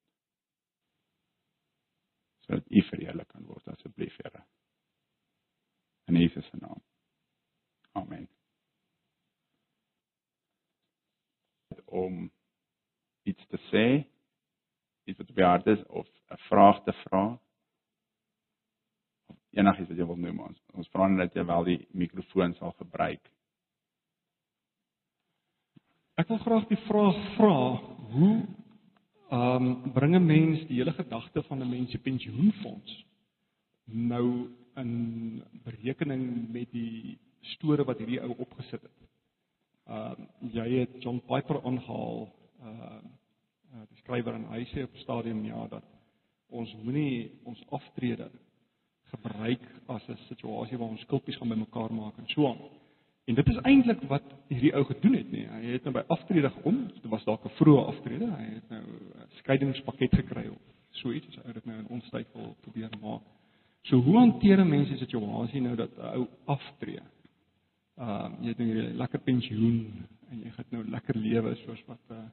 Sodat 2.47 2.67
U 2.67 2.83
verheerlik 2.91 3.29
kan 3.31 3.47
word 3.47 3.69
asseblief, 3.71 4.17
Here. 4.19 4.43
In 6.11 6.19
Jesus 6.19 6.47
se 6.51 6.57
naam. 6.59 6.83
Amen. 7.93 8.29
Om 11.85 12.33
iets 13.23 13.47
te 13.47 13.61
sê, 13.71 13.85
iets 15.05 15.19
wat 15.19 15.35
beaard 15.35 15.67
is 15.67 15.87
of 15.87 16.09
'n 16.31 16.43
vraag 16.49 16.83
te 16.83 16.93
vra. 17.05 17.39
Enigiets 19.51 19.89
wat 19.89 19.99
jy 19.99 20.07
wil 20.07 20.17
noem 20.17 20.41
ons. 20.41 20.59
Ons 20.73 20.89
vra 20.89 21.09
net 21.09 21.19
dat 21.19 21.35
jy 21.35 21.45
wel 21.47 21.65
die 21.65 21.89
mikrofoon 21.91 22.55
sal 22.55 22.73
gebruik. 22.73 23.31
Ek 26.15 26.29
wil 26.29 26.39
graag 26.39 26.67
die 26.69 26.81
vraag 26.89 27.19
vra, 27.37 27.59
hoe 28.13 28.45
ehm 29.33 29.67
um, 29.67 29.93
bring 29.93 30.15
'n 30.17 30.27
mens 30.27 30.67
die 30.67 30.77
hele 30.77 30.93
gedagte 30.93 31.43
van 31.43 31.63
'n 31.63 31.69
mens 31.69 31.91
se 31.91 31.99
pensioenfonds 31.99 33.05
nou 33.85 34.49
in 34.75 35.43
berekening 35.65 36.53
met 36.53 36.71
die 36.73 37.19
storie 37.41 37.85
wat 37.85 37.99
hierdie 37.99 38.21
ou 38.21 38.35
opgesit 38.39 38.83
het. 38.83 38.99
Ehm 39.87 40.27
uh, 40.43 40.53
jy 40.53 40.69
het 40.79 41.03
John 41.03 41.23
Piper 41.27 41.63
aangehaal, 41.65 42.29
ehm 42.61 43.07
uh, 43.75 43.87
die 43.89 43.97
skrywer 43.97 44.35
en 44.35 44.45
hy 44.53 44.65
sê 44.65 44.85
op 44.85 44.97
stadium 44.97 45.45
ja 45.45 45.67
dat 45.69 45.85
ons 46.49 46.75
moenie 46.85 47.31
ons 47.49 47.63
aftrede 47.69 48.31
gebruik 49.13 49.65
as 49.87 50.09
'n 50.09 50.19
situasie 50.29 50.79
waar 50.79 50.89
ons 50.89 51.01
skulpies 51.01 51.37
gaan 51.37 51.49
bymekaar 51.49 51.93
maak 51.93 52.19
en 52.19 52.29
so 52.29 52.49
aan. 52.49 52.82
En 53.25 53.35
dit 53.35 53.49
is 53.49 53.61
eintlik 53.63 54.03
wat 54.11 54.25
hierdie 54.49 54.73
ou 54.75 54.85
gedoen 54.85 55.15
het 55.15 55.31
nie. 55.31 55.45
Hy 55.47 55.77
het 55.77 55.85
nou 55.87 55.95
by 55.95 56.03
aftrede 56.11 56.51
gekom. 56.51 56.81
Dit 56.95 57.11
was 57.11 57.25
dalk 57.25 57.45
'n 57.45 57.55
vroeë 57.59 57.85
aftrede. 57.87 58.27
Hy 58.27 58.49
het 58.55 58.69
nou 58.69 58.83
'n 58.83 59.29
skeiingspakket 59.39 60.15
gekry 60.15 60.49
of 60.49 60.59
so 60.91 61.13
iets 61.13 61.39
hy 61.45 61.53
dit 61.53 61.65
nou 61.65 61.79
in 61.79 61.87
ons 61.87 62.11
tyd 62.11 62.27
wil 62.35 62.57
probeer 62.61 62.91
maak. 63.01 63.23
So 63.83 63.97
hoe 63.97 64.17
hanteer 64.19 64.59
'n 64.61 64.69
mens 64.69 64.91
'n 64.91 64.97
situasie 64.97 65.61
nou 65.61 65.77
dat 65.77 65.91
'n 65.97 66.15
ou 66.17 66.27
aftree? 66.45 67.01
Ehm 67.97 68.33
uh, 68.33 68.39
jy 68.41 68.49
het 68.49 68.59
nou 68.59 68.69
hierdie 68.69 68.95
lekker 68.97 69.21
pensioen 69.21 70.07
en 70.31 70.39
jy 70.41 70.51
gaan 70.51 70.65
nou 70.69 70.85
lekker 70.91 71.17
lewe 71.17 71.55
soos 71.55 71.83
wat 71.87 72.01
uh 72.11 72.25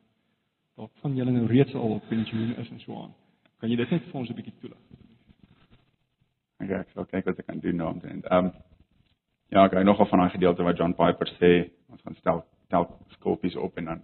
dalk 0.76 0.92
van 1.02 1.16
julle 1.16 1.32
nou 1.32 1.46
reeds 1.46 1.74
al 1.76 1.94
op 1.94 2.08
pensioen 2.08 2.56
is 2.56 2.70
en 2.70 2.80
so 2.80 3.02
aan. 3.02 3.14
Kan 3.60 3.70
jy 3.70 3.76
dit 3.76 3.90
net 3.90 4.04
vir 4.04 4.20
ons 4.20 4.30
'n 4.30 4.36
bietjie 4.36 4.54
toelig? 4.60 4.78
Okay, 6.60 6.80
ek 6.80 6.90
sal 6.94 7.06
kyk 7.06 7.26
wat 7.26 7.40
ek 7.40 7.46
kan 7.46 7.60
doen 7.60 7.76
nou 7.76 7.94
om 7.94 8.00
te 8.00 8.08
end. 8.08 8.26
Ehm 8.26 8.46
um, 8.46 8.52
Ja, 9.50 9.64
ek 9.66 9.74
hou 9.74 9.84
nogal 9.84 10.06
van 10.12 10.22
daai 10.22 10.34
gedeelte 10.36 10.66
wat 10.66 10.78
John 10.78 10.94
Piper 10.94 11.30
sê, 11.40 11.52
ons 11.90 12.02
gaan 12.06 12.18
stel 12.22 12.44
tel 12.70 12.86
skulpies 13.16 13.56
op 13.58 13.78
en 13.82 13.88
dan 13.90 14.02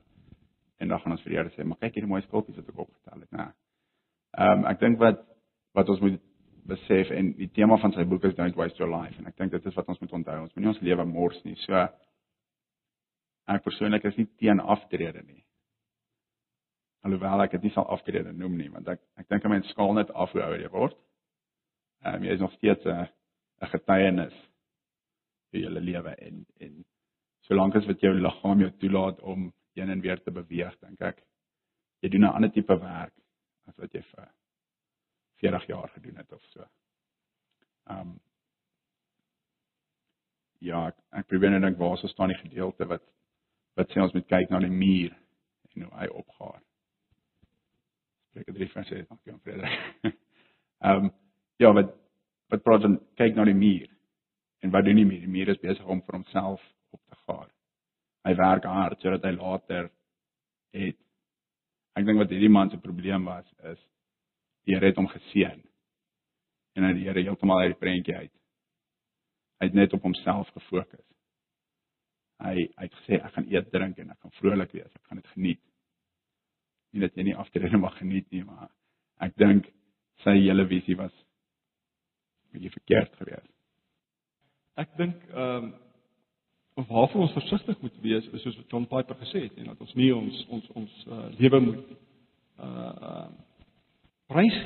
en 0.82 0.90
dan 0.90 1.00
gaan 1.00 1.14
ons 1.14 1.22
vir 1.24 1.32
die 1.32 1.38
Here 1.38 1.52
sê, 1.54 1.64
maar 1.64 1.78
kyk 1.80 2.00
hierdie 2.00 2.10
mooi 2.10 2.24
skulpies 2.26 2.58
wat 2.58 2.72
ek 2.72 2.80
opgetel 2.82 3.22
het, 3.22 3.30
né? 3.32 3.46
Ehm 4.40 4.64
um, 4.64 4.66
ek 4.72 4.80
dink 4.82 4.98
wat 5.00 5.22
wat 5.78 5.92
ons 5.94 6.02
moet 6.02 6.18
besef 6.66 7.12
en 7.14 7.30
die 7.38 7.50
tema 7.54 7.78
van 7.78 7.94
sy 7.94 8.04
boek 8.10 8.26
is 8.26 8.34
Don't 8.40 8.58
Waste 8.58 8.82
Your 8.82 8.90
Life 8.90 9.20
en 9.22 9.30
ek 9.30 9.38
dink 9.38 9.54
dit 9.54 9.68
is 9.70 9.78
wat 9.78 9.92
ons 9.94 10.02
moet 10.02 10.16
onthou. 10.18 10.40
Ons 10.48 10.56
moenie 10.56 10.72
ons 10.74 10.82
lewe 10.90 11.06
mors 11.06 11.38
nie. 11.46 11.54
So 11.68 11.84
ek 13.54 13.64
persoonlik 13.68 14.10
is 14.10 14.18
nie 14.18 14.26
teen 14.42 14.60
aftrede 14.60 15.22
nie. 15.22 15.44
Alhoewel 17.06 17.46
ek 17.46 17.54
dit 17.60 17.70
nie 17.70 17.74
sal 17.76 17.86
aftrede 17.94 18.34
noem 18.34 18.58
nie, 18.58 18.72
want 18.74 18.90
ek 18.96 19.04
ek 19.22 19.30
dink 19.30 19.46
'n 19.46 19.54
mens 19.54 19.70
skaal 19.70 19.94
net 19.94 20.10
af 20.10 20.34
hoe 20.34 20.42
ouer 20.42 20.60
jy 20.66 20.74
word. 20.74 20.98
Ehm 22.02 22.16
um, 22.16 22.24
jy 22.24 22.34
is 22.34 22.42
nog 22.42 22.54
steeds 22.58 22.86
'n 22.86 23.06
'n 23.62 23.74
getuienis 23.78 24.34
vir 25.56 25.68
julle 25.68 25.84
lewe 25.90 26.16
en 26.28 26.46
en 26.68 26.84
solank 27.48 27.76
as 27.80 27.88
wat 27.88 28.04
jou 28.04 28.14
liggaam 28.14 28.64
jou 28.66 28.72
toelaat 28.82 29.22
om 29.34 29.52
heen 29.76 29.92
en 29.94 30.02
weer 30.02 30.22
te 30.24 30.32
beweeg, 30.32 30.76
dink 30.84 31.02
ek 31.02 31.24
jy 32.04 32.10
doen 32.10 32.28
'n 32.28 32.36
ander 32.36 32.52
tipe 32.52 32.76
werk 32.82 33.16
as 33.68 33.78
wat 33.78 33.94
jy 33.94 34.02
vir 34.12 34.32
40 35.42 35.68
jaar 35.68 35.90
gedoen 35.90 36.18
het 36.18 36.32
of 36.34 36.44
so. 36.54 36.68
Ehm 37.90 38.00
um, 38.00 38.20
Ja, 40.66 40.88
ek, 40.90 40.96
ek 41.20 41.28
probeer 41.30 41.52
net 41.54 41.62
dink 41.66 41.78
waar 41.78 41.98
sou 42.00 42.10
staan 42.10 42.32
die 42.32 42.40
gedeelte 42.40 42.88
wat 42.90 43.04
wat 43.76 43.92
sê 43.92 44.00
ons 44.00 44.14
moet 44.16 44.28
kyk 44.32 44.50
na 44.50 44.62
die 44.64 44.72
muur 44.72 45.12
en 45.76 45.84
hoe 45.84 45.98
hy 46.00 46.06
opgaar. 46.16 46.62
Spreek 48.30 48.48
dit 48.48 48.62
refresh 48.64 48.94
het, 48.96 49.10
dankie 49.10 49.34
aan 49.34 49.42
Frederik. 49.44 49.82
Ehm 50.86 51.10
um, 51.10 51.12
ja, 51.60 51.72
wat 51.76 51.92
wat 52.54 52.64
praat 52.64 52.86
dan 52.86 52.98
kyk 53.20 53.36
na 53.36 53.46
die 53.48 53.58
muur. 53.58 53.90
En 54.66 54.72
wat 54.72 54.86
doen 54.86 54.98
die 54.98 55.06
muur? 55.06 55.20
Die 55.22 55.30
muur 55.30 55.52
is 55.54 55.62
besig 55.62 55.86
om 55.86 56.00
vir 56.02 56.16
homself 56.18 56.62
op 56.90 57.02
te 57.06 57.18
gaar. 57.28 57.50
Hy 58.26 58.32
werk 58.40 58.64
hard 58.66 59.04
sodat 59.04 59.28
hy 59.28 59.36
later 59.36 59.92
het. 60.74 60.98
Ek 61.94 62.08
dink 62.08 62.18
wat 62.18 62.34
hierdie 62.34 62.50
man 62.50 62.72
se 62.74 62.80
probleem 62.82 63.30
was 63.30 63.46
is 63.72 63.78
die 64.66 64.74
Here 64.74 64.90
het 64.90 64.98
hom 64.98 65.06
geseën. 65.12 65.62
En 66.74 66.88
hy 66.88 66.92
die 66.98 67.06
Here 67.06 67.22
heeltemal 67.22 67.62
uit 67.62 67.76
die 67.76 67.82
prentjie 67.84 68.18
uit. 68.18 68.34
Hy 69.62 69.70
het 69.70 69.78
net 69.78 69.94
op 69.94 70.10
homself 70.10 70.50
gefokus. 70.58 71.06
Hy 72.42 72.66
hy 72.66 72.90
het 72.90 73.00
gesê 73.04 73.22
ek 73.22 73.38
gaan 73.38 73.52
eet, 73.54 73.70
drink 73.72 74.02
en 74.02 74.16
ek 74.18 74.22
gaan 74.26 74.38
vrolik 74.42 74.74
wees. 74.74 74.90
Ek 74.98 75.12
gaan 75.12 75.22
dit 75.22 75.34
geniet. 75.38 75.66
Nie 76.90 77.06
dat 77.06 77.14
jy 77.14 77.30
nie 77.30 77.38
aftrede 77.38 77.78
mag 77.78 78.02
geniet 78.02 78.34
nie, 78.34 78.42
maar 78.50 78.74
ek 79.22 79.38
dink 79.38 79.70
sy 80.26 80.40
hele 80.40 80.66
visie 80.74 80.98
was 80.98 81.14
bietjie 82.50 82.74
verkeerd 82.74 83.22
geweest. 83.22 83.55
Ek 84.76 84.96
dink 85.00 85.16
ehm 85.34 85.64
um, 85.64 85.74
of 86.76 86.88
waarvoor 86.88 87.22
ons 87.22 87.32
versigtig 87.32 87.78
moet 87.82 88.00
wees 88.04 88.26
is 88.36 88.42
soos 88.42 88.58
John 88.68 88.84
Piper 88.84 89.16
gesê 89.16 89.46
het 89.46 89.58
en 89.58 89.70
dat 89.72 89.80
ons 89.80 89.94
nie 89.96 90.10
ons 90.16 90.42
ons 90.52 90.66
ons 90.76 90.96
uh, 91.08 91.28
lewe 91.40 91.60
moet 91.64 91.94
uh 92.60 92.92
uh 93.10 93.28
prys 94.28 94.58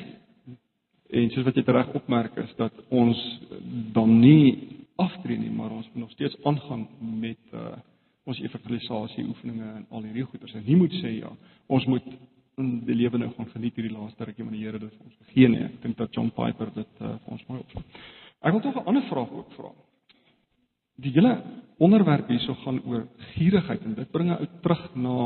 en 1.10 1.30
soos 1.30 1.46
wat 1.46 1.60
jy 1.60 1.62
reg 1.66 1.92
opmerk 1.94 2.40
is 2.42 2.50
dat 2.58 2.80
ons 2.88 3.20
dan 3.94 4.16
nie 4.18 4.82
aftree 4.98 5.38
nie 5.38 5.52
maar 5.54 5.70
ons 5.70 5.86
moet 5.92 6.02
nog 6.02 6.10
steeds 6.16 6.34
aangaan 6.42 6.88
met 6.98 7.54
uh 7.54 7.76
ons 8.26 8.40
evangelisasie 8.42 9.24
oefeninge 9.26 9.68
en 9.76 9.86
al 9.90 10.02
hierdie 10.04 10.26
goeders. 10.28 10.52
En 10.54 10.62
nie 10.66 10.76
moet 10.76 10.92
sê 11.00 11.14
ja 11.20 11.30
ons 11.66 11.86
moet 11.90 12.08
die 12.86 12.94
lewe 12.94 13.18
nou 13.18 13.30
gaan 13.36 13.48
geniet 13.54 13.78
hierdie 13.78 13.94
laaste 13.94 14.26
rukkie 14.26 14.44
van 14.44 14.52
die 14.54 14.64
Here 14.64 14.78
dit 14.78 14.92
vir 14.96 15.06
ons 15.06 15.20
gegee 15.22 15.48
nie. 15.48 15.62
Ek 15.64 15.78
dink 15.82 15.96
dat 16.02 16.14
John 16.14 16.34
Piper 16.34 16.74
dit 16.74 17.00
uh, 17.00 17.14
vir 17.22 17.38
ons 17.38 17.46
mooi 17.48 17.60
opsom 17.62 17.86
ek 18.40 18.52
wil 18.52 18.62
tog 18.64 18.76
'n 18.76 18.88
ander 18.88 19.06
vraag 19.08 19.30
ook 19.30 19.54
vra 19.56 19.70
die 21.00 21.12
hele 21.16 21.34
onderwerp 21.80 22.28
hierso 22.28 22.54
gaan 22.64 22.80
oor 22.84 23.06
gierigheid 23.34 23.82
en 23.84 23.94
dit 23.94 24.12
bring 24.12 24.32
ou 24.34 24.46
terug 24.62 24.86
na 24.94 25.16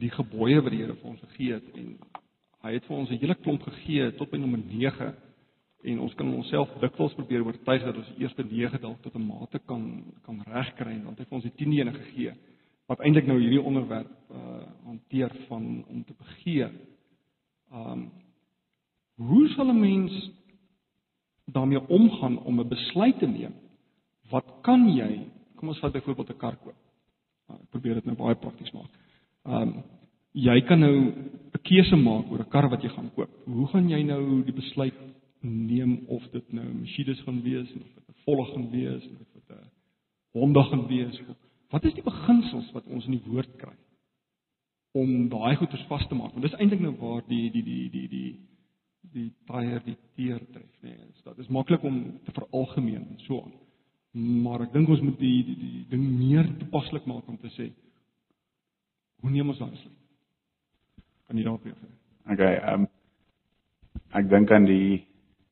die 0.00 0.10
gebooie 0.10 0.60
wat 0.62 0.72
die 0.72 0.82
Here 0.82 0.96
vir 0.96 1.10
ons 1.10 1.24
gegee 1.28 1.58
het 1.58 1.72
en 1.76 1.94
hy 2.64 2.74
het 2.74 2.84
vir 2.88 2.96
ons 2.96 3.10
'n 3.10 3.20
hele 3.20 3.34
klomp 3.34 3.62
gegee 3.62 4.12
tot 4.16 4.30
by 4.30 4.38
nommer 4.38 4.58
9 4.58 5.14
en 5.84 6.00
ons 6.00 6.14
kan 6.14 6.34
onsself 6.34 6.68
dikwels 6.80 7.14
probeer 7.14 7.44
oortuig 7.44 7.84
dat 7.84 7.96
ons 7.96 8.08
die 8.14 8.24
eerste 8.24 8.44
9 8.44 8.80
dalk 8.80 9.02
tot 9.02 9.14
'n 9.14 9.26
mate 9.26 9.58
kan 9.66 10.04
kan 10.22 10.42
regkry 10.46 11.02
want 11.04 11.18
hy 11.18 11.22
het 11.22 11.28
vir 11.28 11.38
ons 11.40 11.48
die 11.50 11.56
10de 11.64 11.80
ene 11.80 11.92
gegee 11.92 12.34
wat 12.88 13.00
eintlik 13.04 13.26
nou 13.26 13.38
hierdie 13.40 13.62
onderwerp 13.62 14.10
uh 14.30 14.64
hanteer 14.88 15.32
van 15.48 15.84
om 15.88 16.04
te 16.04 16.14
begeer. 16.16 16.72
Um 17.72 18.10
hoe 19.16 19.48
sal 19.48 19.68
'n 19.68 19.80
mens 19.80 20.30
daarmee 21.44 21.88
omgaan 21.88 22.38
om 22.38 22.60
'n 22.60 22.68
besluit 22.68 23.18
te 23.18 23.26
neem. 23.26 23.54
Wat 24.30 24.48
kan 24.62 24.86
jy? 24.92 25.26
Kom 25.56 25.68
ons 25.68 25.80
vat 25.82 25.92
byvoorbeeld 25.92 26.30
'n 26.30 26.38
kar 26.38 26.56
koop. 26.56 26.76
Nou, 27.48 27.58
ek 27.60 27.70
probeer 27.70 27.94
dit 27.94 28.04
nou 28.04 28.16
baie 28.16 28.34
prakties 28.34 28.72
maak. 28.72 28.90
Ehm 29.46 29.62
um, 29.62 29.82
jy 30.32 30.60
kan 30.66 30.80
nou 30.80 30.96
'n 30.96 31.62
keuse 31.62 31.96
maak 31.96 32.30
oor 32.30 32.40
'n 32.40 32.50
kar 32.50 32.68
wat 32.68 32.82
jy 32.82 32.88
gaan 32.88 33.10
koop. 33.14 33.30
Hoe 33.46 33.66
gaan 33.66 33.88
jy 33.88 34.02
nou 34.02 34.42
die 34.44 34.52
besluit 34.52 34.94
neem 35.40 36.04
of 36.08 36.22
dit 36.32 36.52
nou 36.52 36.64
'n 36.64 36.80
Mercedes 36.80 37.20
gaan 37.20 37.42
wees 37.42 37.72
of 37.72 38.08
'n 38.08 38.14
Volvo 38.24 38.44
gaan 38.52 38.70
wees 38.70 39.04
of 39.04 39.50
'n 39.50 39.70
Honda 40.32 40.62
gaan 40.62 40.86
wees? 40.86 41.20
Wat 41.70 41.84
is 41.84 41.94
die 41.94 42.02
beginsels 42.02 42.70
wat 42.72 42.86
ons 42.86 43.04
in 43.06 43.12
die 43.12 43.26
woord 43.26 43.56
kry 43.56 43.76
om 44.92 45.28
daai 45.28 45.56
goeders 45.56 45.86
vas 45.86 46.06
te 46.08 46.14
maak? 46.14 46.32
Want 46.32 46.42
dis 46.42 46.56
eintlik 46.60 46.80
nou 46.80 46.94
waar 46.96 47.22
die 47.28 47.50
die 47.50 47.62
die 47.62 47.90
die 47.90 48.08
die 48.08 48.38
die 49.12 49.32
taier 49.46 49.82
die 49.84 49.96
teer 50.16 50.40
tref, 50.52 50.72
nê. 50.82 50.90
Nee, 50.90 51.12
dit 51.24 51.38
is 51.38 51.48
maklik 51.48 51.82
om 51.82 52.18
te 52.24 52.32
veralgemeen 52.32 53.06
en 53.08 53.20
so 53.26 53.42
aan. 53.42 53.52
Maar 54.16 54.64
ek 54.64 54.72
dink 54.72 54.88
ons 54.88 55.02
moet 55.04 55.18
die 55.20 55.42
die 55.44 55.56
die 55.60 55.84
ding 55.90 56.04
meer 56.16 56.48
toepaslik 56.60 57.06
maak 57.06 57.28
om 57.28 57.36
te 57.38 57.50
sê 57.56 57.68
hoe 59.18 59.30
neem 59.30 59.48
ons 59.50 59.58
dan 59.58 59.70
besluit? 59.74 59.96
Kan 61.26 61.36
jy 61.36 61.44
daarop 61.44 61.64
reageer? 61.66 61.94
Okay, 62.32 62.54
ehm 62.56 62.86
um, 62.86 62.88
ek 64.16 64.28
dink 64.30 64.52
aan 64.54 64.68
die 64.68 65.04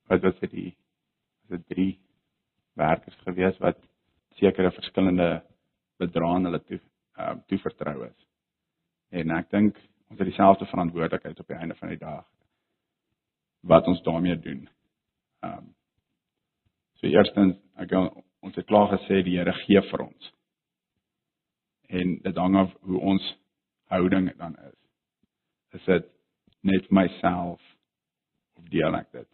wat 0.08 0.22
wat 0.24 0.38
vir 0.40 0.52
die 0.54 0.70
was 0.70 1.58
dit 1.58 1.66
drie 1.74 1.90
werkers 2.80 3.18
gewees 3.26 3.58
wat 3.60 3.80
sekere 4.40 4.72
verskillende 4.72 5.28
bedrae 6.00 6.40
hulle 6.46 6.62
toe 6.64 6.80
ehm 6.80 7.36
uh, 7.36 7.42
toevertrou 7.52 7.98
is. 8.08 8.18
En 9.10 9.36
ek 9.36 9.50
dink 9.50 9.76
ons 10.08 10.18
het 10.18 10.28
dieselfde 10.30 10.68
verantwoordelikheid 10.72 11.40
op 11.40 11.52
die 11.52 11.58
einde 11.60 11.76
van 11.76 11.92
die 11.92 12.00
dag 12.00 12.24
wat 13.66 13.86
ons 13.92 14.02
daarmee 14.08 14.38
doen. 14.40 14.64
Ehm 15.44 15.58
um, 15.58 15.74
so 16.96 17.06
eerstens 17.06 17.60
ek 17.76 17.92
ons 18.40 18.56
het 18.56 18.66
klaar 18.66 18.88
gesê 18.92 19.22
die 19.22 19.38
Here 19.38 19.52
gee 19.64 19.82
vir 19.90 20.02
ons. 20.06 20.32
En 21.88 22.18
dit 22.22 22.36
hang 22.36 22.56
af 22.56 22.74
hoe 22.80 23.00
ons 23.00 23.38
houding 23.92 24.36
dan 24.38 24.56
is. 24.66 24.78
Is 25.78 25.84
dit 25.84 26.12
net 26.60 26.90
myself 26.90 27.60
of 28.56 28.68
deel 28.70 28.94
ek 28.98 29.12
dit? 29.12 29.28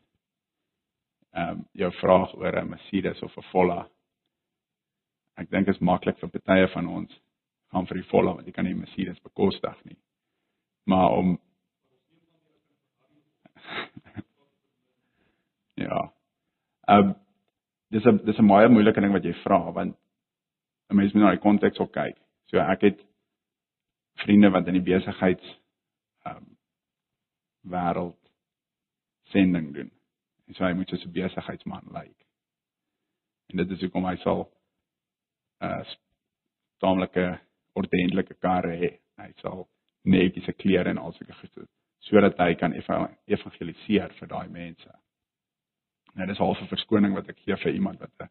Ehm 1.32 1.48
um, 1.48 1.64
jou 1.72 1.92
vraag 2.00 2.34
oor 2.36 2.60
'n 2.60 2.68
Mercedes 2.68 3.22
of 3.22 3.36
'n 3.36 3.42
Volla. 3.52 3.88
Ek 5.36 5.50
dink 5.50 5.68
is 5.68 5.78
maklik 5.78 6.18
vir 6.18 6.30
baie 6.44 6.68
van 6.68 6.86
ons 6.86 7.20
gaan 7.72 7.86
vir 7.86 7.96
die 7.96 8.08
Volla 8.10 8.34
want 8.34 8.46
jy 8.46 8.52
kan 8.52 8.64
nie 8.64 8.74
Mercedes 8.74 9.20
bekostig 9.20 9.84
nie. 9.84 9.96
Maar 10.84 11.10
om 11.10 11.38
Ja. 15.74 16.12
Ehm 16.88 16.98
um, 16.98 17.21
dis 17.92 18.04
'n 18.06 18.20
dis 18.24 18.38
'n 18.38 18.48
baie 18.48 18.68
moeilike 18.68 19.00
ding 19.00 19.12
wat 19.12 19.24
jy 19.24 19.34
vra 19.44 19.60
want 19.72 19.96
'n 20.90 20.96
mens 20.96 21.12
moet 21.12 21.22
na 21.22 21.30
die 21.30 21.46
konteks 21.46 21.78
ook 21.78 21.92
kyk. 21.92 22.16
So 22.50 22.58
ek 22.58 22.80
het 22.80 22.98
vriende 24.24 24.50
wat 24.50 24.66
in 24.66 24.78
die 24.78 24.88
besigheids 24.90 25.46
ehm 26.24 26.36
um, 26.36 26.56
wêreld 27.74 28.18
sending 29.32 29.74
doen. 29.74 29.90
En 30.46 30.54
so 30.54 30.64
hy 30.64 30.72
moet 30.72 30.88
soos 30.88 31.04
'n 31.06 31.12
besigheidsman 31.12 31.92
lyk. 31.92 32.18
En 33.50 33.56
dit 33.56 33.70
is 33.70 33.80
hoekom 33.80 34.04
hy 34.04 34.16
sal 34.16 34.52
'n 35.60 35.66
uh, 35.66 35.84
taamlike 36.78 37.40
ordentlike 37.72 38.34
kar 38.34 38.64
hê. 38.64 38.98
Hy 39.16 39.32
sal 39.36 39.68
netjies 40.02 40.56
klere 40.56 40.90
en 40.90 40.98
al 40.98 41.12
sulke 41.12 41.34
goed 41.34 41.68
sodat 42.02 42.38
hy 42.38 42.54
kan 42.58 42.72
evangeliseer 42.74 44.12
vir 44.18 44.28
daai 44.28 44.48
mense. 44.48 44.90
Nou 46.14 46.26
dis 46.26 46.38
half 46.38 46.60
'n 46.60 46.66
verskoning 46.66 47.14
wat 47.14 47.28
ek 47.28 47.38
gee 47.38 47.56
vir 47.56 47.72
iemand 47.72 47.98
wat 47.98 48.10
'n 48.20 48.30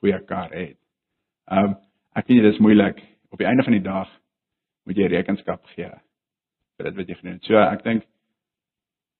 goeie 0.00 0.24
kar 0.24 0.50
het. 0.52 0.78
Ehm 1.50 1.64
um, 1.64 1.76
ek 2.14 2.26
weet 2.26 2.42
dit 2.42 2.52
is 2.52 2.60
moeilik. 2.60 3.02
Op 3.30 3.38
die 3.38 3.46
einde 3.46 3.62
van 3.62 3.72
die 3.72 3.82
dag 3.82 4.08
moet 4.84 4.96
jy 4.96 5.06
rekenskap 5.06 5.64
gee 5.74 5.90
vir 6.76 6.84
dit 6.84 6.94
wat 6.96 7.08
jy 7.08 7.14
gedoen 7.14 7.32
het. 7.32 7.44
So 7.44 7.58
ek 7.58 7.82
dink 7.82 8.06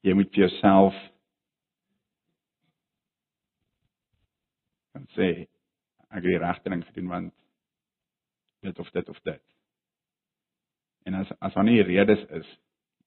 jy 0.01 0.15
moet 0.15 0.31
vir 0.33 0.49
jouself 0.49 0.95
kan 4.93 5.07
sê 5.17 5.29
ek 6.09 6.23
het 6.23 6.23
die 6.23 6.39
regte 6.39 6.71
ding 6.71 6.85
gedoen 6.87 7.09
want 7.09 7.35
dit 8.63 8.79
of 8.79 8.91
dit 8.91 9.09
of 9.09 9.21
dit. 9.21 9.43
En 11.05 11.15
as 11.15 11.33
as 11.41 11.55
daar 11.55 11.65
nie 11.65 11.83
redes 11.83 12.25
is 12.31 12.59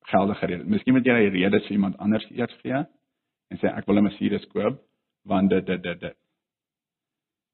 geldige 0.01 0.45
redes. 0.45 0.67
Miskien 0.67 0.93
moet 0.93 1.05
jy 1.05 1.13
'n 1.13 1.33
rede 1.33 1.59
vir 1.59 1.71
iemand 1.71 1.97
anders 1.97 2.29
eers 2.29 2.53
gee 2.61 2.85
en 3.49 3.57
sê 3.57 3.67
ek 3.77 3.85
wil 3.85 3.97
'n 3.97 4.03
Mercedes 4.03 4.47
koop 4.47 4.90
want 5.23 5.49
dit 5.49 5.65
dit 5.65 5.83
dit 5.83 5.99
dit. 5.99 6.17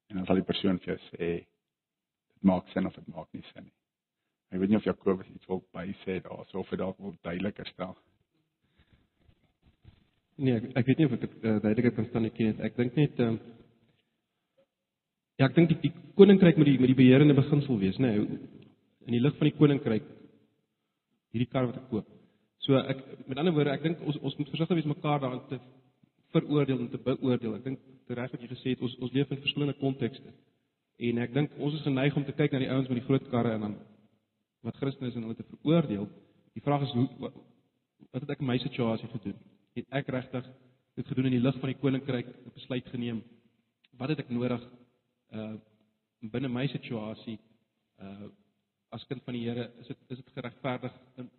En 0.08 0.16
dan 0.16 0.26
sal 0.26 0.40
die 0.40 0.48
persoon 0.50 0.78
vir 0.78 0.94
jou 0.94 0.98
sê 1.08 1.30
dit 1.38 2.42
maak 2.50 2.68
sin 2.72 2.86
of 2.86 2.94
dit 2.94 3.08
maak 3.14 3.28
nie 3.32 3.44
sin 3.52 3.64
nie. 3.64 3.74
Ek 4.48 4.60
weet 4.60 4.70
nie 4.72 4.80
of 4.80 4.86
Jakobus 4.88 5.28
iets 5.34 5.48
wil 5.50 5.64
by 5.76 5.86
sê 6.04 6.20
daar 6.24 6.46
so 6.48 6.62
of 6.62 6.70
dit 6.70 6.80
dalk 6.80 6.98
wil 6.98 7.16
duideliker 7.22 7.68
stel. 7.74 7.96
Nee, 10.38 10.56
ek, 10.56 10.70
ek 10.80 10.86
weet 10.86 10.98
nie 10.98 11.06
of 11.06 11.16
ek 11.18 11.24
dit 11.26 11.38
uh, 11.42 11.58
duideliker 11.60 11.96
kan 11.96 12.08
stel 12.08 12.24
nie. 12.24 12.52
Ek 12.68 12.76
dink 12.76 12.96
net 12.96 13.24
ehm 13.24 13.38
uh, 13.38 13.54
Ja, 15.38 15.46
ek 15.46 15.54
dink 15.54 15.68
die, 15.70 15.76
die 15.84 16.14
koninkryk 16.18 16.56
moet 16.58 16.66
die 16.66 16.80
met 16.82 16.90
die 16.90 16.98
beheerende 16.98 17.34
beginsel 17.38 17.76
wees, 17.78 17.98
nê. 18.02 18.08
Nee, 18.10 18.38
in 19.06 19.14
die 19.14 19.20
lig 19.22 19.36
van 19.38 19.46
die 19.46 19.56
koninkryk 19.56 20.08
hierdie 21.32 21.50
kar 21.52 21.68
wat 21.68 21.78
ek 21.78 21.86
koop. 21.92 22.08
So 22.66 22.76
ek 22.80 23.04
met 23.30 23.38
ander 23.38 23.54
woorde, 23.54 23.76
ek 23.76 23.84
dink 23.84 24.02
ons 24.02 24.18
ons 24.18 24.34
moet 24.40 24.50
versigtig 24.50 24.80
wees 24.80 24.88
mekaar 24.90 25.22
daarin 25.22 25.44
te 25.48 25.60
veroordeel 26.32 26.80
en 26.84 26.90
te 26.92 27.00
beoordeel. 27.04 27.56
Ek 27.58 27.64
dink 27.64 27.80
reg 28.08 28.32
wat 28.32 28.42
jy 28.42 28.48
gesê 28.48 28.74
het, 28.74 28.82
ons 28.84 28.96
ons 29.04 29.12
leef 29.12 29.30
in 29.30 29.42
verskillende 29.42 29.76
kontekste. 29.80 30.32
En 31.08 31.20
ek 31.22 31.34
dink 31.34 31.54
ons 31.62 31.74
is 31.76 31.84
geneig 31.86 32.16
om 32.16 32.24
te 32.26 32.34
kyk 32.36 32.54
na 32.54 32.62
die 32.62 32.70
ouens 32.72 32.88
met 32.90 33.00
die 33.00 33.06
groot 33.06 33.28
karre 33.32 33.54
en 33.54 33.66
dan 33.66 33.76
wat 34.66 34.76
Christen 34.80 35.06
is 35.06 35.14
en 35.14 35.28
hulle 35.28 35.38
te 35.38 35.46
veroordeel. 35.52 36.08
Die 36.56 36.62
vraag 36.64 36.82
is 36.88 36.94
hoe 36.96 37.06
wat, 37.22 37.36
wat 38.10 38.24
het 38.24 38.32
ek 38.34 38.42
in 38.42 38.50
my 38.50 38.56
situasie 38.58 39.10
gedoen? 39.12 39.36
Het 39.78 39.86
ek 40.00 40.10
regtig 40.10 40.48
dit 40.98 41.10
gedoen 41.12 41.28
in 41.30 41.36
die 41.36 41.44
lig 41.44 41.60
van 41.62 41.70
die 41.70 41.78
koninkryk 41.78 42.32
'n 42.32 42.54
besluit 42.54 42.88
geneem? 42.94 43.22
Wat 43.98 44.08
het 44.08 44.24
ek 44.24 44.30
nodig 44.30 44.62
uh 45.32 45.54
binne 46.20 46.48
my 46.48 46.66
situasie 46.66 47.38
uh 48.02 48.28
as 48.90 49.04
kind 49.06 49.22
van 49.22 49.34
die 49.34 49.44
Here, 49.44 49.70
is 49.80 49.86
dit 49.86 49.98
is 50.08 50.16
dit 50.16 50.32
geregverdig 50.34 50.94
in 51.16 51.30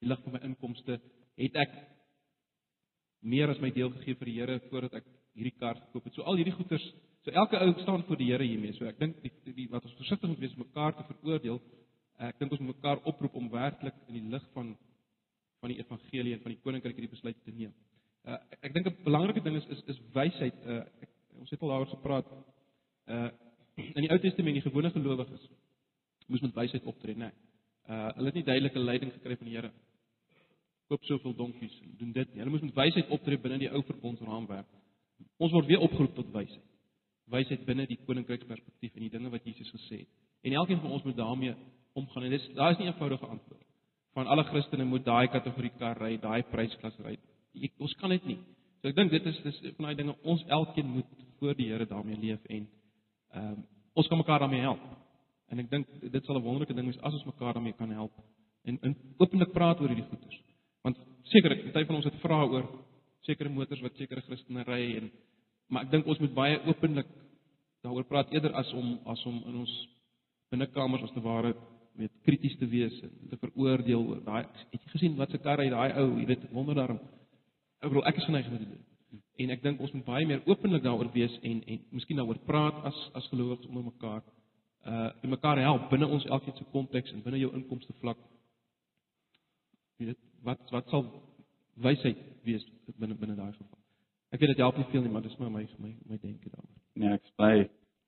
die 0.00 0.08
lig 0.08 0.22
van 0.22 0.32
my 0.32 0.40
inkomste? 0.48 1.00
Het 1.36 1.56
ek 1.56 1.72
meer 3.22 3.50
as 3.50 3.60
my 3.62 3.70
deel 3.74 3.90
gegee 3.98 4.18
vir 4.20 4.30
die 4.30 4.36
Here 4.38 4.58
voordat 4.70 4.98
ek 5.00 5.06
hierdie 5.36 5.54
kar 5.60 5.78
gekoop 5.80 6.04
het. 6.08 6.14
So 6.16 6.24
al 6.28 6.38
hierdie 6.40 6.54
goeders, 6.56 6.84
so 7.24 7.32
elke 7.32 7.60
ou 7.60 7.72
staan 7.82 8.04
voor 8.08 8.20
die 8.20 8.30
Here 8.30 8.44
hiermee. 8.44 8.76
So 8.78 8.88
ek 8.88 9.00
dink 9.00 9.18
die, 9.22 9.32
die, 9.44 9.54
die 9.62 9.68
wat 9.72 9.84
ons 9.84 9.96
versigtig 9.98 10.30
moet 10.30 10.42
wees 10.44 10.54
om 10.56 10.64
mekaar 10.64 10.96
te 10.96 11.06
veroordeel. 11.10 11.60
Ek 12.26 12.38
dink 12.40 12.54
ons 12.56 12.62
moet 12.62 12.76
mekaar 12.76 13.02
oproep 13.04 13.34
om 13.36 13.50
werklik 13.52 13.96
in 14.08 14.20
die 14.20 14.28
lig 14.34 14.44
van 14.54 14.76
van 15.60 15.72
die 15.72 15.80
evangelie 15.80 16.34
en 16.36 16.42
van 16.44 16.52
die 16.52 16.60
koninkryk 16.62 16.98
hierdie 16.98 17.14
besluit 17.14 17.38
te 17.44 17.52
neem. 17.52 17.72
Uh, 18.26 18.36
ek 18.60 18.74
dink 18.74 18.86
'n 18.90 19.04
belangrike 19.04 19.42
ding 19.42 19.56
is 19.56 19.66
is 19.72 19.82
is 19.92 20.00
wysheid. 20.12 20.56
Uh, 20.66 20.84
ek, 21.02 21.10
ons 21.40 21.50
het 21.50 21.62
al 21.62 21.72
daaroor 21.72 21.92
gepraat. 21.96 22.30
Uh 23.08 23.30
in 23.76 24.06
die 24.06 24.10
Ou 24.10 24.18
Testament 24.18 24.56
die 24.56 24.64
gewone 24.64 24.90
gelowiges 24.90 25.48
moes 26.32 26.40
met 26.40 26.54
wysheid 26.56 26.84
optree, 26.88 27.14
né? 27.14 27.28
Nee. 27.28 27.34
Uh 27.92 28.08
hulle 28.16 28.30
het 28.32 28.38
nie 28.38 28.46
duidelike 28.46 28.78
leiding 28.78 29.12
gekry 29.12 29.36
van 29.36 29.48
die 29.48 29.56
Here 29.56 29.72
koop 30.90 31.04
soveel 31.04 31.34
donkies, 31.34 31.74
doen 31.98 32.12
dit 32.12 32.32
nie. 32.32 32.42
Hulle 32.42 32.50
moet 32.50 32.66
met 32.68 32.74
wysheid 32.74 33.10
optree 33.14 33.38
binne 33.42 33.58
die 33.58 33.70
ou 33.70 33.82
verbondsraamwerk. 33.88 34.68
Ons 35.42 35.52
word 35.52 35.68
weer 35.70 35.82
opgeroep 35.84 36.14
tot 36.14 36.32
wysheid. 36.34 36.64
Wysheid 37.32 37.64
binne 37.66 37.86
die 37.90 37.98
koninkryksperspektief 38.06 38.94
en 38.94 39.06
die 39.06 39.10
dinge 39.10 39.32
wat 39.32 39.46
Jesus 39.48 39.70
gesê 39.74 40.04
het. 40.04 40.10
En 40.46 40.54
elkeen 40.60 40.80
van 40.80 40.92
ons 40.94 41.02
moet 41.02 41.16
daarmee 41.16 41.54
omgaan 41.98 42.28
en 42.28 42.30
dis 42.36 42.44
daar 42.54 42.70
is 42.70 42.78
nie 42.78 42.86
'n 42.86 42.92
eenvoudige 42.92 43.26
antwoord. 43.26 43.64
Van 44.14 44.26
alle 44.26 44.44
Christene 44.44 44.84
moet 44.84 45.04
daai 45.04 45.28
kategorie 45.28 45.72
kar 45.78 45.98
ry, 45.98 46.16
daai 46.16 46.42
prysklas 46.42 46.98
ry. 46.98 47.18
Ons 47.78 47.94
kan 47.94 48.10
dit 48.10 48.24
nie. 48.24 48.38
So 48.80 48.88
ek 48.88 48.94
dink 48.94 49.10
dit 49.10 49.26
is 49.26 49.42
dis 49.42 49.60
van 49.76 49.86
daai 49.86 49.94
dinge 49.94 50.14
ons 50.22 50.44
elkeen 50.46 50.86
moet 50.86 51.06
voor 51.38 51.54
die 51.54 51.66
Here 51.66 51.86
daarmee 51.86 52.16
leef 52.16 52.44
en 52.44 52.68
ehm 53.32 53.52
um, 53.52 53.66
ons 53.94 54.08
kan 54.08 54.18
mekaar 54.18 54.38
daarmee 54.38 54.60
help. 54.60 54.80
En 55.48 55.58
ek 55.58 55.70
dink 55.70 55.86
dit 56.12 56.24
sal 56.24 56.36
'n 56.36 56.42
wonderlike 56.42 56.74
ding 56.74 56.86
wees 56.86 57.00
as 57.00 57.14
ons 57.14 57.24
mekaar 57.24 57.52
daarmee 57.54 57.72
kan 57.72 57.90
help 57.90 58.12
en 58.64 58.78
in 58.82 58.96
openlik 59.16 59.52
praat 59.52 59.80
oor 59.80 59.88
hierdie 59.88 60.08
goeders. 60.10 60.42
Want 60.86 60.98
seker, 61.32 61.56
baie 61.74 61.86
van 61.88 61.98
ons 61.98 62.06
het 62.06 62.18
vrae 62.22 62.50
oor 62.54 62.66
sekere 63.26 63.50
motors 63.50 63.82
wat 63.82 63.96
sekere 63.98 64.22
Christene 64.26 64.62
ry 64.68 64.82
en 65.00 65.08
maar 65.66 65.86
ek 65.86 65.94
dink 65.96 66.06
ons 66.06 66.20
moet 66.22 66.34
baie 66.34 66.58
openlik 66.70 67.08
daaroor 67.82 68.06
praat 68.06 68.30
eerder 68.34 68.54
as 68.54 68.68
om 68.78 68.92
as 69.10 69.24
om 69.26 69.40
in 69.50 69.62
ons 69.64 69.72
binnekamers 70.54 71.02
as 71.08 71.14
te 71.14 71.22
ware 71.24 71.54
met 71.98 72.12
krities 72.28 72.54
te 72.60 72.68
wees 72.70 72.94
en 73.02 73.14
te 73.32 73.38
veroordeel 73.42 74.04
oor 74.12 74.20
daai 74.28 74.44
het 74.44 74.76
jy 74.76 74.92
gesien 74.92 75.16
wat 75.18 75.34
se 75.34 75.40
kar 75.42 75.62
hy 75.62 75.70
daai 75.72 75.96
ou, 76.02 76.10
jy 76.20 76.26
weet, 76.28 76.44
wonder 76.52 76.78
daarom. 76.78 77.00
Ek 77.82 77.90
bedoel 77.90 78.06
ek 78.10 78.20
is 78.20 78.28
geneig 78.28 78.50
om 78.50 78.56
dit 78.56 78.64
te 78.66 78.70
doen. 78.74 78.84
En 79.42 79.52
ek 79.56 79.62
dink 79.64 79.82
ons 79.84 79.92
moet 79.96 80.06
baie 80.06 80.28
meer 80.28 80.46
openlik 80.46 80.84
daaroor 80.86 81.10
wees 81.16 81.34
en 81.42 81.62
en 81.66 81.82
miskien 81.98 82.20
daaroor 82.20 82.40
praat 82.46 82.78
as 82.92 83.02
as 83.18 83.28
gelowiges 83.32 83.66
onder 83.72 83.88
mekaar. 83.90 84.22
Uh 84.86 85.10
en 85.22 85.34
mekaar 85.34 85.64
help 85.66 85.90
binne 85.90 86.08
ons 86.18 86.30
elkeen 86.38 86.56
se 86.60 86.70
konteks 86.72 87.12
en 87.12 87.26
binne 87.26 87.42
jou 87.42 87.52
inkomste 87.58 87.98
vlak. 88.00 88.22
Jy 89.98 90.12
weet, 90.12 90.25
wat 90.42 90.60
wat 90.70 90.88
sal 90.90 91.06
wysheid 91.82 92.18
wees 92.44 92.64
binne 92.98 93.14
binne 93.14 93.36
daai 93.36 93.52
geval. 93.52 93.78
Ek 94.32 94.40
weet 94.40 94.54
dit 94.54 94.62
help 94.64 94.76
nie 94.76 94.88
veel 94.90 95.02
nie, 95.02 95.12
maar 95.12 95.22
dis 95.22 95.36
maar 95.38 95.50
my 95.50 95.66
my 95.78 95.92
my 96.08 96.18
denke 96.22 96.50
daaroor. 96.50 96.76
Nee, 96.94 97.12
ek 97.14 97.32
bly 97.36 97.54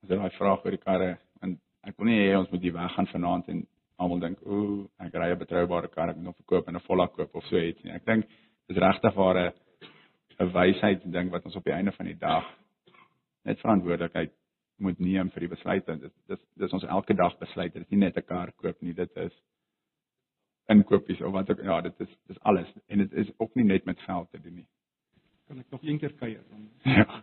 as 0.03 0.11
jy 0.11 0.16
daai 0.16 0.39
vraag 0.39 0.64
oor 0.64 0.76
die 0.76 0.85
karre 0.85 1.18
en 1.43 1.59
ek 1.89 1.99
wil 1.99 2.11
nie 2.11 2.18
hê 2.20 2.37
ons 2.39 2.51
moet 2.53 2.62
hier 2.62 2.76
weggaan 2.76 3.11
vanaand 3.12 3.49
en 3.55 3.66
almal 3.99 4.20
dink, 4.22 4.43
ooh, 4.47 4.87
ek 5.03 5.14
ry 5.14 5.31
'n 5.33 5.39
betroubare 5.39 5.89
kar, 5.89 6.11
ek 6.11 6.16
moet 6.16 6.31
hom 6.31 6.39
verkoop 6.43 6.68
en 6.68 6.76
'n 6.76 6.87
volle 6.87 7.09
koop 7.09 7.35
of 7.35 7.45
so 7.47 7.57
iets 7.59 7.83
nie. 7.85 7.93
Ek 7.93 8.05
dink 8.07 8.26
dis 8.68 8.76
regtig 8.76 9.14
waar 9.14 9.39
'n 9.39 9.53
'n 10.41 10.53
wysheid 10.53 11.03
ding 11.12 11.31
wat 11.31 11.45
ons 11.45 11.57
op 11.57 11.64
die 11.64 11.72
einde 11.74 11.93
van 11.93 12.07
die 12.07 12.18
dag 12.18 12.45
net 13.45 13.61
verantwoordelikheid 13.61 14.33
moet 14.79 15.01
neem 15.01 15.31
vir 15.31 15.41
die 15.41 15.55
besluite. 15.55 15.99
Dit 15.99 16.12
dis 16.29 16.41
dis 16.57 16.72
ons 16.72 16.85
elke 16.85 17.14
dag 17.14 17.39
besluit. 17.39 17.72
Dit 17.72 17.83
is 17.83 17.91
nie 17.91 18.05
net 18.05 18.16
'n 18.16 18.22
kar 18.22 18.53
koop 18.53 18.83
nie, 18.83 18.93
dit 18.93 19.16
is 19.16 19.33
inkopies 20.69 21.21
of 21.21 21.33
wat 21.33 21.51
ook 21.51 21.62
ja, 21.62 21.81
dit 21.81 22.01
is 22.01 22.16
dis 22.27 22.41
alles 22.41 22.73
en 22.87 22.99
dit 22.99 23.12
is 23.12 23.31
ook 23.37 23.55
nie 23.55 23.64
net 23.64 23.85
met 23.85 24.01
geld 24.01 24.31
te 24.31 24.41
doen 24.41 24.55
nie. 24.55 24.66
Kan 25.49 25.59
ek 25.59 25.71
nog 25.71 25.83
een 25.83 25.99
keer 25.99 26.12
kuier 26.12 26.43
dan? 26.51 26.69
Ja. 26.83 27.23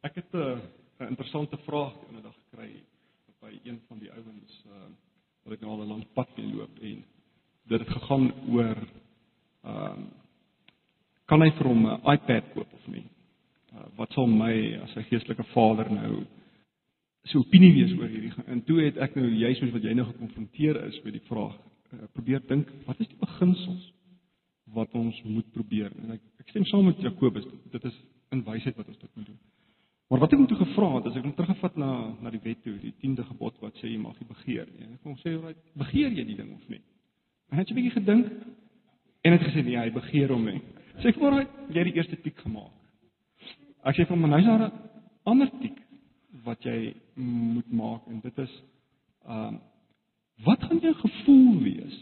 Ek 0.00 0.14
het 0.14 0.32
'n 0.32 0.60
'n 1.00 1.08
interessante 1.08 1.56
vraag 1.56 1.92
die 1.92 2.08
ander 2.08 2.22
dag 2.22 2.34
gekry 2.34 2.84
by 3.40 3.58
een 3.64 3.80
van 3.88 3.98
die 3.98 4.12
ouens 4.12 4.64
uh 4.66 4.90
wat 5.44 5.52
ek 5.52 5.60
nou 5.60 5.70
al 5.70 5.82
'n 5.84 5.88
lang 5.88 6.04
pad 6.12 6.36
mee 6.36 6.54
loop 6.54 6.78
en 6.80 7.04
dit 7.68 7.80
het 7.80 7.88
gegaan 7.88 8.32
oor 8.48 8.76
ehm 9.64 9.92
um, 9.92 10.08
kan 11.24 11.42
hy 11.42 11.50
vir 11.50 11.66
hom 11.66 11.86
'n 11.86 12.00
iPad 12.12 12.52
koop 12.54 12.72
of 12.72 12.86
nie? 12.86 13.06
Uh, 13.72 13.86
wat 13.96 14.12
sal 14.12 14.26
my 14.26 14.80
as 14.82 14.96
'n 14.96 15.08
geestelike 15.08 15.44
vader 15.44 15.90
nou 15.90 16.26
sy 17.24 17.38
opinie 17.38 17.72
wees 17.72 17.92
oor 17.98 18.08
hierdie 18.08 18.32
en 18.46 18.62
toe 18.68 18.80
het 18.82 18.96
ek 18.96 19.14
nou 19.16 19.28
juist 19.28 19.60
soos 19.60 19.72
wat 19.72 19.84
jy 19.84 19.94
nou 19.94 20.06
gekonfronteer 20.12 20.80
is 20.88 21.00
met 21.04 21.12
die 21.12 21.26
vraag 21.28 21.54
uh, 21.56 22.06
probeer 22.12 22.40
dink 22.48 22.68
wat 22.86 23.00
is 23.00 23.08
die 23.08 23.20
beginsels 23.20 23.94
wat 24.74 24.94
ons 24.94 25.22
moet 25.24 25.50
probeer? 25.52 25.92
En 26.02 26.16
ek 26.16 26.22
ek 26.42 26.52
stem 26.52 26.64
saam 26.68 26.88
met 26.88 27.00
Jakobus 27.02 27.46
dit 27.72 27.84
is 27.88 27.98
in 28.34 28.42
wysheid 28.46 28.76
wat 28.76 28.88
ons 28.90 28.98
dit 29.00 29.10
moet 29.16 29.28
doen. 29.30 29.38
Maar 30.10 30.22
wat 30.24 30.34
ek 30.34 30.40
hom 30.40 30.48
toe 30.50 30.58
gevra 30.60 30.88
het 30.96 31.06
as 31.08 31.18
ek 31.18 31.26
hom 31.26 31.34
teruggevat 31.36 31.76
na 31.80 31.90
na 32.24 32.32
die 32.34 32.42
wet 32.44 32.62
toe 32.64 32.74
die 32.82 32.92
10de 33.02 33.26
gebod 33.30 33.60
wat 33.64 33.80
sê 33.80 33.92
jy 33.92 34.00
mag 34.00 34.18
nie 34.20 34.28
begeer 34.30 34.68
nie. 34.72 34.90
Ek 34.96 35.08
hom 35.08 35.16
sê 35.22 35.34
alraai 35.34 35.56
begeer 35.84 36.16
jy 36.18 36.26
die 36.30 36.38
ding 36.40 36.52
of 36.56 36.68
nie? 36.72 36.82
En 37.52 37.60
het 37.60 37.68
jy 37.68 37.74
'n 37.74 37.78
bietjie 37.80 37.98
gedink 37.98 38.32
en 39.24 39.32
het 39.32 39.46
gesê 39.48 39.64
nee 39.64 39.78
hy 39.78 39.90
begeer 39.90 40.32
hom 40.32 40.44
nie. 40.44 40.60
Sê 41.02 41.12
ek 41.12 41.20
maar 41.20 41.40
jy 41.40 41.78
het 41.78 41.90
die 41.92 41.96
eerste 41.96 42.16
tik 42.16 42.38
gemaak. 42.38 42.72
Ek 43.84 43.96
sê 43.96 44.06
vir 44.06 44.16
hom, 44.16 44.28
"Nou 44.30 44.38
is 44.38 44.46
daar 44.46 44.68
'n 44.68 44.72
jy 46.64 46.94
moet 47.20 47.72
maak 47.72 48.06
en 48.06 48.20
dit 48.20 48.38
is 48.38 48.62
ehm 49.24 49.54
um, 49.54 49.60
wat 50.44 50.62
gaan 50.66 50.80
jou 50.82 50.94
gevoel 50.98 51.60
wees 51.62 51.98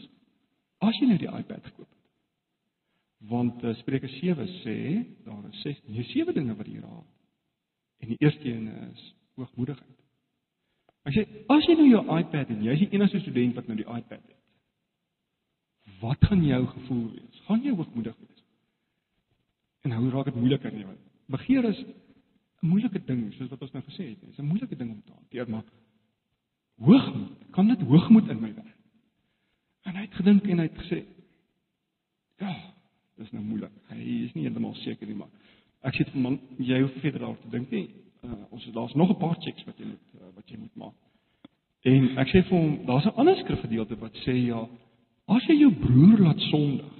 as 0.80 0.96
jy 0.98 1.06
nou 1.06 1.18
die 1.20 1.32
iPad 1.38 1.64
het?" 1.64 1.88
Want 3.28 3.62
uh, 3.62 3.74
Spreuke 3.74 4.08
7 4.08 4.46
sê 4.62 4.76
daar 5.24 5.44
is 5.50 5.60
ses 5.62 5.82
nee 5.86 6.04
sewe 6.10 6.32
dinge 6.32 6.56
wat 6.56 6.66
hier 6.66 6.80
raak. 6.80 7.10
En 8.02 8.08
die 8.08 8.18
eerste 8.18 8.48
een 8.48 8.66
is 8.90 9.14
hoogmoedigheid. 9.34 9.98
Ek 11.06 11.14
sê 11.14 11.26
as 11.50 11.66
jy 11.66 11.76
nou 11.78 11.88
jou 11.88 12.02
iPad 12.18 12.50
het, 12.50 12.62
jy's 12.66 12.82
die 12.82 12.94
enigste 12.96 13.20
student 13.22 13.54
wat 13.58 13.68
nou 13.70 13.76
die 13.78 13.86
iPad 13.86 14.22
het. 14.22 14.38
Wat 16.02 16.24
gaan 16.26 16.42
jou 16.46 16.66
gevoel 16.66 17.04
wees? 17.12 17.42
Gaan 17.46 17.62
jy 17.62 17.74
hoogmoedig 17.74 18.16
wees? 18.18 18.42
En 19.82 19.94
hoe 19.98 20.10
raak 20.10 20.30
dit 20.30 20.38
moeiliker 20.38 20.74
nie? 20.74 20.86
Want 20.86 20.98
begeer 21.30 21.64
is 21.64 21.78
'n 22.62 22.66
moeilike 22.66 23.04
ding, 23.04 23.32
soos 23.34 23.48
wat 23.50 23.62
ons 23.62 23.71
nou 23.82 23.90
gesê 23.90 24.08
het. 24.08 24.20
Dit 24.20 24.30
is 24.30 24.38
'n 24.38 24.46
moeilike 24.46 24.76
ding 24.76 24.90
om 24.90 25.02
te 25.02 25.12
hanteer, 25.12 25.50
maar 25.50 25.64
hoogmoed, 26.76 27.50
kan 27.50 27.68
dit 27.68 27.80
hoogmoed 27.80 28.28
in 28.28 28.40
my 28.40 28.54
werk? 28.54 28.76
En 29.82 29.94
hy 29.94 30.00
het 30.00 30.14
gedink 30.14 30.46
en 30.46 30.58
hy 30.58 30.64
het 30.64 30.78
gesê, 30.78 31.04
ja, 32.38 32.74
dis 33.16 33.30
nou 33.30 33.44
moeilik. 33.44 33.72
Hy 33.88 33.98
is 33.98 34.32
nie 34.32 34.42
heeltemal 34.42 34.74
seker 34.74 35.06
nie, 35.06 35.16
maar 35.16 35.28
ek 35.82 35.94
sê 35.94 36.14
man, 36.14 36.40
jy 36.58 36.80
hoef 36.80 37.00
verder 37.00 37.20
daaroor 37.20 37.40
te 37.42 37.50
dink 37.50 37.70
nie. 37.70 37.88
Uh, 38.22 38.36
ons 38.50 38.70
daar's 38.72 38.94
nog 38.94 39.10
'n 39.10 39.18
paar 39.18 39.36
checks 39.40 39.64
wat 39.64 39.78
jy 39.78 39.86
moet 39.86 40.20
uh, 40.20 40.28
wat 40.34 40.48
jy 40.48 40.56
moet 40.56 40.74
maak. 40.74 40.94
En 41.82 42.18
ek 42.18 42.28
sê 42.28 42.42
vir 42.42 42.58
hom, 42.58 42.86
daar's 42.86 43.06
'n 43.06 43.16
ander 43.18 43.36
skrifgedeelte 43.36 43.98
wat 43.98 44.14
sê 44.22 44.32
ja, 44.46 44.68
as 45.26 45.46
jy 45.46 45.58
jou 45.58 45.72
broer 45.74 46.18
laat 46.18 46.40
sondig, 46.40 46.92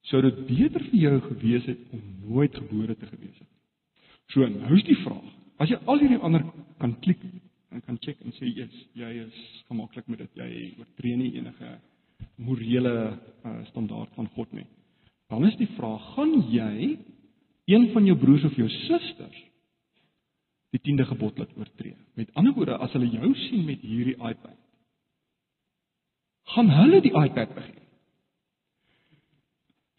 sou 0.00 0.22
dit 0.22 0.46
beter 0.46 0.84
vir 0.84 1.00
jou 1.00 1.20
gewees 1.20 1.64
het 1.64 1.78
om 1.90 2.00
nooit 2.28 2.54
gebore 2.54 2.96
te 2.96 3.06
gewees 3.06 3.38
het. 3.38 3.48
So 4.30 4.46
nou 4.46 4.76
is 4.76 4.84
die 4.86 4.98
vraag, 5.02 5.29
as 5.60 5.70
jy 5.70 5.78
al 5.86 6.00
hierdie 6.00 6.20
ander 6.24 6.44
kan 6.80 6.94
klik 7.04 7.22
en 7.70 7.82
kan 7.86 7.98
check 8.02 8.20
en 8.24 8.34
sê 8.38 8.48
jy's 8.48 8.76
jy 8.98 9.10
is 9.26 9.40
gemaklik 9.68 10.08
met 10.10 10.22
dit, 10.24 10.40
jy 10.40 10.74
oortree 10.80 11.16
nie 11.20 11.34
enige 11.38 11.76
morele 12.40 12.94
uh, 13.10 13.60
standaard 13.70 14.12
van 14.16 14.28
God 14.34 14.52
nie. 14.56 14.66
Dan 15.30 15.46
is 15.46 15.56
die 15.60 15.68
vraag, 15.76 16.02
gaan 16.16 16.34
jy 16.50 16.96
een 17.70 17.86
van 17.94 18.08
jou 18.08 18.16
broers 18.18 18.44
of 18.48 18.56
jou 18.58 18.66
susters 18.88 19.38
die 20.74 20.80
10de 20.86 21.06
gebod 21.12 21.38
laat 21.38 21.52
oortree? 21.58 21.94
Met 22.18 22.32
ander 22.38 22.54
woorde, 22.56 22.78
as 22.82 22.92
hulle 22.96 23.10
jou 23.10 23.30
sien 23.46 23.62
met 23.68 23.84
hierdie 23.84 24.16
iPad, 24.18 24.58
gaan 26.56 26.70
hulle 26.74 27.00
die 27.04 27.14
iPad. 27.14 27.54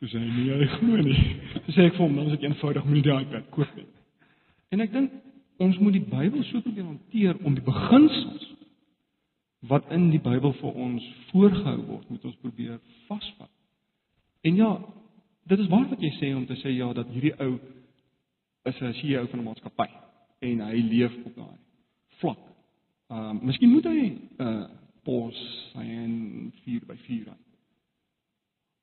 Toe 0.01 0.09
sê 0.11 0.19
hy 0.19 0.29
nee, 0.35 0.59
hy 0.59 0.69
glo 0.75 1.01
nie. 1.05 1.19
Toe 1.55 1.75
sê 1.75 1.87
ek 1.87 1.97
vir 1.97 2.03
hom, 2.03 2.15
dan 2.17 2.31
is 2.31 2.39
dit 2.39 2.47
eenvoudig, 2.49 2.87
moenie 2.87 3.05
die 3.07 3.15
iPad 3.15 3.51
koop 3.55 3.75
nie. 3.77 3.87
En 4.71 4.83
ek 4.83 4.93
dink 4.95 5.19
ons 5.61 5.77
moet 5.77 5.93
die 5.93 6.07
Bybel 6.09 6.43
so 6.49 6.61
probeer 6.65 6.87
hanteer 6.87 7.37
om 7.45 7.55
die 7.57 7.65
beginsels 7.65 8.47
wat 9.69 9.89
in 9.93 10.09
die 10.09 10.21
Bybel 10.21 10.55
vir 10.57 10.77
ons 10.85 11.05
voorgehou 11.29 11.77
word, 11.85 12.07
moet 12.09 12.23
ons 12.25 12.39
probeer 12.41 12.79
vasvat. 13.07 13.51
En 14.41 14.55
ja, 14.57 14.71
dit 15.51 15.59
is 15.59 15.69
waar 15.69 15.85
wat 15.91 16.01
jy 16.01 16.09
sê 16.17 16.31
om 16.33 16.47
te 16.49 16.57
sê 16.63 16.73
ja 16.73 16.89
dat 16.97 17.09
hierdie 17.13 17.35
ou 17.45 17.59
is 18.65 18.81
'n 18.81 18.93
CEO 18.93 19.27
van 19.27 19.39
'n 19.39 19.43
maatskappy 19.43 19.89
en 20.39 20.59
hy 20.59 20.81
leef 20.81 21.13
op 21.25 21.35
daai 21.35 21.59
vlak. 22.21 22.41
Ehm 23.09 23.37
uh, 23.37 23.43
miskien 23.43 23.69
moet 23.69 23.85
hy 23.85 23.99
'n 24.07 24.19
uh, 24.37 24.65
pos 25.03 25.37
en 25.75 26.53
4 26.63 26.85
by 26.87 26.95
4 26.95 27.29
aan. 27.29 27.43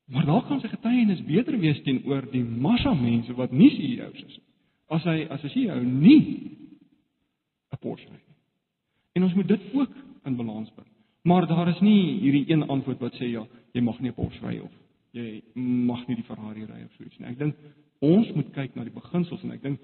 Maar 0.05 0.25
dalk 0.25 0.47
kan 0.47 0.61
sy 0.61 0.69
getuienis 0.69 1.25
beter 1.25 1.59
wees 1.59 1.83
teenoor 1.83 2.31
die 2.31 2.45
massa 2.45 2.95
mense 2.95 3.35
wat 3.35 3.53
nie 3.53 3.71
CEO's 3.71 4.23
is 4.23 4.37
nie. 4.37 4.47
As 4.89 5.05
hy 5.05 5.27
as 5.31 5.43
'n 5.43 5.49
CEO 5.49 5.83
nie 5.83 6.58
'n. 7.85 8.21
En 9.13 9.23
ons 9.23 9.35
moet 9.35 9.49
dit 9.49 9.61
ook 9.75 9.95
in 10.25 10.37
balans 10.37 10.71
bring. 10.71 10.89
Maar 11.23 11.47
daar 11.47 11.69
is 11.69 11.81
nie 11.81 12.21
hierdie 12.21 12.51
een 12.51 12.63
antwoord 12.63 12.99
wat 12.99 13.15
sê 13.15 13.31
ja, 13.31 13.47
jy 13.73 13.81
mag 13.81 14.01
nie 14.01 14.11
'n 14.11 14.15
Porsche 14.15 14.47
ry 14.47 14.59
of 14.59 14.73
jy 15.13 15.43
mag 15.55 16.07
nie 16.07 16.17
die 16.17 16.25
Ferrari 16.25 16.65
ry 16.65 16.83
of 16.85 16.93
so 16.97 17.05
iets 17.05 17.19
nie. 17.19 17.29
Ek 17.29 17.39
dink 17.39 17.57
ons 17.99 18.33
moet 18.33 18.53
kyk 18.53 18.75
na 18.75 18.85
die 18.85 18.95
beginsels 18.95 19.43
en 19.43 19.53
ek 19.53 19.63
dink 19.63 19.81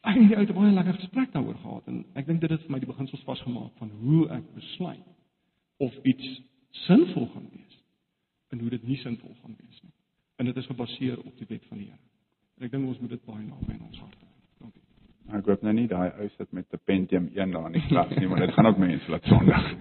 ek 0.00 0.16
het 0.16 0.34
uit 0.34 0.50
'n 0.50 0.54
baie 0.54 0.72
lekker 0.72 0.94
gesprek 0.94 1.32
daaroor 1.32 1.58
gehad 1.58 1.88
en 1.88 2.04
ek 2.14 2.26
dink 2.26 2.40
dit 2.40 2.50
het 2.50 2.62
vir 2.62 2.70
my 2.70 2.78
die 2.78 2.92
beginsels 2.92 3.24
vasgemaak 3.24 3.72
van 3.78 3.90
hoe 3.90 4.28
ek 4.28 4.54
besluit 4.54 5.08
of 5.78 5.94
iets 6.04 6.40
sinvol 6.86 7.26
gaan 7.34 7.48
wees 7.52 7.76
en 8.50 8.58
hoe 8.58 8.70
dit 8.70 8.82
nie 8.82 8.96
sinvol 8.96 9.34
gaan 9.42 9.56
wees 9.58 9.82
nie. 9.82 9.92
En 10.36 10.44
dit 10.44 10.56
is 10.56 10.66
gebaseer 10.66 11.18
op 11.18 11.38
die 11.38 11.46
wet 11.48 11.64
van 11.68 11.78
die 11.78 11.86
Here. 11.86 12.08
En 12.56 12.64
ek 12.64 12.70
dink 12.70 12.86
ons 12.86 13.00
moet 13.00 13.10
dit 13.10 13.24
baie 13.24 13.46
naby 13.46 13.72
in 13.72 13.86
ons 13.86 13.98
harte. 13.98 14.29
Ek 15.30 15.46
hoop 15.46 15.62
nou 15.62 15.74
nie 15.74 15.86
daai 15.88 16.10
ou 16.10 16.28
sit 16.36 16.52
met 16.52 16.66
'n 16.72 16.80
Pentium 16.84 17.30
1 17.34 17.50
daar 17.52 17.66
in 17.66 17.72
die 17.72 17.86
klas 17.88 18.10
nie, 18.16 18.28
maar 18.28 18.40
dit 18.40 18.54
gaan 18.54 18.66
ook 18.66 18.78
mense 18.78 19.10
laat 19.10 19.24
sondig. 19.24 19.74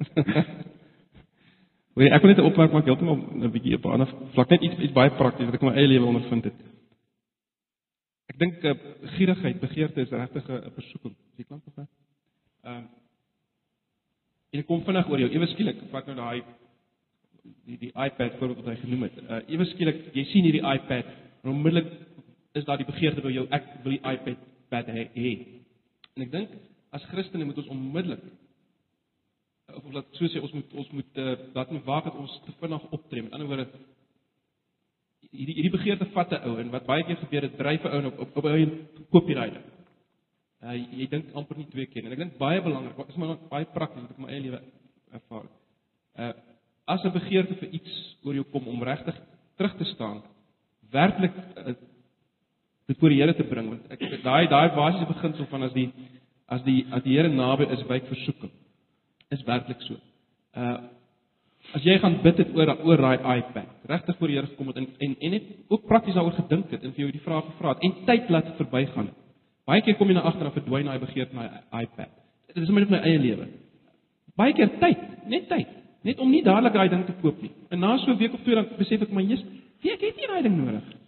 Wil 1.96 2.12
ek 2.12 2.22
wil 2.22 2.30
net 2.30 2.38
'n 2.38 2.50
opmerking 2.50 2.76
maak 2.78 2.84
heeltemal 2.84 3.16
'n 3.16 3.50
bietjie 3.50 3.76
op 3.76 3.84
'n 3.84 3.90
ander 3.90 4.08
vlak 4.34 4.50
net 4.50 4.62
iets 4.62 4.78
iets 4.78 4.92
baie 4.92 5.10
prakties 5.10 5.46
wat 5.46 5.54
ek 5.54 5.62
in 5.62 5.68
my 5.68 5.74
eie 5.74 5.88
lewe 5.88 6.06
ondervind 6.06 6.44
het. 6.44 6.58
Ek 8.30 8.38
dink 8.38 8.64
uh, 8.64 8.74
gierigheid, 9.16 9.60
begeerte 9.60 10.00
is 10.00 10.10
regtig 10.10 10.48
'n 10.48 10.70
versoeking. 10.74 11.14
Is 11.14 11.36
dit 11.36 11.46
klink 11.46 11.66
of? 11.66 11.76
Ehm 11.76 11.86
uh, 12.64 12.84
En 14.50 14.64
kom 14.66 14.82
vinnig 14.82 15.08
oor 15.08 15.20
jou. 15.22 15.30
Ewe 15.30 15.46
skielik, 15.52 15.82
vat 15.92 16.08
nou 16.10 16.16
daai 16.18 16.42
die 17.68 17.78
die 17.78 17.90
iPad 17.94 18.38
voorbeeld 18.38 18.64
wat 18.64 18.72
hy 18.72 18.78
genoem 18.82 19.04
het. 19.06 19.18
Uh 19.22 19.38
ewe 19.54 19.66
skielik, 19.70 20.00
jy 20.14 20.24
sien 20.32 20.46
hierdie 20.48 20.64
iPad 20.66 21.06
en 21.44 21.52
onmiddellik 21.54 21.92
is 22.58 22.66
daar 22.66 22.80
die 22.80 22.88
begeerte 22.88 23.22
by 23.24 23.30
jou 23.32 23.46
ek 23.54 23.68
wil 23.84 23.94
die 23.94 24.02
iPad 24.02 24.42
pad 24.70 24.88
hê. 24.88 25.32
En 26.16 26.26
ek 26.26 26.32
dink 26.32 26.54
as 26.94 27.04
Christene 27.12 27.46
moet 27.46 27.58
ons 27.62 27.72
onmiddellik 27.74 28.24
of 29.70 29.92
laat 29.94 30.18
so 30.18 30.26
sê 30.30 30.40
ons 30.42 30.52
moet 30.56 30.72
ons 30.82 30.92
moet 30.98 31.18
uh, 31.22 31.34
laat 31.54 31.70
nie 31.70 31.82
waak 31.86 32.08
dat 32.08 32.18
ons 32.18 32.36
te 32.46 32.54
vinnig 32.60 32.86
optree. 32.96 33.22
Met 33.22 33.36
ander 33.36 33.50
woorde 33.50 33.66
hierdie 35.30 35.56
hierdie 35.58 35.74
begeerte 35.76 36.08
vat 36.14 36.32
'n 36.32 36.48
ou 36.48 36.56
en 36.58 36.72
wat 36.74 36.86
baie 36.86 37.04
keer 37.06 37.20
gebeur 37.22 37.46
dit 37.46 37.56
dryf 37.58 37.84
'n 37.84 37.94
ou 37.94 38.06
op 38.10 38.20
op 38.20 38.36
op 38.36 38.44
'n 38.50 38.72
koop 39.10 39.26
hier 39.26 39.38
ry. 39.38 39.50
Uh, 40.60 40.74
jy 40.74 41.06
dink 41.08 41.32
amper 41.34 41.56
nie 41.56 41.70
twee 41.70 41.86
keer 41.86 42.04
en 42.04 42.12
ek 42.12 42.18
dink 42.18 42.38
baie 42.38 42.60
belangrik, 42.62 43.08
is 43.08 43.16
maar 43.16 43.38
baie 43.48 43.64
prakties 43.64 44.02
wat 44.02 44.10
ek 44.10 44.18
my 44.18 44.28
eie 44.28 44.40
lewe 44.40 44.60
ervaar. 45.12 45.46
Uh 46.18 46.32
as 46.86 47.04
'n 47.04 47.12
begeerte 47.12 47.54
vir 47.54 47.68
iets 47.68 48.16
oor 48.24 48.34
jou 48.34 48.44
kom 48.50 48.66
om 48.68 48.82
regtig 48.82 49.16
terug 49.56 49.76
te 49.76 49.84
staan, 49.84 50.22
werklik 50.90 51.34
uh, 51.56 51.74
dit 52.90 52.98
voor 52.98 53.12
die 53.12 53.20
Here 53.20 53.34
te 53.34 53.46
bring 53.46 53.68
want 53.70 53.92
ek 53.94 54.02
daai 54.24 54.48
daai 54.50 54.70
basiese 54.74 55.06
beginsel 55.10 55.46
van 55.50 55.68
as 55.68 55.74
die 55.76 55.88
as 56.50 56.62
die 56.66 56.80
as 56.90 57.04
die 57.06 57.16
Here 57.16 57.30
naby 57.30 57.68
is 57.74 57.84
wyk 57.88 58.08
versoeking 58.10 58.52
is 59.30 59.44
werklik 59.46 59.84
so. 59.86 59.98
Uh 60.58 60.78
as 61.76 61.84
jy 61.84 61.98
gaan 62.02 62.16
bid 62.24 62.38
het 62.40 62.54
oor 62.56 62.70
oor 62.88 63.02
daai 63.04 63.36
iPad, 63.38 63.66
regtig 63.86 64.16
voor 64.18 64.30
die 64.32 64.36
Here 64.38 64.50
gekom 64.50 64.72
het 64.72 64.80
en 64.82 64.88
en 65.06 65.16
en 65.20 65.34
net 65.36 65.50
ook 65.68 65.86
prakties 65.86 66.16
daaroor 66.18 66.38
gedink 66.40 66.70
het 66.74 66.82
en 66.84 66.94
vir 66.96 67.04
jou 67.04 67.10
die 67.14 67.26
vraag 67.26 67.46
gevra 67.52 67.74
het 67.74 67.84
en 67.86 67.98
tyd 68.06 68.30
laat 68.34 68.54
verbygaan. 68.58 69.10
Baie 69.68 69.82
keer 69.86 69.98
kom 69.98 70.08
jy 70.10 70.16
na 70.18 70.24
agter 70.26 70.48
en 70.48 70.56
verdwyn 70.56 70.88
daai 70.90 70.98
begeerte 70.98 71.36
na 71.36 71.62
iPad. 71.82 72.10
Dit 72.54 72.64
is 72.64 72.72
my 72.74 72.82
net 72.82 72.90
my 72.90 73.02
eie 73.06 73.18
lewe. 73.22 73.46
Baie 74.40 74.54
keer 74.56 74.72
tyd, 74.80 75.04
net 75.30 75.46
tyd, 75.52 75.68
net 76.02 76.18
om 76.18 76.30
nie 76.30 76.42
dadelik 76.42 76.74
daai 76.74 76.88
ding 76.88 77.04
te 77.06 77.14
koop 77.22 77.38
nie. 77.42 77.52
En 77.70 77.78
na 77.78 77.96
so 77.98 78.10
'n 78.10 78.18
week 78.18 78.34
of 78.34 78.42
twee 78.42 78.54
dan 78.54 78.66
besef 78.78 79.02
ek 79.02 79.12
my, 79.12 79.22
"Jesus, 79.22 79.46
ek 79.84 80.00
het 80.00 80.16
nie 80.16 80.26
daai 80.26 80.42
ding 80.42 80.56
nodig." 80.56 80.99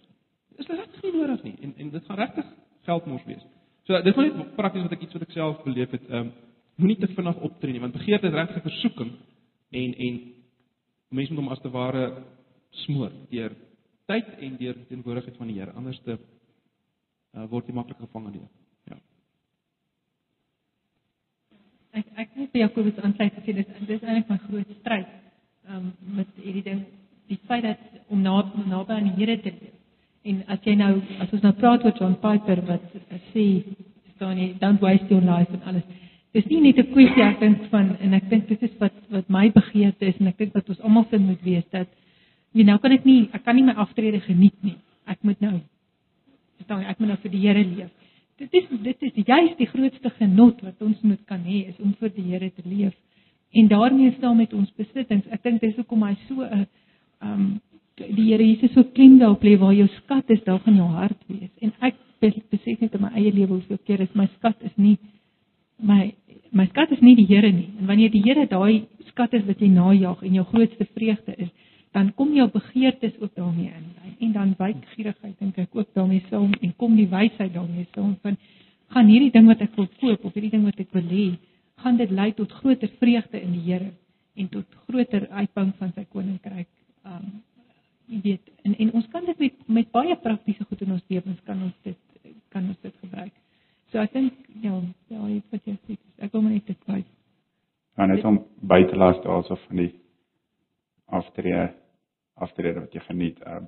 Dis 0.57 0.71
regtig 0.71 1.03
nie 1.03 1.13
nodig 1.17 1.43
nie 1.43 1.57
en 1.61 1.75
en 1.77 1.91
dit 1.91 2.05
gaan 2.07 2.21
regtig 2.21 2.47
geld 2.89 3.07
mors 3.07 3.25
wees. 3.25 3.45
So 3.87 4.03
dis 4.03 4.17
maar 4.17 4.29
net 4.29 4.55
prakties 4.57 4.87
wat 4.87 4.97
ek 4.97 5.05
iets 5.07 5.17
wat 5.19 5.27
ek 5.27 5.37
self 5.37 5.63
beleef 5.67 5.91
het. 5.91 6.09
Ehm 6.09 6.27
um, 6.27 6.33
moenie 6.81 6.97
te 6.99 7.09
vinnig 7.15 7.43
optree 7.47 7.73
nie 7.73 7.81
want 7.83 7.93
begeerte 7.93 8.27
is 8.27 8.33
regtig 8.33 8.57
'n 8.57 8.69
versoeking 8.69 9.11
en 9.71 9.95
en 10.07 10.21
mense 11.09 11.33
moet 11.33 11.43
hom 11.43 11.53
as 11.53 11.61
te 11.61 11.71
ware 11.71 12.25
smoor 12.85 13.13
deur 13.31 13.53
tyd 14.07 14.29
en 14.39 14.57
deur 14.57 14.75
die 14.75 14.87
teenwoordigheid 14.89 15.37
van 15.37 15.47
die 15.47 15.59
Here. 15.59 15.73
Anders 15.73 16.01
te 16.05 16.17
uh, 16.17 17.45
word 17.51 17.67
jy 17.67 17.75
maklik 17.75 18.01
gevang 18.01 18.33
dit. 18.33 18.49
Ja. 18.91 18.97
Ek 22.01 22.07
ek 22.25 22.35
net 22.37 22.53
by 22.53 22.65
Jakobus 22.65 22.99
aansluit 23.05 23.39
sê 23.45 23.55
dis 23.61 23.71
dis 23.87 24.03
eintlik 24.03 24.29
my 24.33 24.39
groot 24.47 24.75
stryd 24.81 25.09
um, 25.69 25.93
met 26.19 26.29
hierdie 26.41 26.67
ding 26.71 26.83
die 27.29 27.39
feit 27.47 27.65
dat 27.65 27.79
om 28.09 28.21
na 28.23 28.41
naby 28.67 28.93
aan 28.99 29.11
die 29.11 29.17
Here 29.21 29.39
te 29.41 29.53
leef. 29.53 29.79
En 30.25 30.45
as 30.47 30.61
jy 30.65 30.75
nou 30.79 30.93
as 31.21 31.33
ons 31.33 31.43
nou 31.43 31.53
praat 31.59 31.85
oor 31.85 31.97
John 31.99 32.15
Piper 32.23 32.63
wat 32.69 32.85
sê 33.33 33.47
staan 34.17 34.39
jy 34.39 34.53
don't 34.61 34.83
waste 34.83 35.11
your 35.11 35.25
life 35.25 35.51
en 35.53 35.63
alles. 35.67 35.87
Dis 36.33 36.47
nie 36.49 36.61
net 36.61 36.79
'n 36.79 36.93
kwessie 36.93 37.23
ek 37.23 37.41
dink 37.41 37.65
van 37.71 37.97
en 38.01 38.15
ek 38.15 38.29
dink 38.31 38.49
dit 38.49 38.63
is 38.63 38.77
wat 38.79 38.95
wat 39.11 39.29
my 39.29 39.51
begeerte 39.51 40.07
is 40.07 40.21
en 40.21 40.27
ek 40.27 40.39
dink 40.39 40.55
wat 40.55 40.69
ons 40.69 40.81
almal 40.81 41.05
vind 41.11 41.27
moet 41.27 41.43
wees 41.43 41.65
dat 41.71 41.89
jy 42.55 42.65
nou 42.65 42.79
kan 42.79 42.93
ek 42.93 43.05
nie 43.05 43.29
ek 43.33 43.45
kan 43.45 43.57
nie 43.57 43.65
my 43.65 43.75
aftrede 43.75 44.21
geniet 44.21 44.57
nie. 44.63 44.77
Ek 45.07 45.19
moet 45.23 45.41
nou 45.41 45.61
staan 46.65 46.85
ek 46.85 46.99
moet 47.01 47.09
nou 47.09 47.19
vir 47.23 47.31
die 47.31 47.41
Here 47.41 47.65
leef 47.65 47.91
dit 48.51 48.53
is 48.53 48.69
dit 48.83 49.03
is 49.03 49.25
juist 49.27 49.59
die 49.59 49.69
grootste 49.71 50.11
genot 50.19 50.61
wat 50.67 50.83
ons 50.83 51.01
moet 51.07 51.21
kan 51.27 51.43
hê 51.47 51.67
is 51.71 51.79
om 51.81 51.95
vir 52.01 52.13
die 52.17 52.29
Here 52.31 52.51
te 52.51 52.63
leef. 52.65 52.95
En 53.53 53.69
daarmee 53.69 54.15
staan 54.17 54.37
met 54.37 54.53
ons 54.53 54.71
besittings. 54.77 55.27
Ek 55.31 55.43
dink 55.43 55.61
dis 55.61 55.77
hoekom 55.77 56.03
hy 56.07 56.15
so 56.29 56.43
'n 56.43 56.67
um 57.21 57.61
die 58.09 58.29
Here 58.31 58.45
Jesus 58.45 58.73
so 58.75 58.85
klem 58.95 59.19
daarop 59.21 59.45
lê 59.45 59.57
waar 59.59 59.75
jou 59.75 59.89
skat 60.03 60.31
is, 60.31 60.43
daar 60.45 60.61
gaan 60.65 60.77
jou 60.77 60.89
hart 60.97 61.19
wees. 61.29 61.51
En 61.61 61.73
ek 61.81 61.99
besef 62.23 62.81
net 62.81 62.95
in 62.95 63.03
my 63.03 63.11
eie 63.19 63.33
lewe 63.33 63.59
hoeveel 63.59 63.81
keer 63.87 64.03
is 64.05 64.15
my 64.15 64.29
skat 64.39 64.57
is 64.63 64.75
nie 64.77 64.99
my 65.83 66.13
my 66.53 66.67
skat 66.69 66.93
is 66.93 67.01
nie 67.01 67.17
die 67.17 67.27
Here 67.27 67.51
nie. 67.53 67.71
En 67.81 67.87
wanneer 67.87 68.11
die 68.13 68.23
Here 68.23 68.47
daai 68.47 68.85
skat 69.09 69.35
is 69.35 69.47
wat 69.47 69.61
jy 69.61 69.69
najag 69.73 70.23
en 70.23 70.35
jou 70.41 70.45
grootste 70.51 70.87
vreugde 70.95 71.35
is, 71.39 71.51
dan 71.93 72.13
kom 72.15 72.35
jou 72.35 72.49
begeertes 72.51 73.13
ook 73.21 73.35
daarmee 73.35 73.71
in 73.71 73.93
en 74.19 74.33
dan 74.33 74.55
wyk 74.59 74.85
gierigheid 74.95 75.39
dink 75.39 75.59
ek 75.59 75.77
ook 75.77 75.89
daarmee 75.95 76.23
saam 76.31 76.53
en 76.61 76.75
kom 76.77 76.97
die 76.97 77.09
wysheid 77.09 77.53
daarmee 77.55 77.87
saam 77.95 78.15
van 78.23 78.37
gaan 78.95 79.09
hierdie 79.11 79.33
ding 79.35 79.49
wat 79.51 79.65
ek 79.65 79.77
wil 79.77 79.89
koop 80.01 80.25
of 80.25 80.37
hierdie 80.37 80.53
ding 80.55 80.65
wat 80.69 80.81
ek 80.81 80.93
wil 80.97 81.09
hê 81.11 81.27
gaan 81.85 81.99
dit 82.01 82.11
lei 82.11 82.31
tot 82.39 82.53
groter 82.61 82.93
vreugde 83.01 83.41
in 83.41 83.57
die 83.57 83.65
Here 83.67 83.91
en 84.37 84.49
tot 84.49 84.79
groter 84.87 85.29
uitbou 85.29 85.67
van 85.79 85.93
sy 85.97 86.07
koninkryk 86.15 86.71
um 87.05 87.43
jy 88.13 88.21
weet 88.29 88.53
en 88.65 88.77
en 88.85 88.93
ons 89.01 89.09
kan 89.15 89.25
dit 89.31 89.39
met 89.47 89.69
met 89.79 89.91
baie 89.99 90.17
praktiese 90.27 90.69
goed 90.69 90.85
in 90.85 90.93
ons 90.99 91.09
lewens 91.09 91.41
kan 91.49 91.63
ons 91.63 91.81
dit 91.89 91.99
kan 92.55 92.69
ons 92.69 92.85
dit 92.85 92.95
gebruik 93.07 93.35
so 93.91 93.99
ek 94.05 94.13
dink 94.13 94.55
ja 94.69 94.77
ja 95.09 95.25
wat 95.51 95.67
jy 95.67 95.77
sê 95.87 95.99
ek 96.19 96.33
kom 96.33 96.49
net 96.53 96.67
dit 96.67 96.81
kwyt 96.87 97.11
Ja, 97.97 98.07
net 98.09 98.25
om 98.25 98.39
by 98.65 98.81
te 98.89 98.97
laat 98.97 99.21
daarso 99.25 99.59
van 99.67 99.81
die 99.83 99.93
aftrede 101.13 101.73
aftrede 102.41 102.81
wat 102.81 102.95
jy 102.97 103.03
geniet. 103.05 103.41
Um, 103.47 103.67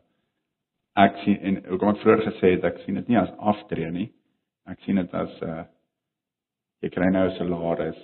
ek 0.96 1.18
sien 1.24 1.36
en 1.44 1.58
hoekom 1.68 1.92
ek 1.92 2.00
vroeër 2.00 2.22
gesê 2.30 2.54
het 2.54 2.64
ek 2.64 2.80
sien 2.84 2.96
dit 2.96 3.10
nie 3.12 3.18
as 3.20 3.32
aftrede 3.52 3.92
nie. 3.92 4.06
Ek 4.70 4.80
sien 4.86 4.96
dit 4.96 5.12
as 5.14 5.34
'n 5.42 5.50
uh, 5.50 5.64
jy 6.80 6.90
kry 6.94 7.10
nou 7.12 7.26
'n 7.28 7.36
salaris 7.36 8.00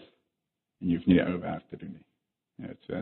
en 0.81 0.89
jy 0.91 0.97
hoef 0.97 1.07
nie 1.07 1.17
die 1.17 1.25
ou 1.25 1.41
werk 1.41 1.65
te 1.69 1.77
doen 1.77 1.93
nie. 1.97 2.07
Ja, 2.59 2.75
so 2.85 3.01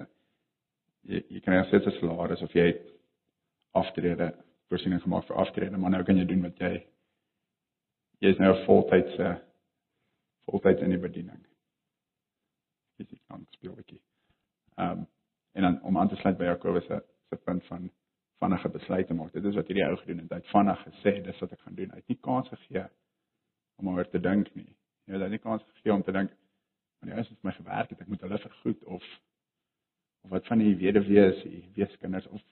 jy 1.10 1.24
jy 1.28 1.40
kry 1.40 1.58
net 1.58 1.74
'n 1.74 1.98
salaris 1.98 2.42
of 2.42 2.54
jy 2.54 2.70
aftrede 3.78 4.32
voorsiening 4.68 5.02
gemaak 5.02 5.26
vir 5.28 5.36
aftrede, 5.42 5.76
maar 5.76 5.94
nou 5.94 6.02
kan 6.04 6.18
jy 6.18 6.24
doen 6.28 6.42
wat 6.46 6.58
jy 6.62 6.72
jy 8.22 8.32
is 8.34 8.40
nou 8.42 8.54
voltydse 8.64 9.36
voltyds 10.48 10.82
in 10.82 10.94
die 10.94 11.00
bediening. 11.02 11.40
Dis 12.98 13.12
ek 13.14 13.22
kan 13.30 13.46
speel 13.54 13.72
'n 13.72 13.80
bietjie. 13.82 14.02
Ehm 14.76 15.06
en 15.54 15.62
dan 15.62 15.82
om 15.82 15.98
aan 15.98 16.08
te 16.08 16.16
sluit 16.16 16.38
by 16.38 16.44
Jakobus 16.44 16.86
se 16.86 17.02
se 17.28 17.36
punt 17.36 17.64
van 17.66 17.90
vinnige 18.38 18.68
besluite 18.68 19.14
maak. 19.14 19.32
Dit 19.32 19.44
is 19.44 19.54
wat 19.54 19.66
hierdie 19.66 19.86
ou 19.86 19.96
gedoen 19.96 20.18
het. 20.18 20.30
Hy 20.30 20.36
het 20.36 20.50
vinnig 20.52 20.82
gesê 20.86 21.22
dis 21.22 21.40
wat 21.40 21.52
ek 21.52 21.60
gaan 21.60 21.74
doen. 21.74 21.90
Hy 21.90 21.96
het 21.96 22.08
nie 22.08 22.18
kans 22.20 22.48
gegee 22.48 22.84
om 23.76 23.88
oor 23.88 24.08
te 24.08 24.20
dink 24.20 24.54
nie. 24.54 24.76
Hy 25.06 25.18
het 25.18 25.30
nie 25.30 25.38
kans 25.38 25.62
gegee 25.62 25.92
om 25.92 26.02
te 26.02 26.12
dink 26.12 26.30
want 27.00 27.12
ou 27.12 27.18
het 27.18 27.42
my 27.42 27.52
gewerk 27.52 27.90
het, 27.90 28.00
ek 28.00 28.08
moet 28.10 28.22
hulle 28.26 28.38
vergoed 28.38 28.84
of 28.84 29.04
of 30.26 30.30
wat 30.30 30.46
van 30.50 30.58
die 30.58 30.74
weduwees, 30.76 31.42
die 31.46 31.68
weeskinders 31.76 32.26
of 32.26 32.42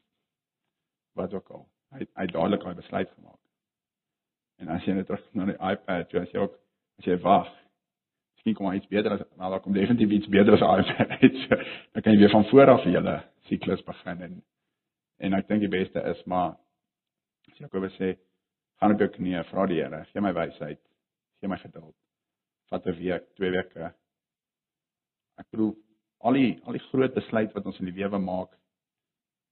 wat 1.17 1.35
ook 1.35 1.51
al. 1.51 1.67
Hy 1.95 2.07
hy 2.19 2.27
dadelik 2.33 2.65
daai 2.65 2.81
besluit 2.81 3.11
gemaak. 3.11 3.41
En 4.63 4.73
as 4.73 4.85
jy 4.85 4.97
net 4.97 5.07
terug 5.07 5.23
na 5.37 5.47
die 5.51 5.61
iPad, 5.61 6.13
jy 6.13 6.25
as 6.25 6.35
jy 6.35 6.43
ook 6.43 6.59
as 7.01 7.09
jy 7.11 7.17
wag, 7.25 7.53
miskien 8.37 8.57
kom 8.57 8.73
iets 8.73 8.89
beter 8.93 9.17
as 9.17 9.25
nou 9.37 9.51
daar 9.53 9.63
kom 9.65 9.77
definitief 9.77 10.13
iets 10.19 10.33
beter 10.33 10.57
as 10.57 10.65
iPad. 10.65 11.17
dan 11.93 12.03
kan 12.03 12.13
jy 12.13 12.21
weer 12.25 12.35
van 12.35 12.49
voor 12.51 12.77
af 12.77 12.85
julle 12.85 13.17
siklus 13.49 13.85
begin 13.85 14.23
en 14.29 14.37
En 15.19 15.37
ek 15.37 15.49
dink 15.49 15.65
die 15.65 15.73
beste 15.73 16.03
is 16.13 16.19
maar 16.29 16.57
as 17.49 17.61
Jakobus 17.63 17.95
sê, 17.97 18.13
gaan 18.81 18.93
op 18.93 19.01
jou 19.01 19.09
knieë, 19.15 19.47
vra 19.49 19.65
die 19.71 19.81
Here, 19.81 20.03
gee 20.11 20.23
my 20.25 20.33
wysheid, 20.37 20.81
gee 21.41 21.49
my 21.49 21.57
geduld. 21.63 21.95
Vat 22.71 22.87
'n 22.87 22.97
week, 22.99 23.25
twee 23.37 23.51
weke. 23.51 23.93
Ek 25.39 25.47
bedoel 25.51 25.73
al 26.21 26.33
die 26.33 26.61
al 26.65 26.73
die 26.73 26.85
groot 26.91 27.15
besluit 27.15 27.55
wat 27.55 27.67
ons 27.67 27.79
in 27.81 27.87
die 27.87 27.97
lewe 27.97 28.19
maak, 28.19 28.53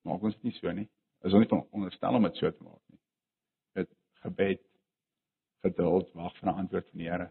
maak 0.05 0.23
ons 0.23 0.35
dit 0.35 0.45
nie 0.45 0.59
so 0.59 0.73
nie. 0.73 0.89
Is 1.25 1.33
ons 1.33 1.49
nie 1.49 1.61
onderstel 1.73 2.15
om 2.15 2.27
dit 2.29 2.37
so 2.37 2.51
te 2.51 2.63
maak 2.65 2.81
nie. 2.93 3.01
Dit 3.81 3.91
gebed, 4.25 4.61
geduld, 5.65 6.11
wag 6.13 6.35
vir 6.39 6.51
'n 6.51 6.59
antwoord 6.63 6.89
van 6.91 6.99
die 7.01 7.09
Here. 7.09 7.31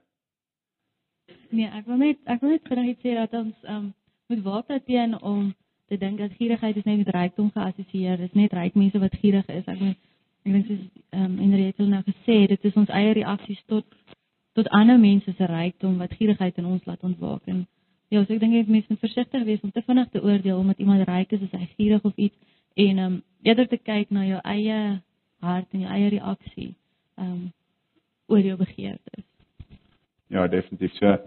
Nee, 1.49 1.67
ek 1.67 1.85
wil 1.85 1.97
net 1.97 2.17
ek 2.25 2.41
wil 2.41 2.49
net 2.49 2.63
graag 2.63 2.97
sê 3.03 3.13
dat 3.15 3.33
ons 3.33 3.55
um, 3.63 3.93
moet 4.27 4.41
waak 4.43 4.71
teen 4.85 5.21
om 5.21 5.53
te 5.87 5.97
dink 5.97 6.17
dat 6.17 6.33
gierigheid 6.39 6.77
is 6.77 6.83
net 6.83 6.97
met 6.97 7.13
rykdom 7.15 7.51
geassosieer. 7.51 8.17
Dis 8.17 8.33
net 8.33 8.53
ryk 8.53 8.75
mense 8.75 8.99
wat 8.99 9.15
gierig 9.21 9.47
is. 9.47 9.67
Ek 9.67 9.79
meen 9.79 9.95
ek 10.43 10.51
dink 10.51 10.65
soos 10.67 10.81
ehm 11.09 11.25
um, 11.25 11.37
Henry 11.37 11.65
het 11.69 11.77
nou 11.77 12.01
gesê, 12.07 12.47
dit 12.47 12.65
is 12.69 12.79
ons 12.81 12.89
eie 12.89 13.13
reaksies 13.13 13.61
tot 13.65 13.85
tot 14.53 14.69
ander 14.69 14.99
mense 14.99 15.33
se 15.37 15.45
rykdom 15.45 15.97
wat 15.97 16.13
gierigheid 16.13 16.57
in 16.57 16.65
ons 16.65 16.85
laat 16.85 17.03
ontwaak. 17.03 17.45
En 17.45 17.67
ja, 18.09 18.23
so 18.23 18.33
ek 18.33 18.41
dink 18.41 18.53
jy 18.53 18.65
mense 18.67 18.89
moet 18.89 19.05
versigtig 19.05 19.45
wees 19.45 19.61
om 19.61 19.71
te 19.71 19.81
vinnig 19.85 20.09
te 20.09 20.21
oordeel 20.21 20.57
omdat 20.57 20.79
iemand 20.79 21.07
ryk 21.09 21.31
is 21.37 21.45
as 21.47 21.55
hy 21.59 21.69
gierig 21.77 22.03
of 22.03 22.17
iets 22.17 22.35
en 22.73 22.97
ehm 22.97 23.13
um, 23.13 23.21
eerder 23.43 23.67
te 23.67 23.77
kyk 23.77 24.11
na 24.11 24.25
jou 24.25 24.39
eie 24.43 24.79
hart 25.43 25.73
en 25.73 25.83
jou 25.85 25.91
eie 25.91 26.09
reaksie 26.17 26.71
ehm 27.17 27.31
um, 27.31 27.51
oor 28.31 28.39
jou 28.39 28.55
begeertes. 28.57 29.25
Ja, 30.31 30.47
definitief. 30.47 30.93
So, 30.97 31.17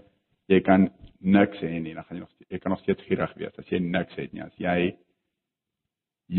jy 0.50 0.60
kan 0.64 0.88
niks 1.20 1.60
hê 1.62 1.76
nie, 1.78 1.92
dan 1.94 2.04
gaan 2.04 2.16
jy 2.16 2.22
nog 2.24 2.32
jy 2.48 2.58
kan 2.62 2.72
nog 2.72 2.80
steeds 2.80 3.04
gierig 3.06 3.34
wees 3.36 3.58
as 3.58 3.68
jy 3.70 3.78
niks 3.82 4.16
het 4.16 4.32
nie. 4.32 4.42
As 4.42 4.56
jy 4.58 4.96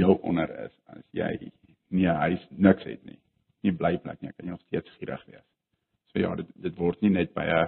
jou 0.02 0.18
onder 0.28 0.52
is, 0.66 0.74
as 0.92 1.06
jy 1.16 1.52
nie 1.96 2.08
huis 2.08 2.44
niks 2.52 2.84
het 2.88 3.04
nie, 3.06 3.20
nie 3.64 3.74
blyplek 3.76 4.22
nie, 4.22 4.34
kan 4.34 4.48
jy 4.50 4.56
nog 4.56 4.66
steeds 4.66 4.98
gierig 5.00 5.24
wees. 5.30 5.46
So 6.12 6.20
ja, 6.24 6.34
dit 6.40 6.50
dit 6.68 6.78
word 6.80 7.02
nie 7.02 7.14
net 7.14 7.34
by 7.36 7.46
'n 7.46 7.68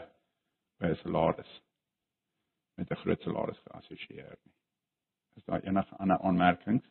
by 0.79 0.91
'n 0.91 1.01
salaris 1.03 1.51
met 2.77 2.91
'n 2.91 3.01
groot 3.03 3.21
salaris 3.21 3.59
geassosieer 3.67 4.37
nie. 4.45 4.55
Is 5.37 5.45
daar 5.45 5.63
enige 5.63 5.95
ander 5.95 6.17
aanmerkings? 6.17 6.85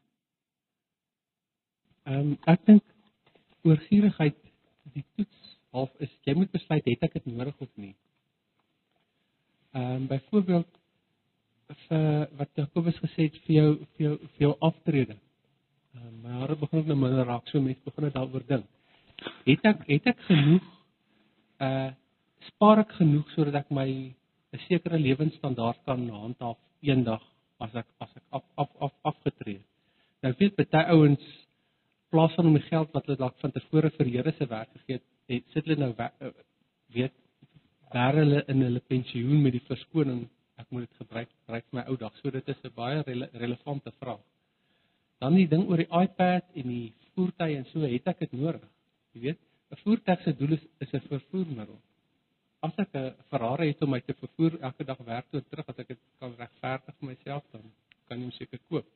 Ehm 2.09 2.21
um, 2.33 2.37
ek 2.49 2.63
dink 2.65 2.85
oor 3.69 3.81
gierigheid 3.89 4.37
die 4.95 5.05
toets 5.17 5.49
half 5.77 6.05
is 6.05 6.13
jy 6.25 6.35
moet 6.39 6.53
besluit 6.55 6.87
het 6.89 7.03
ek 7.05 7.17
dit 7.19 7.27
nodig 7.29 7.57
of 7.61 7.71
nie. 7.77 7.95
Ehm 9.77 9.97
um, 9.97 10.07
byvoorbeeld 10.13 10.71
vir 11.85 12.29
wat 12.39 12.49
Jakobus 12.57 12.97
gesê 13.03 13.27
het 13.27 13.37
vir 13.45 13.55
jou 13.59 13.73
vir 13.81 14.05
jou 14.07 14.15
vir 14.23 14.45
jou 14.47 14.53
aftrede. 14.71 15.17
Ehm 15.99 16.07
um, 16.07 16.15
my 16.23 16.39
hare 16.41 16.57
begin 16.63 16.87
nou 16.89 16.97
minder 16.97 17.29
raak 17.29 17.51
so 17.53 17.61
mense 17.61 17.91
begin 17.91 18.15
daaroor 18.15 18.47
dink. 18.53 18.71
Het 19.45 19.69
ek 19.73 19.83
het 19.91 20.09
ek 20.15 20.23
genoeg 20.31 20.71
uh 21.69 21.91
spaar 22.49 22.81
ek 22.87 22.95
genoeg 22.97 23.29
sodat 23.35 23.61
ek 23.61 23.75
my 23.81 23.89
'n 24.57 24.63
sekere 24.65 24.99
lewensstandaard 24.99 25.85
kan 25.85 26.09
handhaaf 26.09 26.57
eendag 26.81 27.21
as 27.61 27.75
ek 27.75 27.87
as 28.01 28.17
ek 28.17 28.25
af 28.31 28.45
af 28.57 28.71
af 28.81 28.95
afgetree. 29.13 29.61
Nou 30.23 30.33
weet 30.39 30.57
baie 30.57 30.87
ouens 30.95 31.29
plaas 32.11 32.35
van 32.35 32.47
om 32.47 32.57
die 32.57 32.69
geld 32.69 32.93
wat 32.93 33.07
hulle 33.07 33.21
dalk 33.21 33.39
van 33.43 33.53
tevore 33.53 33.91
vir 33.91 34.07
Here 34.07 34.33
se 34.33 34.47
werk 34.47 34.71
gegee 34.77 35.01
het, 35.29 35.45
sit 35.53 35.65
hulle 35.65 35.81
nou 35.81 35.93
weet 36.95 37.15
bær 37.93 38.17
hulle 38.21 38.43
in 38.53 38.63
hulle 38.63 38.81
pensioen 38.81 39.43
met 39.43 39.53
die 39.57 39.65
verskoning 39.69 40.27
ek 40.59 40.71
moet 40.75 40.87
dit 40.87 41.03
gebruik 41.03 41.29
gebruik 41.31 41.67
vir 41.69 41.79
my 41.79 41.85
ou 41.91 41.97
dag. 41.97 42.15
So 42.21 42.31
dit 42.31 42.49
is 42.49 42.65
'n 42.65 42.75
baie 42.75 43.03
rele, 43.03 43.29
relevante 43.33 43.93
vraag. 44.01 44.25
Dan 45.21 45.35
die 45.35 45.49
ding 45.49 45.69
oor 45.69 45.77
die 45.77 45.93
iPad 46.05 46.45
en 46.55 46.69
die 46.69 46.95
voertuie 47.15 47.57
en 47.57 47.67
so, 47.73 47.81
het 47.81 48.07
ek 48.07 48.19
dit 48.19 48.33
nodig? 48.33 48.69
Jy 49.15 49.21
weet, 49.21 49.41
'n 49.71 49.77
voertuig 49.85 50.23
se 50.23 50.33
doel 50.33 50.53
is 50.53 50.65
is 50.81 50.93
'n 50.93 51.09
vervoermiddel. 51.09 51.79
As 52.61 52.79
ek 52.79 52.95
'n 52.95 53.15
Ferrari 53.31 53.69
het 53.69 53.83
om 53.83 53.91
my 53.91 54.01
te 54.01 54.15
vervoer 54.15 54.59
elke 54.61 54.85
dag 54.85 54.99
werk 54.99 55.27
toe 55.31 55.43
terug, 55.51 55.69
as 55.69 55.79
ek 55.79 55.89
dit 55.89 55.99
kan 56.19 56.35
regverdig 56.39 56.95
vir 56.99 57.09
myself 57.09 57.45
dan 57.53 57.63
kan 58.09 58.19
jy 58.19 58.25
hom 58.25 58.33
seker 58.33 58.59
koop. 58.69 58.87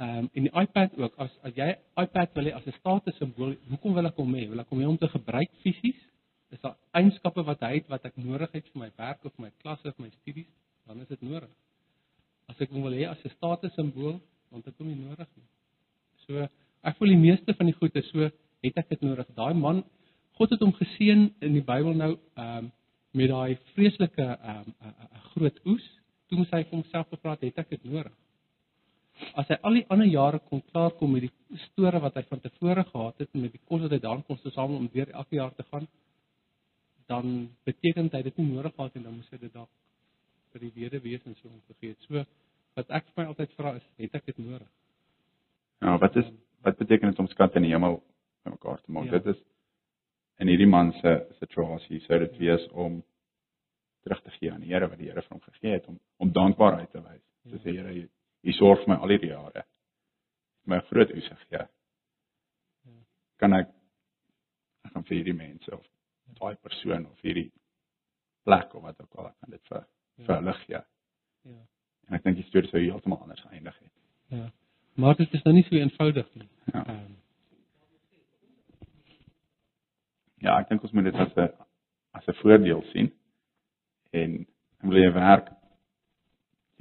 Ehm 0.00 0.18
um, 0.18 0.28
en 0.32 0.46
die 0.46 0.52
iPad 0.62 0.94
ook, 0.96 1.16
as 1.20 1.32
as 1.44 1.56
jy 1.56 1.66
iPad 2.00 2.30
wil 2.38 2.46
hê 2.48 2.52
as 2.56 2.66
'n 2.66 2.76
status 2.78 3.16
simbool, 3.20 3.50
hoekom 3.68 3.94
wil 3.94 4.06
ek 4.08 4.16
hom 4.16 4.34
hê? 4.34 4.46
Wil 4.48 4.60
ek 4.62 4.70
hom 4.72 4.80
hê 4.80 4.86
om 4.88 4.96
te 4.98 5.08
gebruik 5.08 5.50
fisies? 5.62 5.98
Is 6.50 6.60
daar 6.60 6.76
eienskappe 6.96 7.42
wat 7.44 7.60
hy 7.60 7.74
het 7.74 7.88
wat 7.88 8.04
ek 8.08 8.16
nodig 8.16 8.52
het 8.52 8.70
vir 8.72 8.80
my 8.80 8.90
werk 8.96 9.24
of 9.24 9.38
my 9.38 9.50
klas 9.62 9.84
of 9.84 9.98
my 9.98 10.08
studies? 10.10 10.48
Dan 10.86 11.00
is 11.00 11.08
dit 11.08 11.22
nodig. 11.22 11.50
As 12.48 12.60
ek 12.60 12.70
hom 12.70 12.82
wil 12.82 12.96
hê 12.96 13.04
as 13.10 13.24
'n 13.24 13.34
status 13.36 13.74
simbool, 13.74 14.20
want 14.50 14.64
dit 14.64 14.76
kom 14.76 14.86
nie 14.86 15.04
nodig 15.04 15.28
nie. 15.36 15.48
So 16.26 16.48
ek 16.82 16.96
voel 16.96 17.08
die 17.08 17.24
meeste 17.28 17.54
van 17.54 17.66
die 17.66 17.76
goede 17.76 18.02
so 18.02 18.30
het 18.64 18.76
ek 18.76 18.88
dit 18.88 19.02
nodig. 19.02 19.26
Daai 19.36 19.54
man 19.54 19.84
God 20.40 20.50
het 20.50 20.60
hom 20.60 20.72
geseën 20.72 21.28
in 21.40 21.52
die 21.52 21.66
Bybel 21.72 21.92
nou 21.92 22.12
ehm 22.36 22.56
um, 22.56 22.72
met 23.12 23.28
daai 23.28 23.58
vreeslike 23.74 24.24
ehm 24.24 24.64
um, 24.64 24.74
'n 25.12 25.24
groot 25.34 25.60
oes. 25.66 25.86
Toe 26.28 26.38
moes 26.38 26.50
hy 26.50 26.62
vir 26.64 26.76
homself 26.78 27.08
gevra 27.08 27.30
het, 27.30 27.40
het 27.40 27.58
ek 27.58 27.70
dit 27.70 27.84
nodig? 27.84 28.12
As 29.38 29.48
hy 29.48 29.58
al 29.62 29.76
die 29.78 29.86
ander 29.92 30.08
jare 30.08 30.40
kon 30.48 30.62
klaarkom 30.72 31.12
met 31.12 31.26
die 31.26 31.58
store 31.66 32.00
wat 32.00 32.16
hy 32.16 32.22
van 32.28 32.40
tevore 32.40 32.84
gehad 32.88 33.22
het 33.22 33.28
en 33.34 33.44
met 33.44 33.52
die 33.52 33.62
kos 33.68 33.82
wat 33.84 33.94
hy 33.94 34.00
dan 34.02 34.22
kon 34.26 34.38
versamel 34.42 34.80
om 34.80 34.88
weer 34.92 35.10
elke 35.10 35.36
jaar 35.36 35.54
te 35.54 35.66
gaan, 35.70 35.86
dan 37.10 37.48
beteken 37.66 38.08
dit 38.08 38.18
hy 38.18 38.22
dit 38.28 38.38
nie 38.38 38.48
nodig 38.52 38.74
gehad 38.76 38.96
en 38.96 39.06
dan 39.08 39.16
moes 39.16 39.30
hy 39.32 39.40
dit 39.42 39.52
dalk 39.52 39.70
vir 40.52 40.64
die 40.66 40.72
wede 40.76 41.00
wees 41.04 41.24
en 41.26 41.36
so 41.38 41.50
omgegee 41.50 41.94
het. 41.94 42.06
So 42.08 42.24
wat 42.78 42.94
ek 43.00 43.10
vir 43.10 43.22
my 43.22 43.28
altyd 43.32 43.56
vra 43.58 43.74
is, 43.78 43.86
het 44.00 44.16
ek 44.18 44.30
dit 44.30 44.38
nodig? 44.42 44.68
Ja, 45.80 45.96
wat 45.98 46.16
is 46.20 46.28
wat 46.64 46.78
beteken 46.78 47.10
dit 47.10 47.22
om 47.22 47.28
skat 47.32 47.56
in 47.56 47.64
die 47.66 47.72
hemel 47.72 48.00
bymekaar 48.44 48.82
te 48.82 48.92
maak? 48.92 49.08
Ja. 49.08 49.18
Dit 49.18 49.34
is 49.34 49.42
in 50.40 50.50
hierdie 50.52 50.68
man 50.70 50.92
se 51.00 51.16
situasie 51.40 52.00
sou 52.06 52.18
dit 52.22 52.38
wees 52.40 52.66
om 52.72 53.00
terug 54.04 54.22
te 54.24 54.32
gee 54.38 54.52
aan 54.52 54.62
die 54.64 54.72
Here 54.72 54.88
wat 54.88 55.00
die 55.00 55.08
Here 55.10 55.24
vir 55.24 55.36
hom 55.36 55.44
gegee 55.48 55.76
het 55.76 55.88
om 55.90 55.98
om 56.20 56.32
dankbaarheid 56.36 56.90
te 56.92 57.02
wys. 57.04 57.22
Ja. 57.44 57.56
Te 57.56 57.62
sê 57.64 57.76
Here, 57.76 58.08
U- 58.44 58.48
U 58.48 58.52
sorg 58.52 58.78
vir 58.84 58.88
my 58.88 58.94
al 59.02 59.08
hierdie 59.08 59.30
jare. 59.30 59.64
My 60.66 60.80
groot 60.80 61.10
oes 61.14 61.28
gegee. 61.28 61.66
Ja. 62.86 62.92
Kan 63.38 63.52
ek 63.52 63.68
ek 64.84 64.92
gaan 64.92 65.04
vir 65.04 65.16
hierdie 65.16 65.34
mense 65.36 65.72
of 65.72 65.84
daai 66.40 66.54
persoon 66.56 67.06
of 67.06 67.20
hierdie 67.22 67.50
plek 68.44 68.74
of 68.74 68.82
wat 68.82 69.00
ook 69.00 69.14
al 69.18 69.26
ek 69.28 69.36
kan 69.40 69.50
dit 69.50 69.62
vir 69.68 69.86
vir 70.26 70.34
hulle 70.36 70.52
gee. 70.66 70.80
Ja. 71.44 71.66
En 72.08 72.14
ek 72.14 72.22
dink 72.24 72.36
die 72.36 72.44
storie 72.48 72.68
sou 72.70 72.80
heeltemal 72.80 73.20
anders 73.22 73.40
geëindig 73.40 73.78
het. 73.78 73.92
Ja. 74.28 74.50
Maar 74.96 75.14
dit 75.16 75.34
is 75.34 75.42
nou 75.44 75.54
nie 75.54 75.62
so 75.64 75.74
eenvoudig 75.76 76.34
nie. 76.34 76.48
Ja. 76.74 76.84
Ehm 76.86 77.16
Ja, 80.40 80.54
ek 80.60 80.68
dink 80.70 80.82
ons 80.82 80.92
moet 80.96 81.04
dit 81.04 81.14
as 81.14 81.34
'n 81.36 81.48
as 82.16 82.26
'n 82.28 82.32
voordeel 82.42 82.82
sien. 82.92 83.12
En 84.12 84.46
wil 84.82 85.02
jy 85.02 85.12
werk 85.12 85.50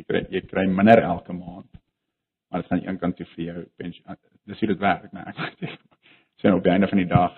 kry 0.09 0.23
jy 0.33 0.41
kry 0.49 0.65
minder 0.67 1.01
elke 1.03 1.33
maand. 1.33 1.69
Maar 2.49 2.63
dit 2.63 2.71
gaan 2.71 2.85
een 2.85 2.97
kant 2.99 3.17
toe 3.17 3.27
vir 3.35 3.43
jou 3.45 3.65
pensioen. 3.77 4.17
Dis 4.49 4.61
hoe 4.63 4.71
dit 4.71 4.81
werk, 4.81 5.11
nee. 5.13 5.35
Ek 6.39 6.41
sê 6.41 6.53
op 6.55 6.63
die 6.63 6.71
einde 6.71 6.87
van 6.87 7.01
die 7.01 7.09
dag 7.09 7.35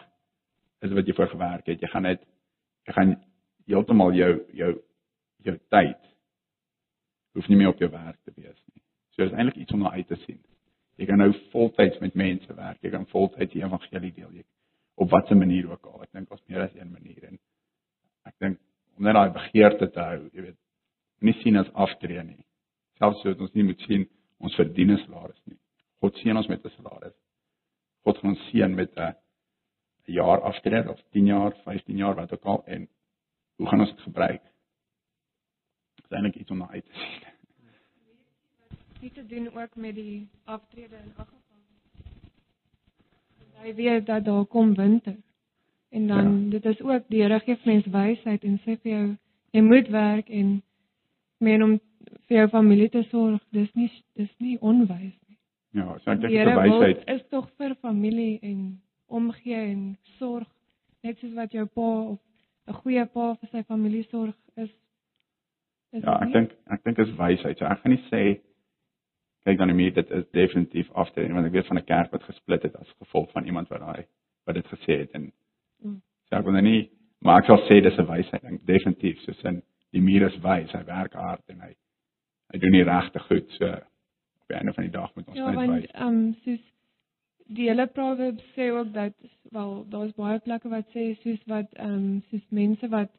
is 0.85 0.93
wat 0.93 1.07
jy 1.09 1.15
voor 1.17 1.31
gewerk 1.31 1.67
het. 1.67 1.81
Jy 1.81 1.89
gaan 1.91 2.07
net 2.07 2.23
jy 2.87 2.95
gaan 2.95 3.15
heeltemal 3.69 4.13
jou 4.15 4.31
jou 4.57 4.71
jou 5.45 5.57
tyd 5.73 6.07
hoef 7.33 7.47
nie 7.49 7.57
meer 7.57 7.71
op 7.71 7.81
jou 7.81 7.89
werk 7.91 8.19
te 8.23 8.33
wees 8.35 8.57
nie. 8.73 8.83
So 9.15 9.25
dis 9.25 9.35
eintlik 9.35 9.59
iets 9.63 9.73
om 9.73 9.83
na 9.83 9.91
uit 9.97 10.07
te 10.07 10.19
sien. 10.25 10.39
Jy 10.99 11.07
kan 11.09 11.21
nou 11.21 11.31
voltyds 11.51 11.99
met 12.01 12.15
mense 12.15 12.55
werk. 12.55 12.81
Jy 12.83 12.91
kan 12.93 13.07
voltyds 13.09 13.53
die 13.53 13.63
evangelie 13.63 14.13
deel. 14.15 14.31
Jy 14.37 14.45
op 15.01 15.09
watter 15.09 15.37
manier 15.37 15.69
ook 15.71 15.85
al. 15.89 16.03
Ek 16.05 16.13
dink 16.13 16.31
ons 16.31 16.43
meer 16.47 16.65
as 16.67 16.75
een 16.77 16.91
manier 16.91 17.31
en 17.31 17.39
ek 18.29 18.35
dink 18.43 18.59
om 18.97 19.07
net 19.07 19.17
daai 19.17 19.33
begeerte 19.33 19.87
te 19.89 20.03
hou, 20.03 20.19
jy 20.35 20.43
weet, 20.45 20.57
nie 21.25 21.33
sien 21.41 21.57
as 21.57 21.69
aftree 21.73 22.21
nie. 22.25 22.41
Selfs 23.01 23.23
so 23.23 23.33
dat 23.33 23.41
ons 23.41 23.53
nie 23.57 23.65
moet 23.65 23.81
sien 23.87 24.05
ons 24.45 24.55
verdien 24.55 24.91
'n 24.93 24.97
salaris 25.01 25.41
nie. 25.49 25.57
God 26.01 26.17
seën 26.21 26.37
ons 26.37 26.47
met 26.47 26.65
'n 26.65 26.69
salaris. 26.77 27.17
God 28.05 28.17
gaan 28.17 28.29
ons 28.35 28.47
seën 28.49 28.75
met 28.75 28.93
'n 28.97 29.13
'n 30.07 30.13
jaar 30.13 30.41
aftree 30.41 30.89
of 30.89 30.99
10 31.11 31.25
jaar, 31.25 31.53
15 31.65 31.97
jaar 31.97 32.15
wat 32.15 32.33
ook 32.33 32.45
al 32.45 32.63
en 32.65 32.87
hoe 33.57 33.67
gaan 33.67 33.79
ons 33.79 33.89
dit 33.89 34.01
gebruik? 34.01 34.41
Dit 35.95 36.05
is 36.05 36.11
eintlik 36.11 36.35
iets 36.35 36.51
om 36.51 36.57
na 36.57 36.69
uit 36.69 36.85
te 36.85 36.93
sien. 36.93 37.29
iets 39.01 39.15
te 39.15 39.25
doen 39.25 39.47
ook 39.53 39.75
met 39.75 39.95
die 39.95 40.29
aftrede 40.43 40.95
in 40.95 41.11
geval. 41.15 41.39
Hy 43.61 43.75
weet 43.75 44.05
dat 44.05 44.25
daar 44.25 44.45
kom 44.45 44.75
winter. 44.75 45.15
En 45.89 46.07
dan 46.07 46.43
ja. 46.43 46.49
dit 46.49 46.65
is 46.65 46.81
ook 46.81 47.03
die 47.07 47.21
Here 47.21 47.39
gee 47.39 47.55
vir 47.55 47.73
mens 47.73 47.85
wysheid 47.85 48.43
en 48.43 48.59
sê 48.59 48.77
vir 48.81 48.91
jou 48.91 49.17
jy 49.51 49.61
moet 49.61 49.87
werk 49.87 50.29
en 50.29 50.61
meen 51.37 51.63
om 51.63 51.79
vir 52.27 52.37
jou 52.37 52.47
familie 52.49 52.89
te 52.89 53.03
sorg. 53.09 53.41
Dis 53.51 53.69
nie 53.75 53.89
dis 54.15 54.31
nie 54.39 54.57
onwys 54.61 55.15
nie. 55.27 55.37
Ja, 55.73 55.97
so 55.99 56.11
ek 56.11 56.21
dink 56.21 56.31
dit 56.33 56.47
is 56.47 56.47
'n 56.47 56.55
wysheid. 56.57 57.03
is 57.09 57.23
tog 57.29 57.49
vir 57.57 57.75
familie 57.75 58.39
en 58.41 58.81
omgee 59.09 59.71
en 59.71 59.97
sorg 60.19 60.47
net 61.03 61.17
soos 61.19 61.33
wat 61.33 61.51
jou 61.51 61.65
pa 61.65 61.81
of 62.13 62.19
'n 62.67 62.73
goeie 62.73 63.05
pa 63.05 63.33
vir 63.33 63.49
sy 63.51 63.63
familie 63.63 64.03
sorg 64.03 64.35
is. 64.57 64.69
is 65.93 66.03
Ja, 66.03 66.19
dit 66.19 66.27
ek 66.27 66.33
dink 66.33 66.51
ek 66.71 66.83
dink 66.83 66.99
is 66.99 67.17
wysheid. 67.17 67.57
So 67.57 67.65
ek 67.65 67.79
gaan 67.81 67.91
nie 67.91 68.03
sê 68.11 68.39
kyk 69.45 69.57
dan 69.57 69.75
nie 69.75 69.91
dit 69.91 70.11
is 70.11 70.25
definitief 70.31 70.91
aftree 70.91 71.33
want 71.33 71.45
ek 71.45 71.53
weet 71.53 71.67
van 71.67 71.77
'n 71.77 71.85
kerk 71.85 72.11
wat 72.11 72.23
gesplit 72.23 72.63
het 72.63 72.75
as 72.75 72.93
gevolg 72.99 73.31
van 73.31 73.45
iemand 73.45 73.69
wat 73.69 73.79
daai 73.79 74.05
wat 74.45 74.55
dit 74.55 74.67
gesê 74.67 74.99
het 74.99 75.11
en 75.13 75.31
Mm. 75.83 76.01
so 76.29 76.35
ek 76.35 76.43
wil 76.43 76.53
nou 76.53 76.61
nie 76.61 76.89
maar 77.21 77.39
ek 77.39 77.45
sal 77.45 77.57
sê 77.67 77.81
dis 77.81 77.97
'n 77.97 78.05
wysheid 78.05 78.41
ding 78.41 78.59
definitief 78.65 79.19
soos 79.21 79.43
in 79.43 79.61
die 79.91 80.01
muur 80.01 80.27
is 80.27 80.37
wys, 80.43 80.71
hy 80.71 80.83
werk 80.85 81.13
hard 81.13 81.41
en 81.49 81.59
hy 81.59 81.73
hy 82.51 82.59
doen 82.59 82.71
die 82.71 82.83
regte 82.83 83.19
goed. 83.19 83.49
So 83.57 83.65
op 83.65 84.47
die 84.47 84.57
einde 84.57 84.73
van 84.73 84.83
die 84.83 84.91
dag 84.93 85.15
moet 85.15 85.27
ons 85.27 85.37
Ja, 85.37 85.49
net 85.49 85.55
want 85.55 85.71
wys. 85.81 85.91
ehm 85.93 86.07
um, 86.07 86.35
soos 86.43 86.67
die 87.51 87.67
hele 87.67 87.87
proverb 87.87 88.39
sê 88.55 88.69
ook 88.71 88.93
dat 88.93 89.13
wel 89.51 89.85
daar's 89.89 90.13
baie 90.15 90.39
plekke 90.39 90.69
wat 90.69 90.87
sê 90.95 91.15
soos 91.23 91.41
wat 91.47 91.73
ehm 91.73 91.93
um, 91.95 92.21
soos 92.29 92.45
mense 92.49 92.87
wat 92.89 93.11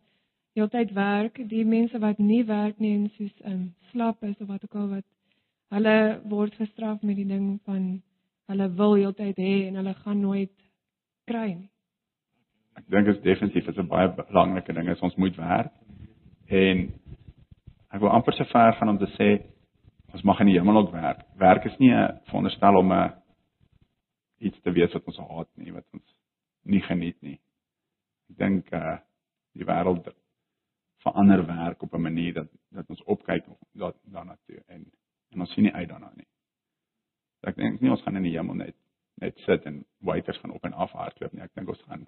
heeltyd 0.55 0.93
werk, 0.93 1.41
die 1.49 1.65
mense 1.65 1.99
wat 1.99 2.19
nie 2.19 2.45
werk 2.45 2.79
nie 2.79 2.95
en 2.95 3.11
soos 3.17 3.35
ehm 3.41 3.53
um, 3.53 3.75
slap 3.91 4.23
is 4.25 4.39
of 4.41 4.49
wat 4.49 4.65
ook 4.65 4.75
al 4.75 4.89
wat 4.89 5.05
hulle 5.73 6.21
word 6.29 6.55
gestraf 6.61 7.03
met 7.03 7.17
die 7.17 7.27
ding 7.29 7.61
van 7.65 8.03
hulle 8.53 8.69
wil 8.77 8.95
heeltyd 8.95 9.37
hê 9.41 9.53
en 9.69 9.77
hulle 9.81 9.95
gaan 9.95 10.21
nooit 10.21 10.53
kry 11.31 11.47
nie. 11.55 11.69
Ek 12.77 12.85
dink 12.89 13.07
dit 13.07 13.17
is 13.17 13.23
definitief 13.23 13.69
is 13.69 13.79
'n 13.79 13.89
baie 13.89 14.09
belangrike 14.17 14.73
ding 14.73 14.89
is 14.89 15.01
ons 15.01 15.17
moet 15.17 15.37
werk. 15.37 15.73
En 16.49 16.93
ek 17.93 18.01
wil 18.01 18.11
amper 18.11 18.35
so 18.37 18.45
ver 18.53 18.73
gaan 18.79 18.89
om 18.89 18.99
te 18.99 19.11
sê 19.17 19.31
ons 20.13 20.25
mag 20.29 20.41
in 20.41 20.51
die 20.53 20.59
hemel 20.59 20.83
ook 20.83 20.93
werk. 20.93 21.25
Werk 21.41 21.65
is 21.65 21.79
nie 21.79 21.93
'n 21.93 22.21
veronderstel 22.29 22.77
om 22.77 22.93
'n 22.93 23.13
iets 24.41 24.61
te 24.61 24.73
wees 24.73 24.93
wat 24.93 25.07
ons 25.07 25.19
haat 25.19 25.49
nie, 25.57 25.73
wat 25.73 25.85
ons 25.93 26.15
nie 26.65 26.81
geniet 26.81 27.23
nie. 27.23 27.41
Ek 28.31 28.37
dink 28.37 28.73
uh 28.73 28.99
die 29.55 29.67
wêreld 29.69 30.09
verander 31.03 31.47
werk 31.47 31.83
op 31.83 31.95
'n 31.95 32.03
manier 32.03 32.35
dat 32.35 32.49
dat 32.71 32.89
ons 32.89 33.03
opkyk 33.03 33.45
dat 33.73 33.97
daarna 34.05 34.37
toe 34.47 34.63
en 34.67 34.87
en 35.31 35.41
ons 35.41 35.53
sien 35.53 35.65
nie 35.65 35.75
uit 35.75 35.89
daarna 35.89 36.13
nie. 36.15 36.27
Ek 37.43 37.57
dink 37.57 37.81
nie 37.81 37.91
ons 37.91 38.03
gaan 38.03 38.17
in 38.17 38.23
die 38.23 38.37
hemel 38.37 38.55
net 38.55 38.77
net 39.21 39.39
sit 39.39 39.65
en 39.67 39.85
waiters 40.01 40.39
gaan 40.39 40.51
op 40.51 40.65
en 40.65 40.73
af 40.73 40.93
hardloop 40.93 41.33
nie. 41.33 41.43
Ek 41.43 41.55
dink 41.55 41.69
ons 41.69 41.83
gaan 41.83 42.07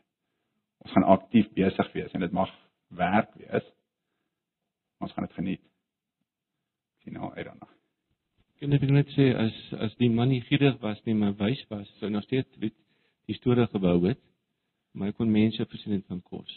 ons 0.84 0.92
gaan 0.92 1.04
aktief 1.04 1.52
besig 1.52 1.92
wees 1.92 2.12
en 2.12 2.20
dit 2.20 2.32
mag 2.32 2.50
werk 2.88 3.34
wees. 3.34 3.64
Ons 5.00 5.12
gaan 5.12 5.24
dit 5.24 5.32
geniet. 5.32 5.73
Ek 7.04 7.10
sien 7.10 7.20
nou 7.20 7.28
uit 7.34 7.44
daarna. 7.44 7.66
Kan 8.62 8.72
ek 8.72 8.84
net 8.88 9.10
sê 9.12 9.26
as 9.36 9.56
as 9.84 9.92
die 10.00 10.08
man 10.08 10.30
nie 10.32 10.40
gierig 10.48 10.78
was 10.80 10.96
nie, 11.04 11.12
maar 11.12 11.34
wys 11.36 11.60
was, 11.68 11.90
sou 12.00 12.08
nog 12.08 12.24
steeds 12.24 12.48
weet 12.62 12.72
die 13.28 13.36
storie 13.36 13.66
gebou 13.68 13.98
het, 14.06 14.20
maar 14.96 15.10
hy 15.10 15.16
kon 15.18 15.28
mense 15.28 15.66
voorsien 15.68 16.00
van 16.08 16.22
kos. 16.24 16.54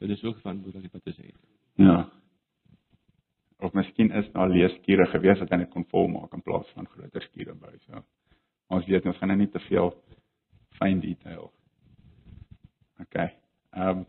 Dit 0.00 0.14
is 0.16 0.24
ook 0.24 0.40
verantwoordelik 0.40 0.94
wat 0.96 1.10
hy 1.10 1.14
sê. 1.18 1.28
Ja. 1.76 1.98
Of 3.60 3.76
miskien 3.76 4.14
is 4.16 4.32
daar 4.32 4.48
leeskiere 4.48 5.10
gewees 5.12 5.44
wat 5.44 5.52
hy 5.52 5.60
net 5.60 5.74
kon 5.76 5.84
volmaak 5.92 6.32
in 6.32 6.46
plaas 6.46 6.72
van 6.72 6.88
groter 6.88 7.28
skiere 7.28 7.52
bou. 7.58 7.74
So 7.84 8.00
ons 8.72 8.88
weet 8.88 9.12
ons 9.12 9.20
gaan 9.20 9.34
nou 9.34 9.42
nie 9.42 9.52
te 9.52 9.60
veel 9.68 9.92
fyn 10.80 11.04
detail. 11.04 11.50
OK. 13.04 13.18
Ehm 13.76 13.98
um, 13.98 14.06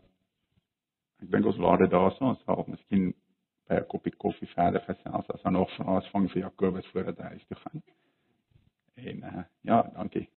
ek 1.20 1.28
dink 1.34 1.52
ons 1.52 1.60
laat 1.60 1.84
dit 1.84 1.92
daarso. 1.92 2.32
Ons 2.32 2.40
sal 2.48 2.64
miskien 2.72 3.10
by 3.70 3.78
'n 3.78 3.86
koppie 3.86 4.16
koffie 4.16 4.50
verder 4.56 4.82
gesels 4.86 5.30
as 5.30 5.42
daar 5.42 5.52
nog 5.52 5.70
vrae 5.76 5.98
is 6.02 6.10
van 6.10 6.28
vir 6.28 6.42
Jakobus 6.42 6.90
voordat 6.92 7.18
hy 7.22 7.28
huis 7.34 7.46
toe 7.46 7.56
gaan. 7.62 7.82
En 8.94 9.16
uh, 9.32 9.42
ja, 9.70 9.78
dankie. 9.94 10.28